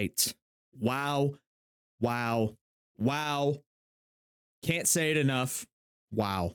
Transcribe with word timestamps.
right. 0.00 0.34
Wow. 0.80 1.34
Wow. 2.00 2.56
Wow. 2.96 3.56
Can't 4.62 4.88
say 4.88 5.10
it 5.10 5.18
enough. 5.18 5.66
Wow. 6.10 6.54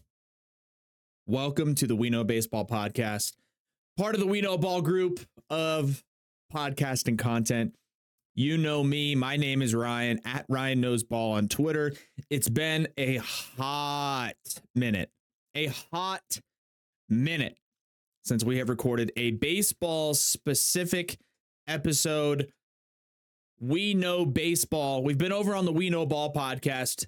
Welcome 1.28 1.76
to 1.76 1.86
the 1.86 1.96
We 1.96 2.10
Know 2.10 2.24
Baseball 2.24 2.66
podcast, 2.66 3.34
part 3.98 4.16
of 4.16 4.22
the 4.22 4.26
We 4.26 4.42
Know 4.42 4.58
Ball 4.58 4.82
group 4.82 5.20
of 5.52 6.04
podcasting 6.52 7.20
content. 7.20 7.76
You 8.34 8.58
know 8.58 8.84
me. 8.84 9.14
My 9.14 9.38
name 9.38 9.62
is 9.62 9.76
Ryan 9.76 10.20
at 10.26 10.46
Ryan 10.50 10.82
Knows 10.82 11.04
Ball 11.04 11.34
on 11.34 11.48
Twitter. 11.48 11.94
It's 12.32 12.50
been 12.50 12.88
a 12.98 13.18
hot 13.18 14.34
minute, 14.74 15.12
a 15.54 15.68
hot 15.94 16.40
minute 17.10 17.58
since 18.24 18.44
we 18.44 18.58
have 18.58 18.70
recorded 18.70 19.12
a 19.16 19.32
baseball 19.32 20.16
specific 20.16 21.20
episode. 21.68 22.52
We 23.60 23.94
know 23.94 24.26
baseball. 24.26 25.02
We've 25.04 25.18
been 25.18 25.32
over 25.32 25.56
on 25.56 25.66
the 25.66 25.72
We 25.72 25.90
Know 25.90 26.06
Ball 26.06 26.34
podcast, 26.34 27.06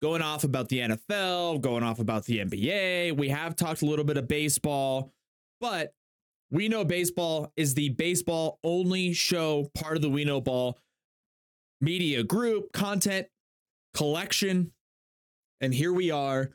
going 0.00 0.22
off 0.22 0.42
about 0.42 0.68
the 0.70 0.78
NFL, 0.78 1.60
going 1.60 1.82
off 1.82 1.98
about 1.98 2.24
the 2.24 2.38
NBA. 2.38 3.16
We 3.16 3.28
have 3.28 3.56
talked 3.56 3.82
a 3.82 3.86
little 3.86 4.04
bit 4.04 4.16
of 4.16 4.26
baseball, 4.26 5.12
but 5.60 5.94
We 6.50 6.68
Know 6.68 6.84
Baseball 6.84 7.52
is 7.56 7.74
the 7.74 7.90
baseball 7.90 8.58
only 8.64 9.12
show, 9.12 9.70
part 9.74 9.96
of 9.96 10.02
the 10.02 10.08
We 10.08 10.24
Know 10.24 10.40
Ball 10.40 10.78
media 11.80 12.22
group, 12.22 12.72
content 12.72 13.26
collection. 13.92 14.72
And 15.60 15.74
here 15.74 15.92
we 15.92 16.10
are 16.10 16.50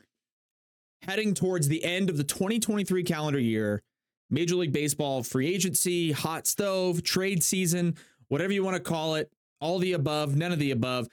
heading 1.02 1.32
towards 1.32 1.68
the 1.68 1.84
end 1.84 2.10
of 2.10 2.16
the 2.16 2.24
2023 2.24 3.04
calendar 3.04 3.38
year. 3.38 3.82
Major 4.30 4.56
League 4.56 4.72
Baseball 4.72 5.22
free 5.22 5.46
agency, 5.54 6.12
hot 6.12 6.46
stove, 6.46 7.02
trade 7.02 7.42
season, 7.42 7.94
whatever 8.28 8.52
you 8.52 8.62
want 8.64 8.76
to 8.76 8.82
call 8.82 9.14
it, 9.16 9.30
all 9.60 9.78
the 9.78 9.92
above, 9.92 10.36
none 10.36 10.52
of 10.52 10.58
the 10.58 10.70
above. 10.70 11.08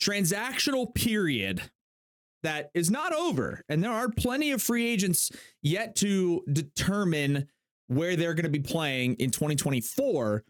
Transactional 0.00 0.92
period 0.94 1.62
that 2.42 2.70
is 2.74 2.90
not 2.90 3.12
over. 3.12 3.62
And 3.68 3.82
there 3.82 3.92
are 3.92 4.08
plenty 4.08 4.50
of 4.50 4.62
free 4.62 4.88
agents 4.88 5.30
yet 5.62 5.94
to 5.96 6.42
determine 6.52 7.48
where 7.86 8.16
they're 8.16 8.34
going 8.34 8.44
to 8.44 8.50
be 8.50 8.60
playing 8.60 9.14
in 9.14 9.30
2024. 9.30 10.44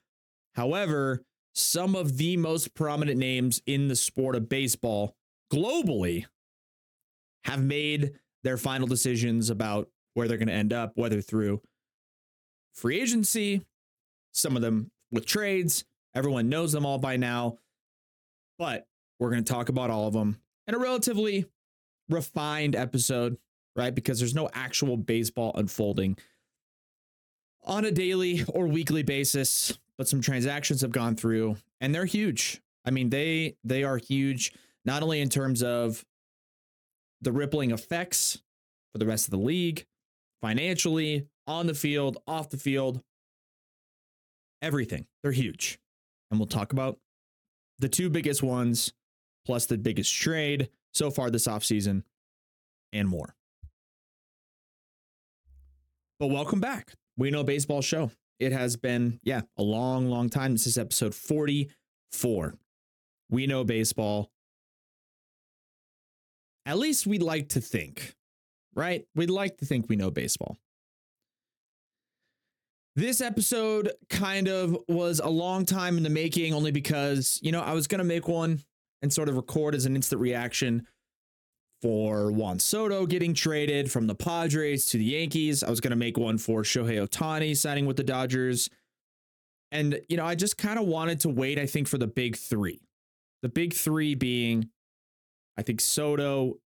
However, 0.54 1.22
some 1.54 1.94
of 1.94 2.16
the 2.16 2.36
most 2.36 2.74
prominent 2.74 3.18
names 3.18 3.60
in 3.66 3.88
the 3.88 3.96
sport 3.96 4.36
of 4.36 4.48
baseball 4.48 5.16
globally 5.52 6.24
have 7.44 7.62
made 7.62 8.12
their 8.42 8.56
final 8.56 8.86
decisions 8.86 9.50
about 9.50 9.88
where 10.14 10.28
they're 10.28 10.38
going 10.38 10.48
to 10.48 10.54
end 10.54 10.72
up, 10.72 10.92
whether 10.94 11.20
through 11.20 11.60
free 12.74 13.00
agency, 13.00 13.62
some 14.32 14.56
of 14.56 14.62
them 14.62 14.90
with 15.10 15.26
trades. 15.26 15.84
Everyone 16.14 16.48
knows 16.48 16.72
them 16.72 16.84
all 16.84 16.98
by 16.98 17.16
now, 17.16 17.58
but 18.58 18.86
we're 19.18 19.30
going 19.30 19.44
to 19.44 19.52
talk 19.52 19.68
about 19.68 19.90
all 19.90 20.06
of 20.06 20.14
them 20.14 20.38
in 20.66 20.74
a 20.74 20.78
relatively 20.78 21.46
refined 22.08 22.76
episode, 22.76 23.38
right? 23.76 23.94
Because 23.94 24.18
there's 24.18 24.34
no 24.34 24.48
actual 24.52 24.96
baseball 24.96 25.52
unfolding 25.54 26.18
on 27.64 27.84
a 27.84 27.90
daily 27.90 28.44
or 28.48 28.66
weekly 28.66 29.02
basis, 29.02 29.78
but 29.96 30.08
some 30.08 30.20
transactions 30.20 30.80
have 30.80 30.92
gone 30.92 31.16
through 31.16 31.56
and 31.80 31.94
they're 31.94 32.04
huge. 32.04 32.60
I 32.84 32.90
mean, 32.90 33.10
they 33.10 33.56
they 33.64 33.84
are 33.84 33.96
huge 33.96 34.52
not 34.84 35.02
only 35.02 35.20
in 35.20 35.28
terms 35.28 35.62
of 35.62 36.04
the 37.20 37.32
rippling 37.32 37.70
effects 37.70 38.42
for 38.92 38.98
the 38.98 39.06
rest 39.06 39.26
of 39.26 39.30
the 39.30 39.38
league, 39.38 39.86
financially, 40.40 41.28
on 41.46 41.66
the 41.66 41.74
field, 41.74 42.18
off 42.26 42.50
the 42.50 42.56
field, 42.56 43.00
everything. 44.60 45.06
They're 45.22 45.32
huge. 45.32 45.78
And 46.32 46.40
we'll 46.40 46.46
talk 46.46 46.72
about 46.72 46.98
the 47.78 47.90
two 47.90 48.08
biggest 48.08 48.42
ones, 48.42 48.94
plus 49.44 49.66
the 49.66 49.76
biggest 49.76 50.14
trade 50.14 50.70
so 50.94 51.10
far 51.10 51.30
this 51.30 51.46
offseason, 51.46 52.04
and 52.90 53.06
more. 53.06 53.34
But 56.18 56.28
welcome 56.28 56.58
back. 56.58 56.94
We 57.18 57.30
know 57.30 57.44
baseball 57.44 57.82
show. 57.82 58.12
It 58.40 58.52
has 58.52 58.76
been, 58.76 59.20
yeah, 59.22 59.42
a 59.58 59.62
long, 59.62 60.08
long 60.08 60.30
time. 60.30 60.52
This 60.52 60.66
is 60.66 60.78
episode 60.78 61.14
44. 61.14 62.54
We 63.28 63.46
know 63.46 63.62
baseball. 63.62 64.30
At 66.64 66.78
least 66.78 67.06
we'd 67.06 67.22
like 67.22 67.50
to 67.50 67.60
think, 67.60 68.14
right? 68.74 69.04
We'd 69.14 69.28
like 69.28 69.58
to 69.58 69.66
think 69.66 69.90
we 69.90 69.96
know 69.96 70.10
baseball. 70.10 70.56
This 72.94 73.22
episode 73.22 73.90
kind 74.10 74.48
of 74.48 74.76
was 74.86 75.18
a 75.18 75.28
long 75.28 75.64
time 75.64 75.96
in 75.96 76.02
the 76.02 76.10
making, 76.10 76.52
only 76.52 76.72
because, 76.72 77.38
you 77.42 77.50
know, 77.50 77.62
I 77.62 77.72
was 77.72 77.86
going 77.86 78.00
to 78.00 78.04
make 78.04 78.28
one 78.28 78.60
and 79.00 79.10
sort 79.10 79.30
of 79.30 79.36
record 79.36 79.74
as 79.74 79.86
an 79.86 79.96
instant 79.96 80.20
reaction 80.20 80.86
for 81.80 82.30
Juan 82.30 82.58
Soto 82.58 83.06
getting 83.06 83.32
traded 83.32 83.90
from 83.90 84.06
the 84.06 84.14
Padres 84.14 84.86
to 84.86 84.98
the 84.98 85.04
Yankees. 85.04 85.64
I 85.64 85.70
was 85.70 85.80
going 85.80 85.90
to 85.90 85.96
make 85.96 86.18
one 86.18 86.36
for 86.36 86.62
Shohei 86.62 87.04
Ohtani 87.04 87.56
signing 87.56 87.86
with 87.86 87.96
the 87.96 88.04
Dodgers. 88.04 88.68
And, 89.72 89.98
you 90.10 90.18
know, 90.18 90.26
I 90.26 90.34
just 90.34 90.58
kind 90.58 90.78
of 90.78 90.86
wanted 90.86 91.20
to 91.20 91.30
wait, 91.30 91.58
I 91.58 91.64
think, 91.64 91.88
for 91.88 91.96
the 91.96 92.06
big 92.06 92.36
three. 92.36 92.82
The 93.40 93.48
big 93.48 93.72
three 93.72 94.14
being, 94.14 94.68
I 95.56 95.62
think, 95.62 95.80
Soto, 95.80 96.58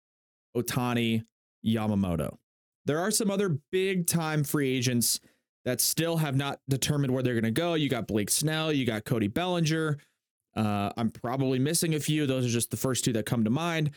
Ohtani, 0.56 1.22
Yamamoto. 1.64 2.36
There 2.84 2.98
are 2.98 3.12
some 3.12 3.30
other 3.30 3.58
big 3.70 4.08
time 4.08 4.42
free 4.42 4.76
agents 4.76 5.20
that 5.66 5.80
still 5.80 6.16
have 6.16 6.36
not 6.36 6.60
determined 6.68 7.12
where 7.12 7.24
they're 7.24 7.34
going 7.34 7.44
to 7.44 7.50
go. 7.50 7.74
You 7.74 7.88
got 7.88 8.06
Blake 8.06 8.30
Snell, 8.30 8.72
you 8.72 8.86
got 8.86 9.04
Cody 9.04 9.26
Bellinger. 9.26 9.98
Uh, 10.56 10.92
I'm 10.96 11.10
probably 11.10 11.58
missing 11.58 11.94
a 11.94 12.00
few. 12.00 12.24
Those 12.24 12.46
are 12.46 12.48
just 12.48 12.70
the 12.70 12.76
first 12.76 13.04
two 13.04 13.12
that 13.12 13.26
come 13.26 13.44
to 13.44 13.50
mind. 13.50 13.90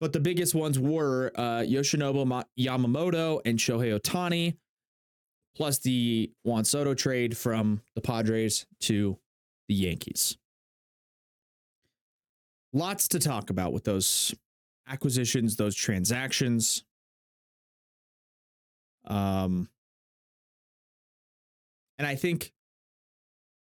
But 0.00 0.12
the 0.12 0.20
biggest 0.20 0.52
ones 0.52 0.80
were 0.80 1.30
uh, 1.36 1.60
Yoshinobu 1.60 2.26
Ma- 2.26 2.42
Yamamoto 2.58 3.40
and 3.44 3.56
Shohei 3.56 3.98
Ohtani, 3.98 4.56
plus 5.56 5.78
the 5.78 6.32
Juan 6.42 6.64
Soto 6.64 6.92
trade 6.92 7.36
from 7.36 7.80
the 7.94 8.00
Padres 8.00 8.66
to 8.80 9.16
the 9.68 9.74
Yankees. 9.74 10.36
Lots 12.72 13.06
to 13.08 13.20
talk 13.20 13.48
about 13.48 13.72
with 13.72 13.84
those 13.84 14.34
acquisitions, 14.88 15.54
those 15.54 15.76
transactions. 15.76 16.82
Um, 19.06 19.68
and 22.02 22.10
I 22.10 22.16
think 22.16 22.52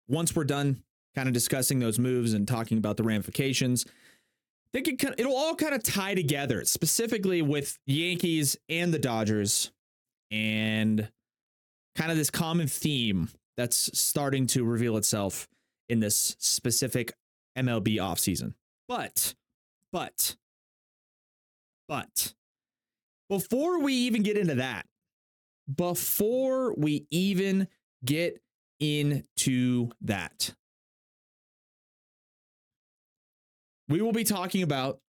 once 0.08 0.34
we're 0.34 0.44
done 0.44 0.82
kind 1.14 1.28
of 1.28 1.34
discussing 1.34 1.78
those 1.78 1.98
moves 1.98 2.32
and 2.32 2.48
talking 2.48 2.78
about 2.78 2.96
the 2.96 3.02
ramifications, 3.02 3.84
I 3.86 4.80
think 4.80 4.88
it 4.88 5.14
it'll 5.18 5.36
all 5.36 5.54
kind 5.54 5.74
of 5.74 5.82
tie 5.82 6.14
together, 6.14 6.64
specifically 6.64 7.42
with 7.42 7.78
Yankees 7.84 8.56
and 8.70 8.94
the 8.94 8.98
Dodgers, 8.98 9.72
and 10.30 11.06
kind 11.96 12.10
of 12.10 12.16
this 12.16 12.30
common 12.30 12.66
theme 12.66 13.28
that's 13.58 13.90
starting 13.98 14.46
to 14.48 14.64
reveal 14.64 14.96
itself 14.96 15.46
in 15.90 16.00
this 16.00 16.34
specific 16.38 17.12
MLB 17.58 17.96
offseason. 17.96 18.54
But, 18.88 19.34
but, 19.92 20.34
but, 21.88 22.32
before 23.28 23.80
we 23.80 23.92
even 23.92 24.22
get 24.22 24.38
into 24.38 24.54
that, 24.54 24.86
before 25.76 26.74
we 26.74 27.06
even 27.10 27.68
get 28.04 28.40
into 28.80 29.90
that, 30.02 30.54
we 33.88 34.00
will 34.00 34.12
be 34.12 34.24
talking 34.24 34.62
about 34.62 35.00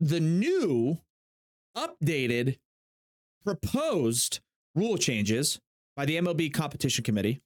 the 0.00 0.20
new, 0.20 0.98
updated, 1.76 2.58
proposed 3.44 4.40
rule 4.74 4.96
changes 4.96 5.60
by 5.96 6.04
the 6.04 6.16
MLB 6.16 6.52
Competition 6.52 7.04
Committee 7.04 7.40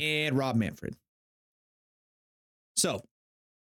and 0.00 0.36
Rob 0.36 0.56
Manfred. 0.56 0.96
So, 2.76 3.00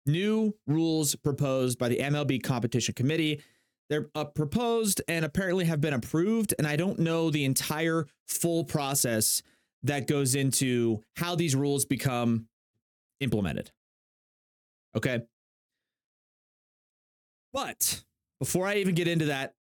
new 0.06 0.54
rules 0.66 1.14
proposed 1.14 1.78
by 1.78 1.88
the 1.88 1.98
MLB 1.98 2.42
Competition 2.42 2.94
Committee. 2.94 3.42
They're 3.88 4.08
uh, 4.14 4.24
proposed 4.24 5.00
and 5.08 5.24
apparently 5.24 5.64
have 5.66 5.80
been 5.80 5.94
approved. 5.94 6.54
And 6.58 6.66
I 6.66 6.76
don't 6.76 6.98
know 6.98 7.30
the 7.30 7.44
entire 7.44 8.06
full 8.26 8.64
process 8.64 9.42
that 9.84 10.06
goes 10.06 10.34
into 10.34 11.02
how 11.16 11.36
these 11.36 11.54
rules 11.54 11.84
become 11.84 12.48
implemented. 13.20 13.70
Okay. 14.96 15.20
But 17.52 18.02
before 18.40 18.66
I 18.66 18.76
even 18.76 18.94
get 18.94 19.08
into 19.08 19.26
that, 19.26 19.54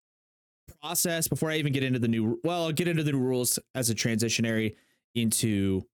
process 0.80 1.28
before 1.28 1.50
I 1.50 1.56
even 1.56 1.72
get 1.72 1.82
into 1.82 1.98
the 1.98 2.08
new 2.08 2.40
well, 2.42 2.64
I'll 2.64 2.72
get 2.72 2.88
into 2.88 3.02
the 3.02 3.12
new 3.12 3.18
rules 3.18 3.58
as 3.74 3.90
a 3.90 3.94
transitionary 3.94 4.74
into 5.14 5.86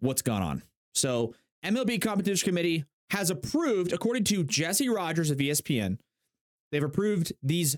what's 0.00 0.22
gone 0.22 0.42
on. 0.42 0.62
So, 0.94 1.34
MLB 1.64 2.00
Competition 2.00 2.48
Committee 2.48 2.84
has 3.10 3.30
approved, 3.30 3.92
according 3.92 4.24
to 4.24 4.44
Jesse 4.44 4.88
Rogers 4.88 5.30
of 5.30 5.38
ESPN, 5.38 5.98
they've 6.76 6.84
approved 6.84 7.32
these 7.42 7.74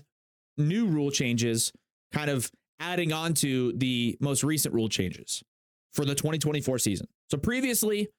new 0.57 0.85
rule 0.85 1.09
changes, 1.09 1.71
kind 2.11 2.29
of 2.29 2.51
adding 2.81 3.13
on 3.13 3.33
to 3.33 3.71
the 3.77 4.17
most 4.19 4.43
recent 4.43 4.75
rule 4.75 4.89
changes 4.89 5.41
for 5.93 6.03
the 6.03 6.13
2024 6.13 6.77
season. 6.79 7.07
So, 7.31 7.37
previously 7.37 8.09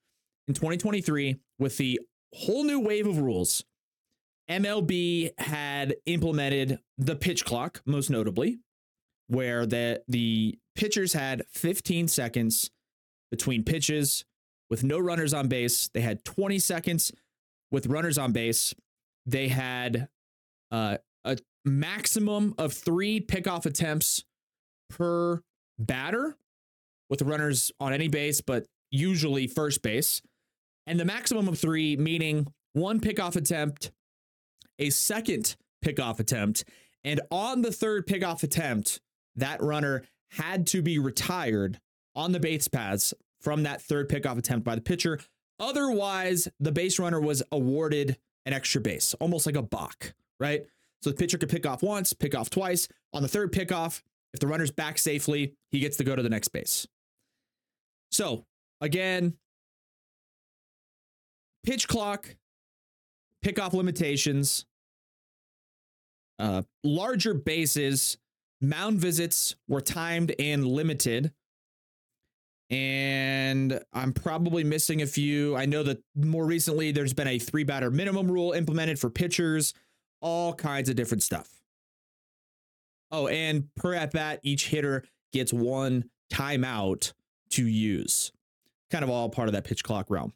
in 0.49 0.55
2023, 0.55 1.37
with 1.59 1.77
the 1.77 2.01
whole 2.35 2.65
new 2.65 2.81
wave 2.81 3.07
of 3.07 3.19
rules, 3.19 3.63
MLB 4.49 5.33
had 5.39 5.97
implemented 6.07 6.79
the 6.97 7.15
pitch 7.15 7.45
clock, 7.45 7.83
most 7.85 8.09
notably, 8.09 8.61
where 9.29 9.67
the, 9.67 10.03
the 10.09 10.59
pitchers 10.75 11.13
had 11.13 11.43
15 11.53 12.09
seconds 12.09 12.71
between 13.31 13.65
pitches 13.65 14.25
with 14.71 14.83
no 14.83 14.99
runners 14.99 15.35
on 15.35 15.47
base. 15.47 15.91
They 15.93 16.01
had 16.01 16.25
20 16.25 16.59
seconds 16.59 17.13
with 17.71 17.87
runners 17.87 18.17
on 18.17 18.33
base. 18.33 18.75
They 19.27 19.49
had 19.49 20.09
uh, 20.71 20.99
a 21.25 21.39
maximum 21.65 22.55
of 22.59 22.73
three 22.73 23.21
pickoff 23.21 23.67
attempts 23.67 24.25
per 24.89 25.41
batter 25.79 26.37
with 27.09 27.23
runners 27.23 27.73
on 27.81 27.93
any 27.93 28.09
base, 28.09 28.41
but 28.41 28.67
usually 28.91 29.47
first 29.47 29.83
base. 29.83 30.23
And 30.87 30.99
the 30.99 31.05
maximum 31.05 31.49
of 31.49 31.59
three, 31.59 31.97
meaning 31.97 32.53
one 32.73 33.01
pickoff 33.01 33.37
attempt, 33.37 33.91
a 34.79 34.91
second 34.91 35.57
pickoff 35.85 36.21
attempt, 36.21 36.65
and 37.05 37.21
on 37.31 37.63
the 37.63 37.73
third 37.73 38.07
pickoff 38.07 38.43
attempt, 38.43 39.01
that 39.37 39.63
runner 39.63 40.03
had 40.33 40.67
to 40.69 40.83
be 40.83 40.99
retired 40.99 41.81
on 42.15 42.33
the 42.33 42.41
base 42.41 42.69
paths 42.69 43.15
from 43.41 43.63
that 43.63 43.81
third 43.83 44.09
pickoff 44.09 44.39
attempt 44.39 44.65
by 44.65 44.75
the 44.75 44.81
pitcher. 44.81 45.19
Otherwise, 45.59 46.49
the 46.59 46.73
base 46.73 46.99
runner 46.99 47.21
was 47.21 47.43
awarded 47.53 48.17
an 48.47 48.53
extra 48.53 48.81
base, 48.81 49.15
almost 49.15 49.47
like 49.47 49.57
a 49.57 49.63
balk, 49.63 50.15
right? 50.41 50.63
So 51.03 51.11
the 51.11 51.17
pitcher 51.17 51.39
could 51.39 51.49
pick 51.49 51.67
off 51.67 51.83
once, 51.83 52.13
pick 52.13 52.35
off 52.35 52.51
twice. 52.51 52.89
On 53.13 53.23
the 53.23 53.29
third 53.29 53.53
pickoff, 53.53 54.03
if 54.33 54.41
the 54.41 54.47
runner's 54.47 54.71
back 54.71 54.99
safely, 54.99 55.55
he 55.71 55.81
gets 55.81 55.97
to 55.99 56.05
go 56.05 56.17
to 56.17 56.23
the 56.23 56.29
next 56.29 56.49
base. 56.49 56.87
So 58.11 58.45
again, 58.81 59.35
pitch 61.65 61.89
clock, 61.89 62.35
pickoff 63.45 63.73
limitations, 63.73 64.67
uh, 66.39 66.63
larger 66.83 67.35
bases, 67.35 68.19
mound 68.61 68.99
visits 68.99 69.57
were 69.69 69.81
timed 69.81 70.35
and 70.39 70.67
limited. 70.67 71.33
And 72.71 73.81
I'm 73.93 74.13
probably 74.13 74.63
missing 74.63 75.03
a 75.03 75.07
few. 75.07 75.57
I 75.57 75.67
know 75.67 75.83
that 75.83 76.03
more 76.15 76.47
recently 76.47 76.93
there's 76.93 77.13
been 77.13 77.27
a 77.27 77.39
three 77.39 77.65
batter 77.65 77.91
minimum 77.91 78.31
rule 78.31 78.53
implemented 78.53 78.99
for 78.99 79.11
pitchers, 79.11 79.75
all 80.21 80.55
kinds 80.55 80.89
of 80.89 80.97
different 80.97 81.23
stuff. 81.23 81.49
Oh, 83.11 83.27
and 83.27 83.69
per 83.75 83.95
at 83.95 84.13
bat, 84.13 84.41
each 84.43 84.69
hitter 84.69 85.05
gets 85.33 85.53
one 85.53 86.05
timeout 86.33 87.13
to 87.51 87.67
use. 87.67 88.33
Kind 88.91 89.05
of 89.05 89.11
all 89.11 89.29
part 89.29 89.49
of 89.49 89.55
that 89.55 89.65
pitch 89.65 89.83
clock 89.83 90.11
realm. 90.11 90.33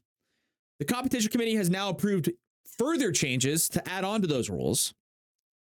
The 0.78 0.84
competition 0.84 1.30
committee 1.30 1.54
has 1.54 1.70
now 1.70 1.90
approved 1.90 2.30
further 2.78 3.12
changes 3.12 3.68
to 3.70 3.88
add 3.88 4.04
on 4.04 4.20
to 4.22 4.26
those 4.26 4.50
rules, 4.50 4.92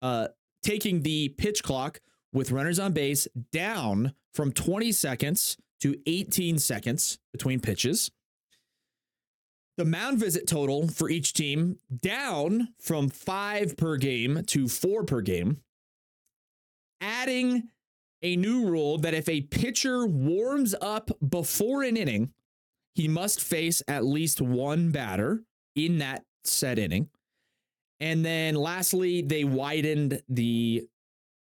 uh, 0.01 0.27
taking 0.61 1.01
the 1.01 1.29
pitch 1.29 1.63
clock 1.63 1.99
with 2.31 2.51
runners 2.51 2.79
on 2.79 2.93
base 2.93 3.27
down 3.51 4.13
from 4.33 4.51
20 4.51 4.91
seconds 4.91 5.57
to 5.81 5.95
18 6.05 6.59
seconds 6.59 7.17
between 7.31 7.59
pitches. 7.59 8.11
The 9.79 9.85
mound 9.85 10.19
visit 10.19 10.45
total 10.45 10.89
for 10.89 11.09
each 11.09 11.31
team 11.31 11.77
down 12.01 12.73
from 12.81 13.07
five 13.07 13.77
per 13.77 13.95
game 13.95 14.43
to 14.47 14.67
four 14.67 15.05
per 15.05 15.21
game. 15.21 15.61
Adding 16.99 17.69
a 18.21 18.35
new 18.35 18.65
rule 18.65 18.97
that 18.97 19.13
if 19.13 19.29
a 19.29 19.39
pitcher 19.39 20.05
warms 20.05 20.75
up 20.81 21.11
before 21.25 21.83
an 21.83 21.95
inning, 21.95 22.33
he 22.93 23.07
must 23.07 23.39
face 23.39 23.81
at 23.87 24.03
least 24.03 24.41
one 24.41 24.91
batter 24.91 25.43
in 25.77 25.99
that 25.99 26.25
set 26.43 26.77
inning. 26.77 27.07
And 28.01 28.25
then 28.25 28.55
lastly, 28.55 29.21
they 29.21 29.45
widened 29.45 30.21
the 30.27 30.89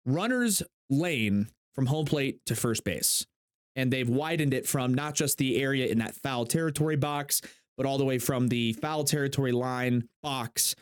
runner's 0.04 0.62
lane 0.90 1.48
from 1.74 1.86
home 1.86 2.04
plate 2.04 2.44
to 2.44 2.54
first 2.54 2.84
base. 2.84 3.24
And 3.76 3.90
they've 3.90 4.08
widened 4.08 4.52
it 4.52 4.66
from 4.66 4.92
not 4.92 5.14
just 5.14 5.38
the 5.38 5.62
area 5.62 5.86
in 5.86 6.00
that 6.00 6.16
foul 6.16 6.44
territory 6.44 6.96
box, 6.96 7.40
but 7.80 7.86
all 7.86 7.96
the 7.96 8.04
way 8.04 8.18
from 8.18 8.48
the 8.48 8.74
foul 8.74 9.04
territory 9.04 9.52
line 9.52 10.06
box 10.22 10.74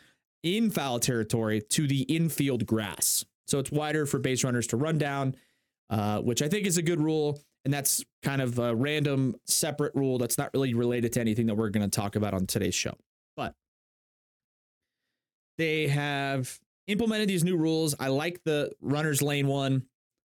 in 0.43 0.69
foul 0.69 0.99
territory 0.99 1.61
to 1.61 1.87
the 1.87 2.01
infield 2.01 2.65
grass. 2.65 3.23
So 3.47 3.57
it's 3.57 3.71
wider 3.71 4.05
for 4.05 4.19
base 4.19 4.43
runners 4.43 4.67
to 4.67 4.75
run 4.75 4.97
down, 4.97 5.37
uh, 5.89 6.19
which 6.19 6.41
I 6.41 6.49
think 6.49 6.67
is 6.67 6.77
a 6.77 6.81
good 6.81 6.99
rule. 6.99 7.39
And 7.63 7.73
that's 7.73 8.03
kind 8.21 8.41
of 8.41 8.59
a 8.59 8.75
random 8.75 9.37
separate 9.47 9.95
rule 9.95 10.17
that's 10.17 10.37
not 10.37 10.49
really 10.53 10.73
related 10.73 11.13
to 11.13 11.21
anything 11.21 11.45
that 11.45 11.55
we're 11.55 11.69
going 11.69 11.89
to 11.89 11.99
talk 11.99 12.17
about 12.17 12.33
on 12.33 12.45
today's 12.45 12.75
show. 12.75 12.97
But 13.37 13.55
they 15.57 15.87
have 15.87 16.59
implemented 16.87 17.29
these 17.29 17.45
new 17.45 17.55
rules. 17.55 17.95
I 17.97 18.09
like 18.09 18.43
the 18.43 18.73
runner's 18.81 19.21
lane 19.21 19.47
one 19.47 19.85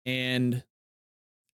and 0.06 0.64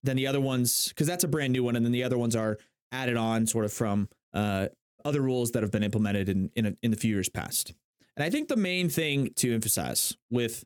then 0.04 0.14
the 0.14 0.28
other 0.28 0.40
ones, 0.40 0.90
because 0.90 1.08
that's 1.08 1.24
a 1.24 1.28
brand 1.28 1.52
new 1.52 1.64
one. 1.64 1.74
And 1.74 1.84
then 1.84 1.90
the 1.90 2.04
other 2.04 2.16
ones 2.16 2.36
are 2.36 2.58
added 2.92 3.16
on 3.16 3.48
sort 3.48 3.64
of 3.64 3.72
from 3.72 4.08
uh, 4.32 4.68
other 5.04 5.20
rules 5.20 5.52
that 5.52 5.62
have 5.62 5.70
been 5.70 5.82
implemented 5.82 6.28
in, 6.28 6.50
in, 6.54 6.66
a, 6.66 6.72
in 6.82 6.90
the 6.90 6.96
few 6.96 7.14
years 7.14 7.28
past. 7.28 7.74
And 8.16 8.24
I 8.24 8.30
think 8.30 8.48
the 8.48 8.56
main 8.56 8.88
thing 8.88 9.32
to 9.36 9.54
emphasize 9.54 10.16
with 10.30 10.64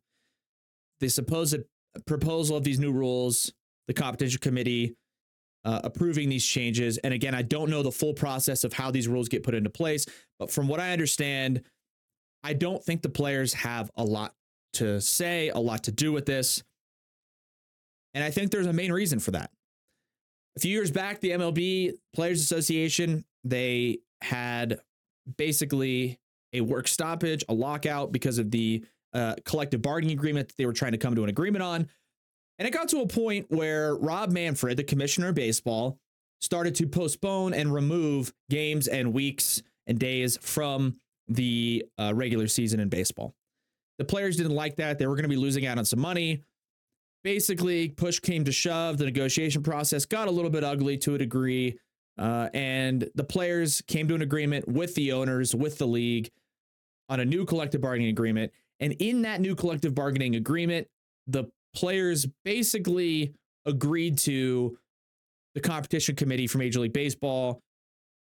the 1.01 1.09
supposed 1.09 1.59
proposal 2.07 2.57
of 2.57 2.65
these 2.65 2.79
new 2.79 2.93
rules, 2.93 3.53
the 3.87 3.95
competition 3.95 4.41
committee 4.41 4.97
uh, 5.65 5.81
approving 5.85 6.29
these 6.29 6.45
changes. 6.45 6.99
And 6.99 7.15
again, 7.15 7.35
I 7.35 7.43
don't 7.43 7.71
know 7.71 7.83
the 7.83 7.93
full 7.93 8.15
process 8.15 8.65
of 8.65 8.73
how 8.73 8.91
these 8.91 9.09
rules 9.09 9.29
get 9.29 9.43
put 9.43 9.55
into 9.55 9.71
place, 9.71 10.07
but 10.39 10.51
from 10.51 10.69
what 10.69 10.81
I 10.81 10.93
understand, 10.93 11.63
I 12.43 12.53
don't 12.53 12.83
think 12.85 13.03
the 13.03 13.09
players 13.09 13.55
have 13.55 13.91
a 13.97 14.05
lot 14.05 14.35
to 14.75 15.01
say, 15.01 15.49
a 15.49 15.59
lot 15.59 15.85
to 15.85 15.93
do 15.93 16.13
with 16.13 16.27
this. 16.27 16.63
And 18.13 18.23
I 18.23 18.31
think 18.31 18.51
there's 18.51 18.67
a 18.67 18.73
main 18.73 18.93
reason 18.93 19.19
for 19.19 19.31
that. 19.33 19.51
A 20.57 20.61
few 20.61 20.71
years 20.71 20.91
back, 20.91 21.21
the 21.21 21.31
MLB 21.31 21.95
Players 22.15 22.41
Association, 22.41 23.25
they 23.43 23.99
had 24.25 24.81
basically 25.37 26.19
a 26.53 26.61
work 26.61 26.89
stoppage, 26.89 27.45
a 27.49 27.55
lockout 27.55 28.13
because 28.13 28.39
of 28.39 28.51
the 28.51 28.85
uh, 29.13 29.35
collective 29.45 29.83
bargaining 29.83 30.17
agreement 30.17 30.49
that 30.49 30.57
they 30.57 30.67
were 30.67 30.73
trying 30.73 30.93
to 30.93 30.99
come 30.99 31.15
to 31.15 31.23
an 31.23 31.29
agreement 31.29 31.63
on. 31.63 31.89
And 32.59 32.67
it 32.69 32.73
got 32.73 32.89
to 32.91 33.01
a 33.01 33.07
point 33.07 33.47
where 33.49 33.97
Rob 33.97 34.31
Manfred, 34.31 34.77
the 34.77 34.85
commissioner 34.85 35.29
of 35.29 35.35
baseball, 35.35 35.99
started 36.41 36.75
to 36.77 36.87
postpone 36.87 37.55
and 37.55 37.73
remove 37.73 38.33
games 38.51 38.87
and 38.87 39.13
weeks 39.13 39.63
and 39.87 39.99
days 39.99 40.39
from 40.41 40.97
the 41.29 41.85
uh, 41.99 42.13
regular 42.15 42.47
season 42.47 42.81
in 42.81 42.89
baseball. 42.89 43.35
The 43.99 44.05
players 44.05 44.37
didn't 44.37 44.55
like 44.55 44.77
that. 44.77 44.99
They 44.99 45.07
were 45.07 45.15
going 45.15 45.25
to 45.25 45.29
be 45.29 45.37
losing 45.37 45.67
out 45.67 45.79
on 45.79 45.85
some 45.85 46.01
money. 46.01 46.43
Basically, 47.23 47.89
push 47.89 48.21
came 48.21 48.45
to 48.45 48.53
shove. 48.53 48.99
The 48.99 49.07
negotiation 49.07 49.63
process 49.63 50.05
got 50.05 50.29
a 50.29 50.31
little 50.31 50.51
bit 50.51 50.63
ugly 50.65 50.99
to 50.99 51.15
a 51.15 51.19
degree. 51.19 51.79
Uh, 52.17 52.49
and 52.55 53.09
the 53.15 53.25
players 53.25 53.83
came 53.87 54.07
to 54.09 54.15
an 54.15 54.23
agreement 54.23 54.69
with 54.69 54.95
the 54.95 55.13
owners, 55.13 55.55
with 55.55 55.79
the 55.79 55.87
league 55.87 56.31
on 57.09 57.21
a 57.21 57.25
new 57.25 57.45
collective 57.45 57.81
bargaining 57.81 58.09
agreement. 58.09 58.53
And 58.81 58.93
in 58.95 59.23
that 59.23 59.41
new 59.41 59.55
collective 59.55 59.95
bargaining 59.95 60.37
agreement, 60.37 60.89
the 61.27 61.45
players 61.75 62.27
basically 62.45 63.35
agreed 63.67 64.19
to 64.19 64.79
the 65.55 65.61
competition 65.61 66.17
committee 66.17 66.47
for 66.47 66.59
Major 66.59 66.81
League 66.81 66.93
Baseball 66.93 67.61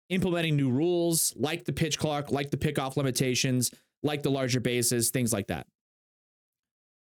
implementing 0.08 0.56
new 0.56 0.70
rules 0.70 1.32
like 1.36 1.64
the 1.64 1.72
pitch 1.72 1.98
clock, 1.98 2.30
like 2.30 2.50
the 2.50 2.56
pickoff 2.56 2.96
limitations, 2.96 3.70
like 4.02 4.22
the 4.22 4.30
larger 4.30 4.60
bases, 4.60 5.10
things 5.10 5.32
like 5.32 5.46
that. 5.46 5.66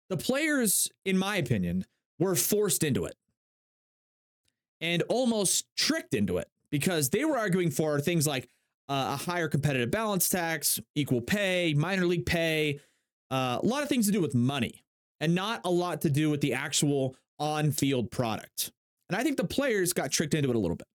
The 0.09 0.17
players, 0.17 0.89
in 1.05 1.19
my 1.19 1.37
opinion, 1.37 1.85
were 2.19 2.35
forced 2.35 2.83
into 2.83 3.05
it 3.05 3.15
and 4.81 5.03
almost 5.09 5.67
tricked 5.77 6.15
into 6.15 6.39
it 6.39 6.49
because 6.75 7.09
they 7.11 7.25
were 7.25 7.39
arguing 7.39 7.71
for 7.71 8.01
things 8.01 8.27
like 8.27 8.49
uh, 8.89 9.15
a 9.15 9.17
higher 9.31 9.47
competitive 9.47 9.93
balance 9.93 10.29
tax, 10.29 10.81
equal 10.97 11.21
pay, 11.21 11.73
minor 11.73 12.05
league 12.05 12.27
pay, 12.27 12.81
uh, 13.31 13.61
a 13.63 13.65
lot 13.65 13.85
of 13.85 13.89
things 13.89 14.07
to 14.07 14.13
do 14.13 14.21
with 14.21 14.35
money 14.35 14.83
and 15.21 15.37
not 15.37 15.61
a 15.65 15.71
lot 15.71 16.01
to 16.01 16.11
do 16.11 16.31
with 16.31 16.41
the 16.41 16.53
actual 16.53 17.15
on 17.39 17.71
field 17.71 18.11
product. 18.11 18.73
And 19.09 19.17
I 19.17 19.23
think 19.23 19.37
the 19.37 19.45
players 19.45 19.93
got 19.93 20.11
tricked 20.11 20.35
into 20.35 20.51
it 20.51 20.57
a 20.57 20.59
little 20.59 20.75
bit. 20.77 20.89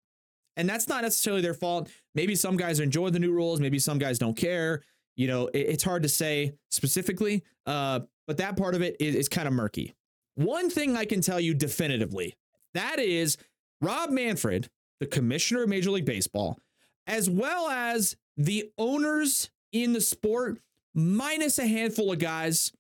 And 0.58 0.68
that's 0.68 0.90
not 0.90 1.04
necessarily 1.04 1.42
their 1.42 1.54
fault. 1.54 1.90
Maybe 2.14 2.36
some 2.36 2.58
guys 2.58 2.82
enjoy 2.82 3.12
the 3.12 3.20
new 3.20 3.32
rules, 3.32 3.62
maybe 3.62 3.80
some 3.80 4.00
guys 4.00 4.20
don't 4.20 4.36
care. 4.36 4.84
You 5.16 5.28
know, 5.28 5.48
it, 5.48 5.60
it's 5.60 5.84
hard 5.86 6.04
to 6.04 6.10
say 6.10 6.56
specifically, 6.72 7.46
uh, 7.66 8.02
but 8.28 8.36
that 8.36 8.58
part 8.58 8.76
of 8.76 8.82
it 8.82 8.98
is, 9.00 9.16
is 9.16 9.30
kind 9.30 9.48
of 9.48 9.54
murky. 9.54 9.96
one 10.36 10.70
thing 10.70 10.98
I 10.98 11.06
can 11.06 11.22
tell 11.22 11.40
you 11.40 11.54
definitively 11.54 12.36
that 12.74 13.00
is 13.00 13.38
Rob 13.82 14.10
Manfred, 14.10 14.70
the 15.00 15.06
commissioner 15.06 15.64
of 15.64 15.70
Major 15.70 15.92
League 15.92 16.06
Baseball, 16.06 16.60
as 17.08 17.30
well 17.30 17.70
as 17.70 18.16
the 18.38 18.70
owners 18.78 19.50
in 19.72 19.94
the 19.94 20.02
sport, 20.02 20.60
minus 20.94 21.60
a 21.60 21.68
handful 21.68 22.12
of 22.12 22.20
guys. 22.20 22.72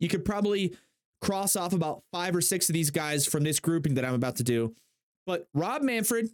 You 0.00 0.08
could 0.08 0.24
probably 0.24 0.76
cross 1.20 1.56
off 1.56 1.72
about 1.72 2.02
five 2.12 2.34
or 2.34 2.40
six 2.40 2.68
of 2.68 2.74
these 2.74 2.90
guys 2.90 3.26
from 3.26 3.42
this 3.42 3.60
grouping 3.60 3.94
that 3.94 4.04
I'm 4.04 4.14
about 4.14 4.36
to 4.36 4.44
do. 4.44 4.74
But 5.26 5.48
Rob 5.54 5.82
Manfred, 5.82 6.30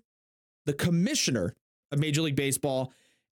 the 0.66 0.72
commissioner 0.72 1.54
of 1.90 1.98
Major 1.98 2.22
League 2.22 2.36
Baseball, 2.36 2.92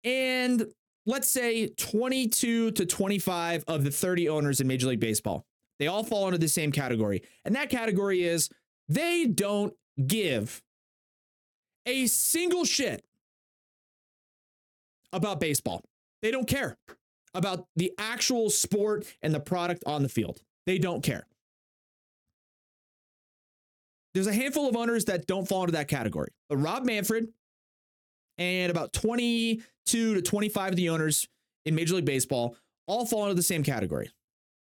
and 0.04 0.66
let's 1.06 1.30
say 1.30 1.68
22 1.68 2.72
to 2.72 2.86
25 2.86 3.64
of 3.68 3.84
the 3.84 3.90
30 3.90 4.28
owners 4.28 4.60
in 4.60 4.66
Major 4.66 4.88
League 4.88 5.00
Baseball. 5.00 5.46
They 5.78 5.86
all 5.86 6.04
fall 6.04 6.26
under 6.26 6.38
the 6.38 6.48
same 6.48 6.72
category. 6.72 7.22
And 7.44 7.54
that 7.54 7.70
category 7.70 8.25
is 8.25 8.48
they 8.88 9.26
don't 9.26 9.75
give 10.06 10.62
a 11.87 12.07
single 12.07 12.64
shit 12.64 13.05
about 15.12 15.40
baseball. 15.40 15.83
They 16.23 16.31
don't 16.31 16.49
care 16.49 16.76
about 17.35 17.66
the 17.76 17.93
actual 17.99 18.50
sport 18.50 19.07
and 19.23 19.35
the 19.35 19.40
product 19.40 19.85
on 19.87 20.02
the 20.02 20.09
field. 20.09 20.40
They 20.66 20.78
don't 20.78 21.02
care. 21.02 21.26
There's 24.14 24.26
a 24.26 24.33
handful 24.33 24.69
of 24.69 24.76
owners 24.76 25.05
that 25.07 25.26
don't 25.26 25.47
fall 25.47 25.62
into 25.62 25.73
that 25.73 25.88
category. 25.88 26.33
But 26.49 26.57
Rob 26.57 26.85
Manfred 26.85 27.28
and 28.38 28.71
about 28.71 28.93
22 28.95 30.14
to 30.14 30.23
25 30.23 30.71
of 30.71 30.76
the 30.76 30.88
owners 30.88 31.28
in 31.66 31.75
Major 31.75 31.97
League 31.97 32.07
Baseball 32.07 32.57
all 32.87 33.05
fall 33.05 33.25
into 33.25 33.35
the 33.35 33.43
same 33.43 33.62
category. 33.62 34.11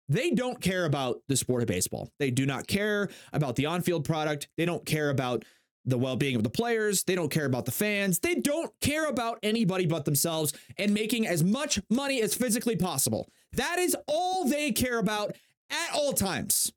They 0.09 0.31
don't 0.31 0.61
care 0.61 0.85
about 0.85 1.21
the 1.29 1.37
sport 1.37 1.63
of 1.63 1.69
baseball. 1.69 2.11
They 2.19 2.31
do 2.31 2.47
not 2.47 2.67
care 2.67 3.09
about 3.33 3.57
the 3.57 3.67
on 3.67 3.83
field 3.83 4.05
product. 4.05 4.49
They 4.57 4.65
don't 4.65 4.85
care 4.85 5.11
about 5.11 5.45
the 5.87 5.99
well 5.99 6.17
being 6.17 6.37
of 6.37 6.43
the 6.43 6.51
players. 6.51 7.05
They 7.05 7.15
don't 7.15 7.31
care 7.31 7.47
about 7.47 7.65
the 7.65 7.73
fans. 7.73 8.19
They 8.19 8.35
don't 8.35 8.73
care 8.81 9.07
about 9.07 9.39
anybody 9.43 9.87
but 9.87 10.05
themselves 10.05 10.53
and 10.77 10.93
making 10.93 11.27
as 11.27 11.43
much 11.43 11.81
money 11.89 12.21
as 12.21 12.35
physically 12.35 12.77
possible. 12.77 13.29
That 13.53 13.79
is 13.79 13.97
all 14.07 14.45
they 14.45 14.73
care 14.73 14.99
about 14.99 15.37
at 15.71 15.95
all 15.95 16.13
times. 16.13 16.73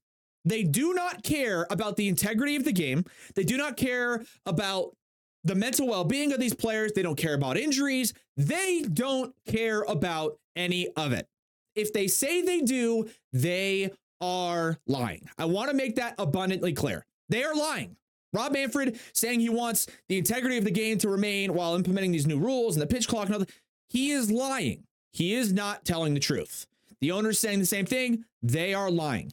They 0.46 0.64
do 0.64 0.94
not 0.94 1.24
care 1.24 1.68
about 1.70 1.98
the 1.98 2.08
integrity 2.08 2.56
of 2.56 2.64
the 2.64 2.72
game. 2.72 3.06
They 3.36 3.44
do 3.44 3.58
not 3.58 3.78
care 3.78 4.24
about 4.46 4.96
the 5.44 5.56
mental 5.56 5.88
well 5.88 6.04
being 6.04 6.32
of 6.32 6.40
these 6.40 6.54
players. 6.54 6.94
They 6.94 7.02
don't 7.02 7.18
care 7.18 7.34
about 7.34 7.58
injuries. 7.58 8.14
They 8.38 8.82
don't 8.82 9.34
care 9.48 9.82
about 9.82 10.38
any 10.56 10.88
of 10.96 11.12
it. 11.12 11.28
If 11.76 11.94
they 11.94 12.08
say 12.08 12.42
they 12.42 12.62
do, 12.62 13.10
they 13.32 13.92
are 14.22 14.78
lying. 14.88 15.30
I 15.38 15.46
want 15.46 15.70
to 15.70 15.76
make 15.76 15.96
that 15.96 16.16
abundantly 16.18 16.74
clear. 16.74 17.06
They 17.30 17.44
are 17.44 17.56
lying. 17.56 17.96
Rob 18.34 18.54
Manfred 18.54 19.00
saying 19.14 19.40
he 19.40 19.50
wants 19.50 19.88
the 20.08 20.18
integrity 20.18 20.58
of 20.58 20.64
the 20.64 20.72
game 20.72 20.98
to 21.00 21.10
remain 21.10 21.54
while 21.54 21.76
implementing 21.76 22.12
these 22.12 22.28
new 22.28 22.40
rules 22.40 22.76
and 22.76 22.82
the 22.82 22.88
pitch 22.88 23.08
clock 23.08 23.26
and 23.26 23.34
all 23.34 23.40
that. 23.40 23.52
He 23.90 24.12
is 24.12 24.30
lying. 24.30 24.84
He 25.12 25.34
is 25.34 25.52
not 25.52 25.86
telling 25.86 26.14
the 26.14 26.20
truth. 26.20 26.68
The 27.02 27.12
owner's 27.12 27.40
saying 27.40 27.60
the 27.60 27.66
same 27.66 27.86
thing. 27.86 28.26
They 28.44 28.74
are 28.74 28.92
lying. 28.92 29.32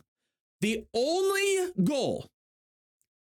The 0.60 0.84
only 0.94 1.72
goal 1.84 2.26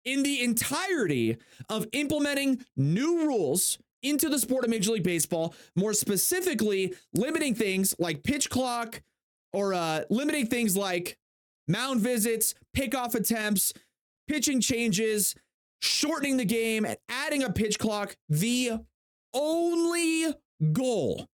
in 0.04 0.22
the 0.22 0.42
entirety 0.42 1.36
of 1.68 1.86
implementing 1.92 2.64
new 2.76 3.26
rules 3.26 3.78
into 4.02 4.28
the 4.28 4.38
sport 4.38 4.64
of 4.64 4.70
Major 4.70 4.92
League 4.92 5.04
Baseball, 5.04 5.54
more 5.76 5.92
specifically, 5.92 6.94
limiting 7.14 7.54
things 7.54 7.94
like 7.98 8.22
pitch 8.22 8.50
clock 8.50 9.00
or 9.52 9.74
uh, 9.74 10.02
limiting 10.10 10.46
things 10.46 10.76
like 10.76 11.16
mound 11.68 12.00
visits, 12.00 12.54
pickoff 12.76 13.14
attempts, 13.14 13.72
pitching 14.28 14.60
changes, 14.60 15.34
shortening 15.82 16.36
the 16.36 16.44
game, 16.44 16.84
and 16.84 16.96
adding 17.08 17.42
a 17.42 17.52
pitch 17.52 17.78
clock. 17.78 18.16
The 18.28 18.80
only 19.34 20.34
goal 20.72 21.26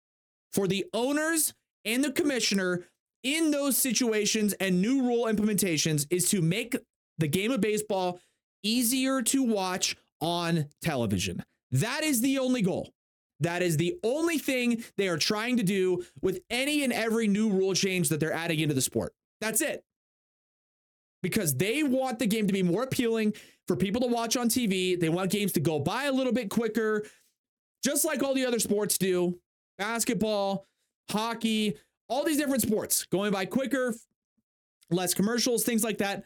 for 0.53 0.67
the 0.67 0.87
owners 0.93 1.55
and 1.85 2.03
the 2.03 2.13
commissioner 2.13 2.85
in 3.23 3.51
those 3.51 3.77
situations 3.77 4.55
and 4.55 4.81
new 4.81 5.03
rule 5.03 5.27
implementations 5.27 6.07
is 6.11 6.29
to 6.31 6.41
make 6.41 6.77
the 7.19 7.29
game 7.29 7.51
of 7.51 7.61
baseball 7.61 8.21
easier 8.63 9.23
to 9.23 9.43
watch 9.43 9.97
on 10.21 10.67
television. 10.83 11.43
That 11.71 12.03
is 12.03 12.21
the 12.21 12.39
only 12.39 12.63
goal. 12.63 12.91
That 13.41 13.63
is 13.63 13.77
the 13.77 13.97
only 14.03 14.39
thing 14.39 14.83
they 14.97 15.09
are 15.09 15.17
trying 15.17 15.59
to 15.59 15.63
do 15.63 16.05
with 16.23 16.41
any 16.51 16.83
and 16.83 16.93
every 16.93 17.29
new 17.29 17.51
rule 17.51 17.75
change 17.75 18.09
that 18.09 18.19
they're 18.19 18.33
adding 18.33 18.59
into 18.59 18.75
the 18.75 18.81
sport. 18.81 19.13
That's 19.41 19.61
it. 19.61 19.85
Because 21.23 21.57
they 21.57 21.83
want 21.83 22.19
the 22.19 22.27
game 22.27 22.47
to 22.47 22.53
be 22.53 22.63
more 22.63 22.85
appealing 22.85 23.35
for 23.67 23.77
people 23.77 24.01
to 24.03 24.07
watch 24.07 24.37
on 24.37 24.49
TV. 24.49 24.99
They 24.99 25.09
want 25.09 25.31
games 25.31 25.53
to 25.53 25.61
go 25.61 25.79
by 25.81 26.05
a 26.05 26.13
little 26.13 26.33
bit 26.33 26.49
quicker, 26.49 27.05
just 27.85 28.05
like 28.05 28.23
all 28.23 28.35
the 28.35 28.47
other 28.47 28.59
sports 28.61 28.99
do 28.99 29.39
basketball, 29.79 30.67
hockey, 31.11 31.77
all 32.09 32.25
these 32.25 32.37
different 32.37 32.63
sports 32.63 33.05
going 33.05 33.33
by 33.33 33.45
quicker, 33.45 33.95
less 34.91 35.15
commercials, 35.15 35.65
things 35.65 35.85
like 35.85 35.99
that. 35.99 36.25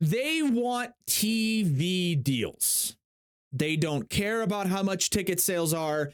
They 0.00 0.42
want 0.42 0.92
TV 1.08 2.22
deals. 2.22 2.96
They 3.52 3.76
don't 3.76 4.10
care 4.10 4.42
about 4.42 4.66
how 4.66 4.82
much 4.82 5.10
ticket 5.10 5.40
sales 5.40 5.72
are. 5.72 6.12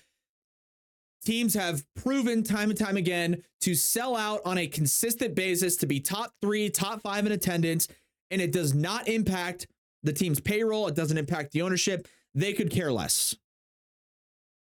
Teams 1.25 1.55
have 1.55 1.85
proven 1.95 2.43
time 2.43 2.71
and 2.71 2.79
time 2.79 2.97
again 2.97 3.43
to 3.61 3.75
sell 3.75 4.17
out 4.17 4.41
on 4.45 4.57
a 4.57 4.67
consistent 4.67 5.35
basis 5.35 5.77
to 5.77 5.87
be 5.87 6.01
top 6.01 6.33
three, 6.41 6.71
top 6.71 7.03
five 7.03 7.27
in 7.27 7.33
attendance, 7.33 7.89
and 8.31 8.41
it 8.41 8.53
does 8.53 8.75
not 8.75 9.07
impact 9.07 9.67
the 10.03 10.13
team's 10.13 10.41
payroll. 10.41 10.89
It 10.89 10.95
doesn't 10.95 11.19
impact 11.19 11.53
the 11.53 11.63
ownership. 11.63 12.09
They 12.35 12.55
could 12.55 12.71
care 12.71 12.91
less. 12.91 13.37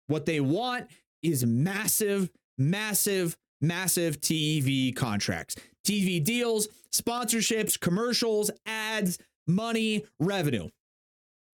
What 0.07 0.25
they 0.25 0.41
want 0.41 0.87
is 1.21 1.45
massive, 1.45 2.29
massive, 2.57 3.37
massive 3.61 4.19
TV 4.19 4.93
contracts, 4.93 5.55
TV 5.85 6.21
deals, 6.21 6.67
sponsorships, 6.91 7.79
commercials, 7.79 8.51
ads, 8.65 9.17
money, 9.47 10.05
revenue. 10.19 10.69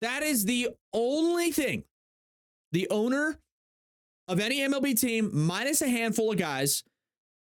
That 0.01 0.23
is 0.23 0.45
the 0.45 0.69
only 0.93 1.51
thing 1.51 1.83
the 2.71 2.87
owner 2.89 3.39
of 4.27 4.39
any 4.39 4.59
MLB 4.59 4.99
team, 4.99 5.29
minus 5.33 5.81
a 5.81 5.87
handful 5.87 6.31
of 6.31 6.37
guys, 6.37 6.83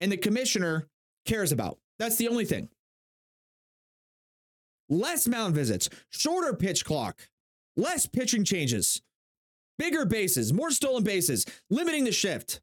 and 0.01 0.11
the 0.11 0.17
commissioner 0.17 0.87
cares 1.25 1.51
about. 1.51 1.77
That's 1.97 2.15
the 2.15 2.27
only 2.27 2.45
thing. 2.45 2.69
Less 4.89 5.27
mound 5.27 5.53
visits, 5.53 5.89
shorter 6.09 6.53
pitch 6.55 6.83
clock, 6.83 7.27
less 7.77 8.07
pitching 8.07 8.43
changes, 8.43 9.01
bigger 9.77 10.05
bases, 10.05 10.51
more 10.51 10.71
stolen 10.71 11.03
bases, 11.03 11.45
limiting 11.69 12.05
the 12.05 12.11
shift. 12.11 12.61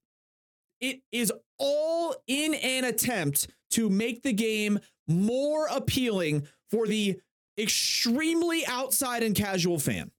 It 0.81 1.01
is 1.13 1.33
all 1.59 2.15
in 2.27 2.55
an 2.55 2.85
attempt 2.85 3.49
to 3.71 3.89
make 3.89 4.23
the 4.23 4.33
game 4.33 4.79
more 5.09 5.69
appealing 5.69 6.47
for 6.71 6.87
the 6.87 7.21
extremely 7.59 8.67
outside 8.67 9.23
and 9.23 9.35
casual 9.35 9.79
fan. 9.79 10.11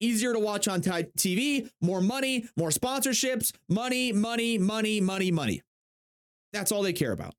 Easier 0.00 0.32
to 0.32 0.38
watch 0.38 0.66
on 0.66 0.80
TV, 0.80 1.70
more 1.80 2.00
money, 2.00 2.46
more 2.56 2.70
sponsorships, 2.70 3.52
money, 3.68 4.12
money, 4.12 4.56
money, 4.56 5.00
money, 5.00 5.30
money. 5.30 5.62
That's 6.52 6.72
all 6.72 6.82
they 6.82 6.94
care 6.94 7.12
about. 7.12 7.34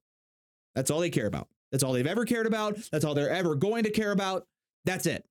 That's 0.75 0.91
all 0.91 0.99
they 0.99 1.09
care 1.09 1.27
about. 1.27 1.47
That's 1.71 1.83
all 1.83 1.93
they've 1.93 2.05
ever 2.05 2.25
cared 2.25 2.45
about. 2.45 2.77
That's 2.91 3.03
all 3.03 3.13
they're 3.15 3.29
ever 3.29 3.55
going 3.55 3.83
to 3.83 3.91
care 3.91 4.11
about. 4.11 4.45
That's 4.85 5.05
it. 5.05 5.25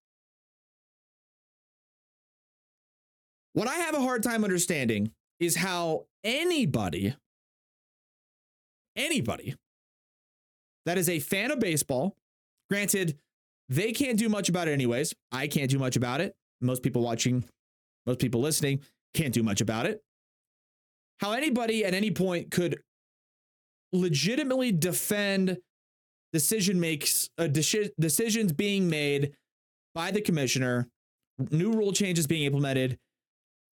What 3.53 3.69
I 3.69 3.75
have 3.75 3.95
a 3.95 4.01
hard 4.01 4.23
time 4.23 4.45
understanding 4.45 5.13
is 5.39 5.57
how 5.57 6.07
anybody, 6.23 7.15
anybody 8.97 9.55
that 10.87 10.99
is 10.99 11.09
a 11.09 11.19
fan 11.19 11.51
of 11.51 11.61
baseball, 11.61 12.17
granted, 12.71 13.19
they 13.69 13.93
can't 13.93 14.19
do 14.19 14.29
much 14.29 14.49
about 14.49 14.69
it 14.69 14.73
anyways. 14.73 15.15
I 15.33 15.47
can't 15.47 15.71
do 15.71 15.79
much 15.79 15.97
about 15.97 16.21
it. 16.21 16.35
Most 16.61 16.83
people 16.83 17.03
watching, 17.03 17.45
most 18.07 18.19
people 18.19 18.41
listening 18.41 18.81
can't 19.15 19.33
do 19.33 19.43
much 19.43 19.61
about 19.61 19.87
it. 19.87 20.03
How 21.21 21.33
anybody 21.33 21.85
at 21.85 21.95
any 21.95 22.11
point 22.11 22.51
could 22.51 22.81
legitimately 23.93 24.73
defend 24.73 25.59
decision 26.33 26.79
makes 26.79 27.29
uh, 27.39 27.45
deci- 27.45 27.91
decisions 27.99 28.53
being 28.53 28.89
made 28.89 29.33
by 29.95 30.11
the 30.11 30.21
commissioner, 30.21 30.89
new 31.51 31.73
rule 31.73 31.93
changes 31.93 32.27
being 32.27 32.45
implemented, 32.45 32.99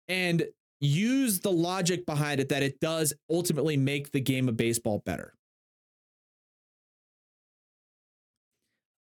and 0.09 0.47
use 0.81 1.41
the 1.41 1.51
logic 1.51 2.07
behind 2.07 2.41
it 2.41 2.49
that 2.51 2.63
it 2.63 2.79
does 2.81 3.13
ultimately 3.31 3.77
make 3.77 4.13
the 4.13 4.21
game 4.21 4.49
of 4.49 4.57
baseball 4.57 5.03
better. 5.05 5.35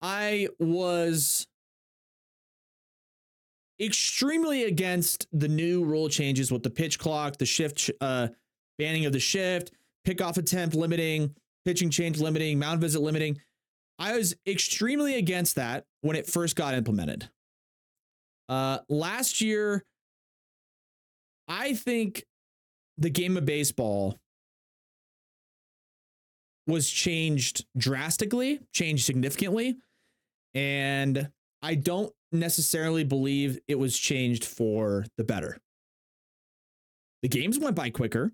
I 0.03 0.49
was 0.59 1.47
extremely 3.81 4.65
against 4.65 5.27
the 5.33 5.49
new 5.49 5.85
rule 5.85 6.09
changes 6.09 6.51
with 6.51 6.63
the 6.63 6.71
pitch 6.71 6.99
clock, 6.99 7.37
the 7.39 7.47
shift, 7.47 7.91
uh, 8.01 8.29
banning 8.79 9.07
of 9.07 9.13
the 9.13 9.21
shift, 9.21 9.73
pickoff 10.07 10.37
attempt 10.37 10.75
limiting, 10.75 11.35
pitching 11.65 11.91
change 11.91 12.19
limiting, 12.19 12.59
mound 12.59 12.81
visit 12.81 13.01
limiting. 13.01 13.39
I 13.99 14.17
was 14.17 14.35
extremely 14.47 15.17
against 15.17 15.57
that 15.57 15.85
when 16.03 16.17
it 16.17 16.27
first 16.27 16.57
got 16.57 16.75
implemented. 16.75 17.29
Uh, 18.49 18.79
last 18.89 19.41
year, 19.41 19.85
I 21.49 21.75
think 21.75 22.25
the 22.97 23.11
game 23.11 23.37
of 23.37 23.45
baseball 23.45 24.17
was 26.67 26.89
changed 26.89 27.65
drastically, 27.77 28.61
changed 28.73 29.05
significantly. 29.05 29.77
And 30.55 31.31
I 31.63 31.75
don't 31.75 32.13
necessarily 32.33 33.05
believe 33.05 33.59
it 33.69 33.79
was 33.79 33.99
changed 33.99 34.45
for 34.45 35.05
the 35.17 35.25
better. 35.25 35.59
The 37.23 37.29
games 37.29 37.59
went 37.59 37.77
by 37.77 37.91
quicker. 37.91 38.33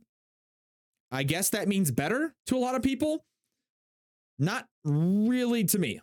I 1.10 1.22
guess 1.22 1.50
that 1.50 1.68
means 1.68 1.90
better 1.90 2.34
to 2.46 2.56
a 2.56 2.58
lot 2.58 2.74
of 2.74 2.82
people. 2.82 3.24
Not 4.38 4.66
really 4.84 5.64
to 5.64 5.78
me. 5.78 6.00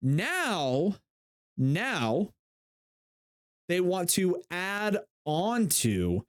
Now, 0.00 0.96
now 1.56 2.30
they 3.68 3.80
want 3.80 4.08
to 4.10 4.42
add 4.50 4.98
on 5.24 5.68
to 5.68 6.24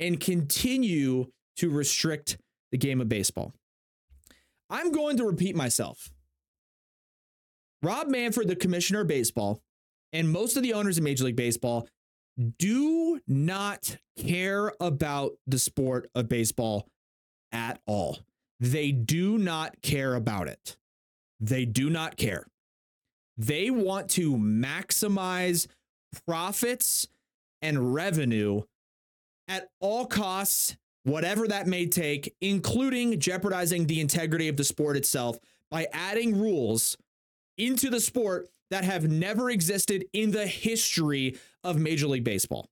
and 0.00 0.18
continue 0.18 1.26
to 1.56 1.70
restrict 1.70 2.38
the 2.72 2.78
game 2.78 3.00
of 3.00 3.08
baseball. 3.08 3.52
I'm 4.68 4.90
going 4.90 5.18
to 5.18 5.24
repeat 5.24 5.54
myself. 5.54 6.10
Rob 7.82 8.08
Manfred, 8.08 8.48
the 8.48 8.56
commissioner 8.56 9.00
of 9.00 9.08
baseball, 9.08 9.60
and 10.12 10.30
most 10.30 10.56
of 10.56 10.62
the 10.62 10.74
owners 10.74 10.98
in 10.98 11.04
Major 11.04 11.24
League 11.24 11.36
Baseball 11.36 11.88
do 12.58 13.20
not 13.26 13.96
care 14.18 14.72
about 14.80 15.32
the 15.46 15.58
sport 15.58 16.08
of 16.14 16.28
baseball 16.28 16.86
at 17.50 17.80
all. 17.86 18.18
They 18.60 18.92
do 18.92 19.38
not 19.38 19.82
care 19.82 20.14
about 20.14 20.48
it. 20.48 20.76
They 21.40 21.64
do 21.64 21.90
not 21.90 22.16
care. 22.16 22.46
They 23.36 23.70
want 23.70 24.08
to 24.10 24.36
maximize 24.36 25.66
profits 26.26 27.08
and 27.60 27.94
revenue 27.94 28.62
at 29.48 29.68
all 29.80 30.06
costs, 30.06 30.76
whatever 31.04 31.48
that 31.48 31.66
may 31.66 31.86
take, 31.86 32.34
including 32.40 33.18
jeopardizing 33.18 33.86
the 33.86 34.00
integrity 34.00 34.48
of 34.48 34.56
the 34.56 34.64
sport 34.64 34.96
itself 34.96 35.38
by 35.70 35.88
adding 35.92 36.38
rules 36.38 36.96
into 37.58 37.90
the 37.90 38.00
sport 38.00 38.48
that 38.70 38.84
have 38.84 39.10
never 39.10 39.50
existed 39.50 40.04
in 40.12 40.30
the 40.30 40.46
history 40.46 41.38
of 41.62 41.78
Major 41.78 42.06
League 42.06 42.24
Baseball. 42.24 42.68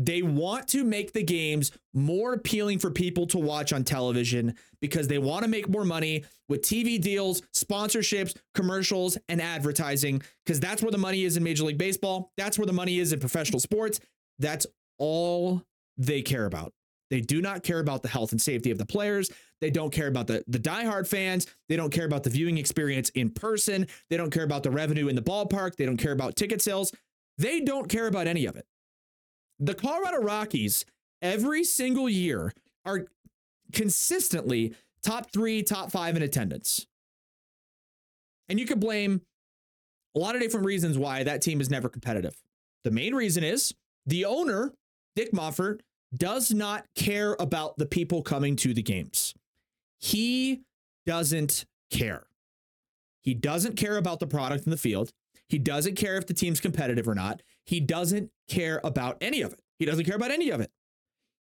They 0.00 0.22
want 0.22 0.68
to 0.68 0.84
make 0.84 1.12
the 1.12 1.24
games 1.24 1.72
more 1.92 2.32
appealing 2.34 2.78
for 2.78 2.92
people 2.92 3.26
to 3.26 3.38
watch 3.38 3.72
on 3.72 3.82
television 3.82 4.54
because 4.80 5.08
they 5.08 5.18
want 5.18 5.42
to 5.42 5.50
make 5.50 5.68
more 5.68 5.84
money 5.84 6.24
with 6.48 6.62
TV 6.62 7.00
deals, 7.00 7.42
sponsorships, 7.52 8.36
commercials, 8.54 9.18
and 9.28 9.42
advertising 9.42 10.22
because 10.46 10.60
that's 10.60 10.82
where 10.82 10.92
the 10.92 10.98
money 10.98 11.24
is 11.24 11.36
in 11.36 11.42
Major 11.42 11.64
League 11.64 11.78
Baseball. 11.78 12.30
That's 12.36 12.56
where 12.56 12.66
the 12.66 12.72
money 12.72 13.00
is 13.00 13.12
in 13.12 13.18
professional 13.18 13.58
sports. 13.58 13.98
That's 14.38 14.68
all 14.98 15.64
they 15.96 16.22
care 16.22 16.46
about. 16.46 16.72
They 17.10 17.20
do 17.20 17.42
not 17.42 17.64
care 17.64 17.80
about 17.80 18.02
the 18.02 18.08
health 18.08 18.30
and 18.30 18.40
safety 18.40 18.70
of 18.70 18.78
the 18.78 18.86
players. 18.86 19.30
They 19.60 19.70
don't 19.70 19.92
care 19.92 20.06
about 20.06 20.26
the, 20.26 20.44
the 20.46 20.58
diehard 20.58 21.06
fans. 21.06 21.46
They 21.68 21.76
don't 21.76 21.90
care 21.90 22.06
about 22.06 22.22
the 22.22 22.30
viewing 22.30 22.58
experience 22.58 23.08
in 23.10 23.30
person. 23.30 23.86
They 24.08 24.16
don't 24.16 24.30
care 24.30 24.44
about 24.44 24.62
the 24.62 24.70
revenue 24.70 25.08
in 25.08 25.16
the 25.16 25.22
ballpark. 25.22 25.76
They 25.76 25.86
don't 25.86 25.96
care 25.96 26.12
about 26.12 26.36
ticket 26.36 26.62
sales. 26.62 26.92
They 27.38 27.60
don't 27.60 27.88
care 27.88 28.06
about 28.06 28.26
any 28.26 28.46
of 28.46 28.56
it. 28.56 28.66
The 29.58 29.74
Colorado 29.74 30.18
Rockies, 30.18 30.84
every 31.20 31.64
single 31.64 32.08
year, 32.08 32.52
are 32.84 33.06
consistently 33.72 34.74
top 35.02 35.32
three, 35.32 35.62
top 35.62 35.90
five 35.90 36.16
in 36.16 36.22
attendance. 36.22 36.86
And 38.48 38.58
you 38.58 38.66
could 38.66 38.80
blame 38.80 39.22
a 40.16 40.18
lot 40.18 40.34
of 40.34 40.40
different 40.40 40.66
reasons 40.66 40.96
why 40.96 41.22
that 41.24 41.42
team 41.42 41.60
is 41.60 41.70
never 41.70 41.88
competitive. 41.88 42.36
The 42.84 42.90
main 42.90 43.14
reason 43.14 43.44
is 43.44 43.74
the 44.06 44.24
owner, 44.24 44.72
Dick 45.16 45.32
Monfort, 45.32 45.80
does 46.16 46.52
not 46.52 46.86
care 46.94 47.36
about 47.38 47.76
the 47.76 47.86
people 47.86 48.22
coming 48.22 48.56
to 48.56 48.72
the 48.72 48.82
games. 48.82 49.34
He 49.98 50.62
doesn't 51.06 51.64
care. 51.90 52.26
He 53.22 53.34
doesn't 53.34 53.76
care 53.76 53.96
about 53.96 54.20
the 54.20 54.26
product 54.26 54.64
in 54.64 54.70
the 54.70 54.76
field. 54.76 55.12
He 55.48 55.58
doesn't 55.58 55.96
care 55.96 56.16
if 56.16 56.26
the 56.26 56.34
team's 56.34 56.60
competitive 56.60 57.08
or 57.08 57.14
not. 57.14 57.42
He 57.64 57.80
doesn't 57.80 58.30
care 58.48 58.80
about 58.84 59.16
any 59.20 59.42
of 59.42 59.52
it. 59.52 59.60
He 59.78 59.84
doesn't 59.84 60.04
care 60.04 60.16
about 60.16 60.30
any 60.30 60.50
of 60.50 60.60
it. 60.60 60.70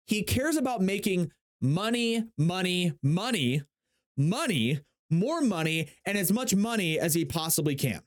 He 0.07 0.22
cares 0.22 0.57
about 0.57 0.81
making 0.81 1.31
money, 1.61 2.24
money, 2.37 2.92
money, 3.02 3.62
money, 4.16 4.81
more 5.11 5.40
money, 5.40 5.90
and 6.07 6.18
as 6.18 6.33
much 6.33 6.55
money 6.55 6.98
as 6.98 7.14
he 7.14 7.24
possibly 7.24 7.74
can. 7.74 8.00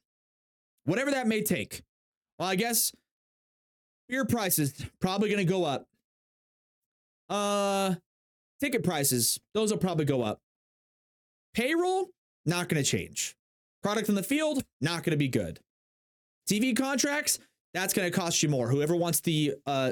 Whatever 0.86 1.12
that 1.12 1.28
may 1.28 1.42
take. 1.42 1.82
Well, 2.38 2.50
I 2.50 2.56
guess 2.56 2.92
beer 4.10 4.26
prices 4.26 4.74
probably 5.00 5.30
going 5.30 5.46
to 5.46 5.52
go 5.52 5.64
up. 5.64 5.88
Uh 7.30 7.96
ticket 8.60 8.84
prices, 8.84 9.40
those 9.54 9.72
will 9.72 9.80
probably 9.80 10.06
go 10.06 10.22
up. 10.22 10.40
Payroll 11.54 12.10
not 12.46 12.70
going 12.70 12.84
to 12.84 12.90
change. 12.90 13.36
Product 13.82 14.10
in 14.10 14.16
the 14.16 14.24
field 14.24 14.64
not 14.82 15.04
going 15.04 15.12
to 15.12 15.18
be 15.18 15.28
good. 15.28 15.60
TV 16.50 16.76
contracts, 16.76 17.40
that's 17.74 17.94
going 17.94 18.10
to 18.10 18.18
cost 18.18 18.42
you 18.44 18.50
more. 18.50 18.70
Whoever 18.70 18.96
wants 18.96 19.20
the 19.22 19.56
uh, 19.66 19.92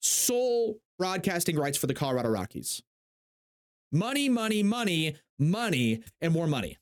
sole 0.00 0.78
broadcasting 0.98 1.56
rights 1.56 1.78
for 1.78 1.86
the 1.86 1.94
Colorado 1.94 2.28
Rockies. 2.28 2.82
Money, 3.92 4.28
money, 4.28 4.62
money, 4.62 5.16
money, 5.38 6.02
and 6.20 6.32
more 6.32 6.46
money. 6.46 6.78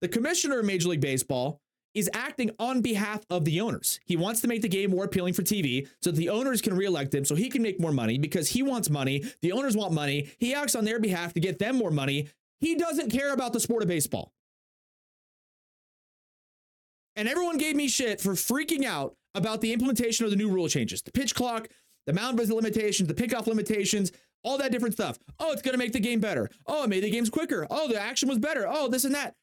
The 0.00 0.08
commissioner 0.08 0.60
of 0.60 0.66
Major 0.66 0.88
League 0.88 1.00
Baseball 1.00 1.60
is 1.94 2.10
acting 2.12 2.50
on 2.58 2.80
behalf 2.80 3.24
of 3.30 3.44
the 3.44 3.60
owners. 3.60 4.00
He 4.04 4.16
wants 4.16 4.40
to 4.40 4.48
make 4.48 4.62
the 4.62 4.68
game 4.68 4.90
more 4.90 5.04
appealing 5.04 5.34
for 5.34 5.42
TV 5.42 5.88
so 6.02 6.10
that 6.10 6.16
the 6.16 6.28
owners 6.28 6.60
can 6.60 6.76
reelect 6.76 7.14
him 7.14 7.24
so 7.24 7.34
he 7.34 7.48
can 7.48 7.62
make 7.62 7.80
more 7.80 7.92
money 7.92 8.18
because 8.18 8.48
he 8.48 8.62
wants 8.62 8.90
money. 8.90 9.24
The 9.42 9.52
owners 9.52 9.76
want 9.76 9.92
money. 9.92 10.30
He 10.38 10.54
acts 10.54 10.74
on 10.74 10.84
their 10.84 11.00
behalf 11.00 11.32
to 11.34 11.40
get 11.40 11.58
them 11.58 11.76
more 11.76 11.90
money. 11.90 12.28
He 12.60 12.74
doesn't 12.74 13.10
care 13.10 13.32
about 13.32 13.52
the 13.52 13.60
sport 13.60 13.82
of 13.82 13.88
baseball. 13.88 14.32
And 17.16 17.28
everyone 17.28 17.58
gave 17.58 17.76
me 17.76 17.88
shit 17.88 18.20
for 18.20 18.32
freaking 18.32 18.84
out 18.84 19.14
about 19.34 19.60
the 19.60 19.72
implementation 19.72 20.24
of 20.24 20.30
the 20.30 20.36
new 20.36 20.48
rule 20.48 20.68
changes 20.68 21.02
the 21.02 21.12
pitch 21.12 21.34
clock, 21.34 21.68
the 22.06 22.12
mound 22.12 22.38
visit 22.38 22.54
limitations, 22.54 23.08
the 23.08 23.14
pickoff 23.14 23.46
limitations, 23.46 24.12
all 24.42 24.58
that 24.58 24.72
different 24.72 24.94
stuff. 24.94 25.18
Oh, 25.38 25.52
it's 25.52 25.62
going 25.62 25.72
to 25.74 25.78
make 25.78 25.92
the 25.92 26.00
game 26.00 26.20
better. 26.20 26.50
Oh, 26.66 26.84
it 26.84 26.90
made 26.90 27.02
the 27.02 27.10
games 27.10 27.30
quicker. 27.30 27.66
Oh, 27.70 27.88
the 27.88 28.00
action 28.00 28.28
was 28.28 28.38
better. 28.38 28.66
Oh, 28.68 28.88
this 28.88 29.04
and 29.04 29.14
that. 29.14 29.34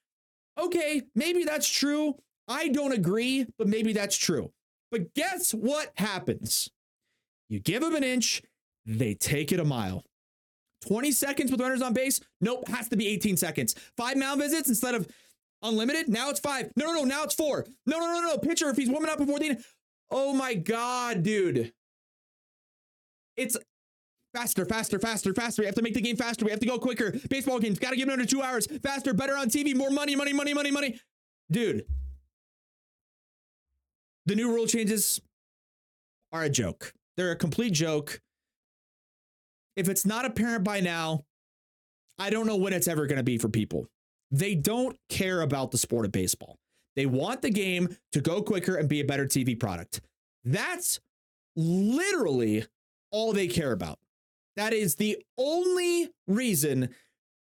Okay, 0.59 1.01
maybe 1.15 1.43
that's 1.43 1.67
true. 1.67 2.15
I 2.47 2.67
don't 2.67 2.91
agree, 2.91 3.45
but 3.57 3.67
maybe 3.67 3.93
that's 3.93 4.17
true. 4.17 4.51
But 4.91 5.13
guess 5.13 5.53
what 5.53 5.91
happens? 5.95 6.69
You 7.49 7.59
give 7.59 7.81
them 7.81 7.95
an 7.95 8.03
inch, 8.03 8.41
they 8.85 9.13
take 9.13 9.51
it 9.51 9.59
a 9.59 9.65
mile. 9.65 10.03
20 10.87 11.11
seconds 11.11 11.51
with 11.51 11.61
runners 11.61 11.81
on 11.81 11.93
base? 11.93 12.19
Nope, 12.39 12.67
has 12.67 12.89
to 12.89 12.97
be 12.97 13.07
18 13.07 13.37
seconds. 13.37 13.75
Five 13.95 14.17
mound 14.17 14.41
visits 14.41 14.67
instead 14.67 14.95
of 14.95 15.07
unlimited? 15.61 16.09
Now 16.09 16.29
it's 16.29 16.39
five. 16.39 16.71
No, 16.75 16.87
no, 16.87 16.93
no, 16.93 17.03
now 17.03 17.23
it's 17.23 17.35
four. 17.35 17.65
No, 17.85 17.99
no, 17.99 18.07
no, 18.07 18.21
no. 18.21 18.37
Pitcher, 18.37 18.69
if 18.69 18.77
he's 18.77 18.89
warming 18.89 19.09
up 19.09 19.19
before 19.19 19.39
the. 19.39 19.57
Oh 20.09 20.33
my 20.33 20.55
God, 20.55 21.23
dude. 21.23 21.71
It's 23.37 23.57
faster, 24.33 24.65
faster, 24.65 24.99
faster, 24.99 25.33
faster. 25.33 25.61
We 25.61 25.67
have 25.67 25.75
to 25.75 25.81
make 25.81 25.93
the 25.93 26.01
game 26.01 26.17
faster. 26.17 26.45
We 26.45 26.51
have 26.51 26.59
to 26.59 26.65
go 26.65 26.79
quicker. 26.79 27.13
Baseball 27.29 27.59
games, 27.59 27.79
got 27.79 27.91
to 27.91 27.95
give 27.95 28.07
it 28.09 28.11
under 28.11 28.25
two 28.25 28.41
hours. 28.41 28.67
Faster, 28.83 29.13
better 29.13 29.37
on 29.37 29.49
TV, 29.49 29.75
more 29.75 29.89
money, 29.89 30.15
money, 30.15 30.33
money, 30.33 30.53
money, 30.53 30.71
money. 30.71 30.99
Dude, 31.49 31.85
the 34.31 34.35
new 34.37 34.49
rule 34.49 34.65
changes 34.65 35.19
are 36.31 36.43
a 36.43 36.49
joke. 36.49 36.93
They're 37.17 37.31
a 37.31 37.35
complete 37.35 37.73
joke. 37.73 38.21
If 39.75 39.89
it's 39.89 40.05
not 40.05 40.23
apparent 40.23 40.63
by 40.63 40.79
now, 40.79 41.25
I 42.17 42.29
don't 42.29 42.47
know 42.47 42.55
when 42.55 42.71
it's 42.71 42.87
ever 42.87 43.07
going 43.07 43.17
to 43.17 43.23
be 43.23 43.37
for 43.37 43.49
people. 43.49 43.87
They 44.31 44.55
don't 44.55 44.95
care 45.09 45.41
about 45.41 45.71
the 45.71 45.77
sport 45.77 46.05
of 46.05 46.13
baseball. 46.13 46.55
They 46.95 47.05
want 47.05 47.41
the 47.41 47.49
game 47.49 47.97
to 48.13 48.21
go 48.21 48.41
quicker 48.41 48.77
and 48.77 48.87
be 48.87 49.01
a 49.01 49.05
better 49.05 49.25
TV 49.25 49.59
product. 49.59 49.99
That's 50.45 51.01
literally 51.57 52.63
all 53.11 53.33
they 53.33 53.49
care 53.49 53.73
about. 53.73 53.99
That 54.55 54.71
is 54.71 54.95
the 54.95 55.17
only 55.37 56.09
reason 56.25 56.87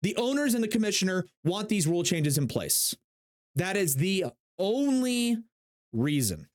the 0.01 0.17
owners 0.17 0.55
and 0.55 0.65
the 0.65 0.69
commissioner 0.69 1.27
want 1.45 1.69
these 1.69 1.87
rule 1.87 2.03
changes 2.03 2.39
in 2.39 2.49
place. 2.49 2.97
That 3.57 3.77
is 3.77 3.97
the 3.97 4.25
only 4.59 5.37
reason. 5.93 6.49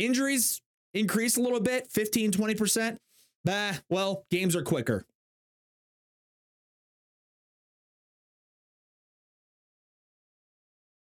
Injuries 0.00 0.62
increase 0.94 1.36
a 1.36 1.42
little 1.42 1.60
bit, 1.60 1.86
15, 1.92 2.32
20%. 2.32 2.96
Bah, 3.44 3.74
well, 3.90 4.24
games 4.30 4.56
are 4.56 4.62
quicker. 4.62 5.04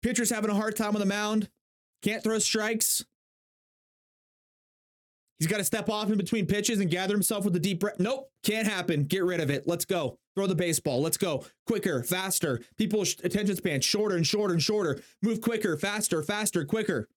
Pitchers 0.03 0.29
having 0.29 0.51
a 0.51 0.53
hard 0.53 0.75
time 0.75 0.95
on 0.95 0.99
the 0.99 1.05
mound, 1.05 1.49
can't 2.03 2.23
throw 2.23 2.37
strikes. 2.37 3.03
He's 5.39 5.47
got 5.47 5.57
to 5.57 5.63
step 5.63 5.89
off 5.89 6.11
in 6.11 6.17
between 6.17 6.45
pitches 6.45 6.79
and 6.79 6.89
gather 6.89 7.13
himself 7.13 7.43
with 7.43 7.55
a 7.55 7.59
deep 7.59 7.79
breath. 7.79 7.99
Nope, 7.99 8.29
can't 8.43 8.67
happen. 8.67 9.05
Get 9.05 9.23
rid 9.23 9.41
of 9.41 9.49
it. 9.49 9.67
Let's 9.67 9.83
go. 9.83 10.17
Throw 10.35 10.45
the 10.45 10.55
baseball. 10.55 11.01
Let's 11.01 11.17
go. 11.17 11.43
Quicker, 11.65 12.03
faster. 12.03 12.61
People's 12.77 13.15
attention 13.23 13.55
span 13.55 13.81
shorter 13.81 14.15
and 14.15 14.25
shorter 14.25 14.53
and 14.53 14.61
shorter. 14.61 15.01
Move 15.23 15.41
quicker, 15.41 15.75
faster, 15.75 16.21
faster, 16.21 16.63
quicker. 16.63 17.09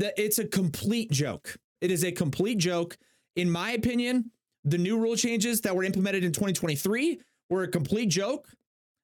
That 0.00 0.14
it's 0.16 0.38
a 0.38 0.46
complete 0.46 1.10
joke. 1.10 1.56
It 1.82 1.90
is 1.90 2.04
a 2.04 2.10
complete 2.10 2.56
joke. 2.56 2.96
In 3.36 3.50
my 3.50 3.72
opinion, 3.72 4.30
the 4.64 4.78
new 4.78 4.98
rule 4.98 5.14
changes 5.14 5.60
that 5.60 5.76
were 5.76 5.84
implemented 5.84 6.24
in 6.24 6.32
2023 6.32 7.20
were 7.50 7.64
a 7.64 7.68
complete 7.68 8.06
joke. 8.06 8.48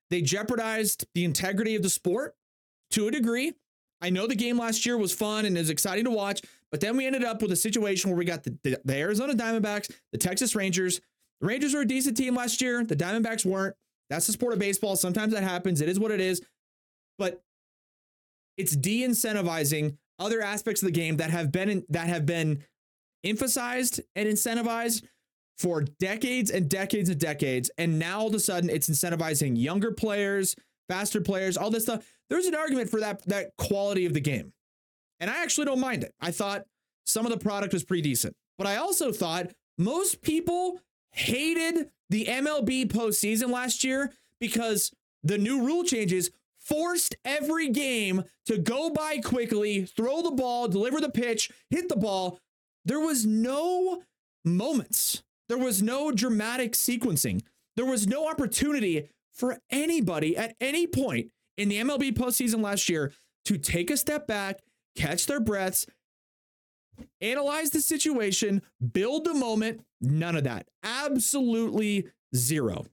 They 0.08 0.22
jeopardized 0.22 1.06
the 1.14 1.24
integrity 1.24 1.76
of 1.76 1.82
the 1.82 1.90
sport 1.90 2.34
to 2.92 3.08
a 3.08 3.10
degree. 3.10 3.52
I 4.00 4.08
know 4.08 4.26
the 4.26 4.34
game 4.34 4.58
last 4.58 4.86
year 4.86 4.96
was 4.96 5.12
fun 5.12 5.44
and 5.44 5.58
is 5.58 5.68
exciting 5.68 6.04
to 6.04 6.10
watch, 6.10 6.40
but 6.70 6.80
then 6.80 6.96
we 6.96 7.06
ended 7.06 7.24
up 7.24 7.42
with 7.42 7.52
a 7.52 7.56
situation 7.56 8.10
where 8.10 8.18
we 8.18 8.24
got 8.24 8.44
the, 8.44 8.56
the, 8.62 8.80
the 8.84 8.96
Arizona 8.96 9.34
Diamondbacks, 9.34 9.92
the 10.12 10.18
Texas 10.18 10.54
Rangers. 10.54 11.00
The 11.42 11.46
Rangers 11.46 11.74
were 11.74 11.82
a 11.82 11.86
decent 11.86 12.16
team 12.16 12.34
last 12.34 12.62
year. 12.62 12.84
The 12.84 12.96
Diamondbacks 12.96 13.44
weren't. 13.44 13.76
That's 14.08 14.26
the 14.26 14.32
sport 14.32 14.54
of 14.54 14.58
baseball. 14.58 14.96
Sometimes 14.96 15.34
that 15.34 15.42
happens. 15.42 15.82
It 15.82 15.90
is 15.90 16.00
what 16.00 16.10
it 16.10 16.20
is. 16.20 16.40
But 17.18 17.42
it's 18.56 18.74
de-incentivizing 18.74 19.96
other 20.18 20.42
aspects 20.42 20.82
of 20.82 20.86
the 20.86 20.92
game 20.92 21.16
that 21.18 21.30
have 21.30 21.52
been 21.52 21.84
that 21.88 22.08
have 22.08 22.26
been 22.26 22.64
emphasized 23.24 24.00
and 24.14 24.28
incentivized 24.28 25.04
for 25.58 25.82
decades 25.82 26.50
and 26.50 26.68
decades 26.68 27.08
and 27.08 27.18
decades. 27.18 27.70
And 27.78 27.98
now 27.98 28.20
all 28.20 28.28
of 28.28 28.34
a 28.34 28.40
sudden 28.40 28.70
it's 28.70 28.88
incentivizing 28.88 29.58
younger 29.58 29.92
players, 29.92 30.54
faster 30.88 31.20
players, 31.20 31.56
all 31.56 31.70
this 31.70 31.84
stuff. 31.84 32.06
There's 32.28 32.46
an 32.46 32.54
argument 32.54 32.90
for 32.90 33.00
that 33.00 33.26
that 33.26 33.56
quality 33.56 34.06
of 34.06 34.14
the 34.14 34.20
game. 34.20 34.52
And 35.20 35.30
I 35.30 35.42
actually 35.42 35.66
don't 35.66 35.80
mind 35.80 36.04
it. 36.04 36.12
I 36.20 36.30
thought 36.30 36.64
some 37.06 37.24
of 37.24 37.32
the 37.32 37.38
product 37.38 37.72
was 37.72 37.84
pretty 37.84 38.02
decent. 38.02 38.34
But 38.58 38.66
I 38.66 38.76
also 38.76 39.12
thought 39.12 39.52
most 39.78 40.22
people 40.22 40.80
hated 41.12 41.90
the 42.10 42.26
MLB 42.26 42.90
postseason 42.90 43.50
last 43.50 43.84
year 43.84 44.12
because 44.40 44.92
the 45.22 45.38
new 45.38 45.64
rule 45.64 45.82
changes 45.84 46.30
forced 46.66 47.14
every 47.24 47.68
game 47.68 48.24
to 48.46 48.58
go 48.58 48.90
by 48.90 49.18
quickly, 49.18 49.84
throw 49.84 50.22
the 50.22 50.30
ball, 50.30 50.68
deliver 50.68 51.00
the 51.00 51.10
pitch, 51.10 51.50
hit 51.70 51.88
the 51.88 51.96
ball. 51.96 52.40
There 52.84 53.00
was 53.00 53.24
no 53.24 54.02
moments. 54.44 55.22
There 55.48 55.58
was 55.58 55.82
no 55.82 56.10
dramatic 56.10 56.72
sequencing. 56.72 57.42
There 57.76 57.86
was 57.86 58.06
no 58.06 58.28
opportunity 58.28 59.08
for 59.32 59.58
anybody 59.70 60.36
at 60.36 60.56
any 60.60 60.86
point 60.86 61.30
in 61.56 61.68
the 61.68 61.80
MLB 61.80 62.12
postseason 62.12 62.62
last 62.62 62.88
year 62.88 63.12
to 63.44 63.58
take 63.58 63.90
a 63.90 63.96
step 63.96 64.26
back, 64.26 64.60
catch 64.96 65.26
their 65.26 65.40
breaths, 65.40 65.86
analyze 67.20 67.70
the 67.70 67.80
situation, 67.80 68.62
build 68.92 69.24
the 69.24 69.34
moment. 69.34 69.82
None 70.00 70.36
of 70.36 70.44
that. 70.44 70.66
Absolutely 70.82 72.08
zero. 72.34 72.86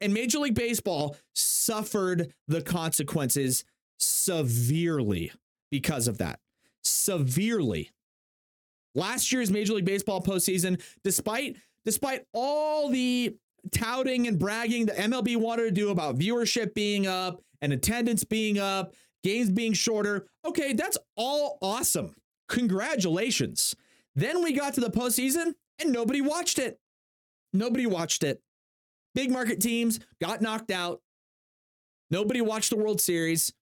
And 0.00 0.12
Major 0.12 0.38
League 0.38 0.54
Baseball 0.54 1.16
suffered 1.34 2.32
the 2.48 2.62
consequences 2.62 3.64
severely 3.98 5.32
because 5.70 6.08
of 6.08 6.18
that. 6.18 6.40
Severely. 6.82 7.90
Last 8.94 9.32
year's 9.32 9.50
Major 9.50 9.74
League 9.74 9.84
Baseball 9.84 10.22
postseason, 10.22 10.80
despite 11.02 11.56
despite 11.84 12.24
all 12.32 12.88
the 12.90 13.36
touting 13.72 14.26
and 14.26 14.38
bragging 14.38 14.86
that 14.86 14.96
MLB 14.96 15.36
wanted 15.36 15.64
to 15.64 15.70
do 15.70 15.90
about 15.90 16.18
viewership 16.18 16.74
being 16.74 17.06
up 17.06 17.42
and 17.60 17.72
attendance 17.72 18.24
being 18.24 18.58
up, 18.58 18.94
games 19.22 19.50
being 19.50 19.72
shorter, 19.72 20.26
okay, 20.44 20.72
that's 20.72 20.98
all 21.16 21.58
awesome. 21.60 22.14
Congratulations. 22.48 23.74
Then 24.14 24.42
we 24.42 24.52
got 24.52 24.74
to 24.74 24.80
the 24.80 24.90
postseason 24.90 25.54
and 25.78 25.92
nobody 25.92 26.20
watched 26.20 26.58
it. 26.58 26.78
Nobody 27.52 27.86
watched 27.86 28.22
it. 28.22 28.40
Big 29.14 29.30
market 29.30 29.60
teams 29.60 30.00
got 30.20 30.42
knocked 30.42 30.70
out. 30.70 31.00
Nobody 32.10 32.40
watched 32.40 32.70
the 32.70 32.76
World 32.76 33.00
Series 33.00 33.52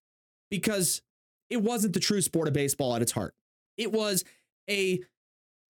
because 0.51 1.03
it 1.51 1.63
wasn't 1.63 1.95
the 1.95 2.01
true 2.01 2.21
sport 2.21 2.49
of 2.49 2.55
baseball 2.55 2.95
at 2.97 3.03
its 3.03 3.13
heart. 3.13 3.35
It 3.77 3.93
was 3.93 4.25
a 4.69 5.01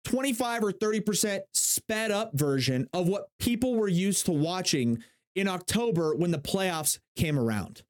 25 0.05 0.65
or 0.65 0.73
30% 0.73 1.41
sped 1.53 2.11
up 2.11 2.33
version 2.35 2.89
of 2.93 3.09
what 3.09 3.29
people 3.39 3.75
were 3.75 3.89
used 3.89 4.27
to 4.27 4.33
watching 4.33 5.03
in 5.35 5.49
October 5.49 6.15
when 6.15 6.31
the 6.31 6.39
playoffs 6.39 6.99
came 7.17 7.39
around. 7.39 7.83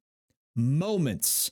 Moments, 0.55 1.51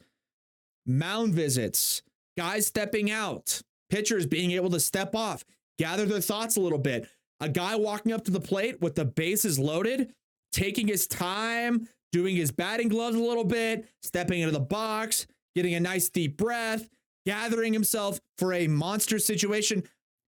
mound 0.85 1.33
visits, 1.33 2.01
guys 2.37 2.67
stepping 2.67 3.11
out, 3.11 3.61
pitchers 3.89 4.25
being 4.25 4.51
able 4.51 4.69
to 4.71 4.79
step 4.79 5.15
off, 5.15 5.45
gather 5.77 6.05
their 6.05 6.19
thoughts 6.21 6.57
a 6.57 6.61
little 6.61 6.79
bit. 6.79 7.07
A 7.39 7.49
guy 7.49 7.75
walking 7.75 8.11
up 8.11 8.23
to 8.25 8.31
the 8.31 8.39
plate 8.39 8.81
with 8.81 8.95
the 8.95 9.05
bases 9.05 9.59
loaded, 9.59 10.13
taking 10.55 10.87
his 10.87 11.05
time, 11.05 11.87
doing 12.13 12.35
his 12.35 12.49
batting 12.49 12.87
gloves 12.87 13.17
a 13.17 13.19
little 13.19 13.43
bit, 13.43 13.89
stepping 14.01 14.39
into 14.39 14.53
the 14.53 14.59
box, 14.59 15.27
getting 15.53 15.75
a 15.75 15.79
nice 15.79 16.07
deep 16.09 16.37
breath, 16.37 16.87
gathering 17.25 17.73
himself 17.73 18.21
for 18.37 18.53
a 18.53 18.67
monster 18.67 19.19
situation. 19.19 19.83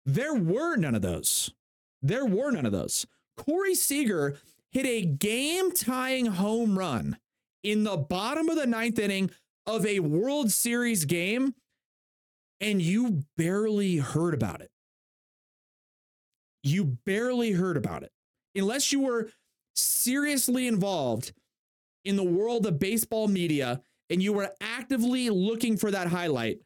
There 0.05 0.35
were 0.35 0.75
none 0.75 0.93
of 0.93 1.01
those. 1.01 1.51
There 2.03 2.25
were 2.25 2.51
none 2.51 2.67
of 2.67 2.71
those. 2.71 3.05
Corey 3.35 3.73
Seager 3.73 4.37
hit 4.71 4.85
a 4.85 5.05
game 5.05 5.71
tying 5.71 6.27
home 6.27 6.77
run 6.77 7.17
in 7.63 7.83
the 7.83 7.97
bottom 7.97 8.47
of 8.47 8.57
the 8.57 8.67
ninth 8.67 8.99
inning 8.99 9.31
of 9.65 9.85
a 9.85 10.01
World 10.01 10.51
Series 10.51 11.05
game, 11.05 11.55
and 12.59 12.79
you 12.79 13.23
barely 13.37 13.97
heard 13.97 14.35
about 14.35 14.61
it. 14.61 14.69
You 16.63 16.97
barely 17.07 17.53
heard 17.53 17.77
about 17.77 18.03
it. 18.03 18.11
Unless 18.55 18.91
you 18.91 18.99
were 18.99 19.31
seriously 19.75 20.67
involved 20.67 21.33
in 22.03 22.15
the 22.15 22.23
world 22.23 22.65
of 22.65 22.79
baseball 22.79 23.27
media 23.27 23.81
and 24.09 24.21
you 24.21 24.33
were 24.33 24.51
actively 24.59 25.29
looking 25.29 25.77
for 25.77 25.91
that 25.91 26.07
highlight, 26.07 26.59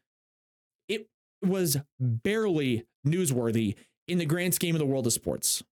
it 0.87 1.07
was 1.43 1.77
barely 1.99 2.85
newsworthy 3.05 3.75
in 4.07 4.17
the 4.17 4.25
grand 4.25 4.53
scheme 4.53 4.75
of 4.75 4.79
the 4.79 4.85
world 4.85 5.05
of 5.05 5.13
sports. 5.13 5.63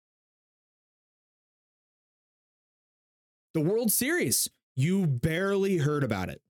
The 3.54 3.62
World 3.62 3.91
Series, 3.91 4.50
you 4.76 5.06
barely 5.06 5.78
heard 5.78 6.04
about 6.04 6.30
it. 6.30 6.41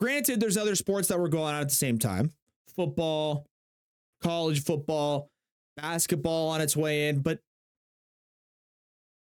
Granted, 0.00 0.40
there's 0.40 0.56
other 0.56 0.74
sports 0.74 1.08
that 1.08 1.18
were 1.18 1.28
going 1.28 1.54
on 1.54 1.62
at 1.62 1.68
the 1.68 1.74
same 1.74 1.98
time 1.98 2.32
football, 2.74 3.46
college 4.22 4.62
football, 4.62 5.30
basketball 5.76 6.48
on 6.48 6.60
its 6.60 6.76
way 6.76 7.08
in, 7.08 7.20
but 7.20 7.38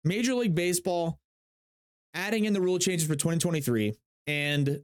Major 0.03 0.33
League 0.33 0.55
Baseball 0.55 1.19
adding 2.13 2.45
in 2.45 2.53
the 2.53 2.61
rule 2.61 2.79
changes 2.79 3.07
for 3.07 3.15
2023 3.15 3.93
and 4.27 4.81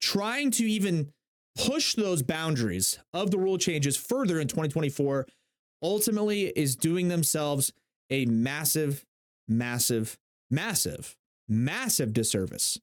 trying 0.00 0.50
to 0.52 0.64
even 0.64 1.12
push 1.56 1.94
those 1.94 2.22
boundaries 2.22 2.98
of 3.12 3.30
the 3.30 3.38
rule 3.38 3.58
changes 3.58 3.96
further 3.96 4.38
in 4.40 4.48
2024 4.48 5.26
ultimately 5.82 6.46
is 6.48 6.76
doing 6.76 7.08
themselves 7.08 7.72
a 8.10 8.24
massive, 8.26 9.04
massive, 9.48 10.18
massive, 10.50 11.16
massive 11.48 12.12
disservice 12.12 12.78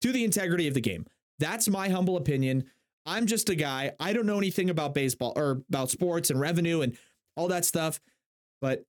to 0.00 0.12
the 0.12 0.24
integrity 0.24 0.66
of 0.68 0.74
the 0.74 0.80
game. 0.80 1.06
That's 1.38 1.68
my 1.68 1.88
humble 1.88 2.16
opinion. 2.16 2.64
I'm 3.06 3.26
just 3.26 3.48
a 3.48 3.54
guy. 3.54 3.92
I 3.98 4.12
don't 4.12 4.26
know 4.26 4.38
anything 4.38 4.70
about 4.70 4.94
baseball 4.94 5.32
or 5.36 5.62
about 5.68 5.90
sports 5.90 6.30
and 6.30 6.38
revenue 6.38 6.82
and 6.82 6.96
all 7.36 7.48
that 7.48 7.64
stuff, 7.64 8.00
but 8.60 8.84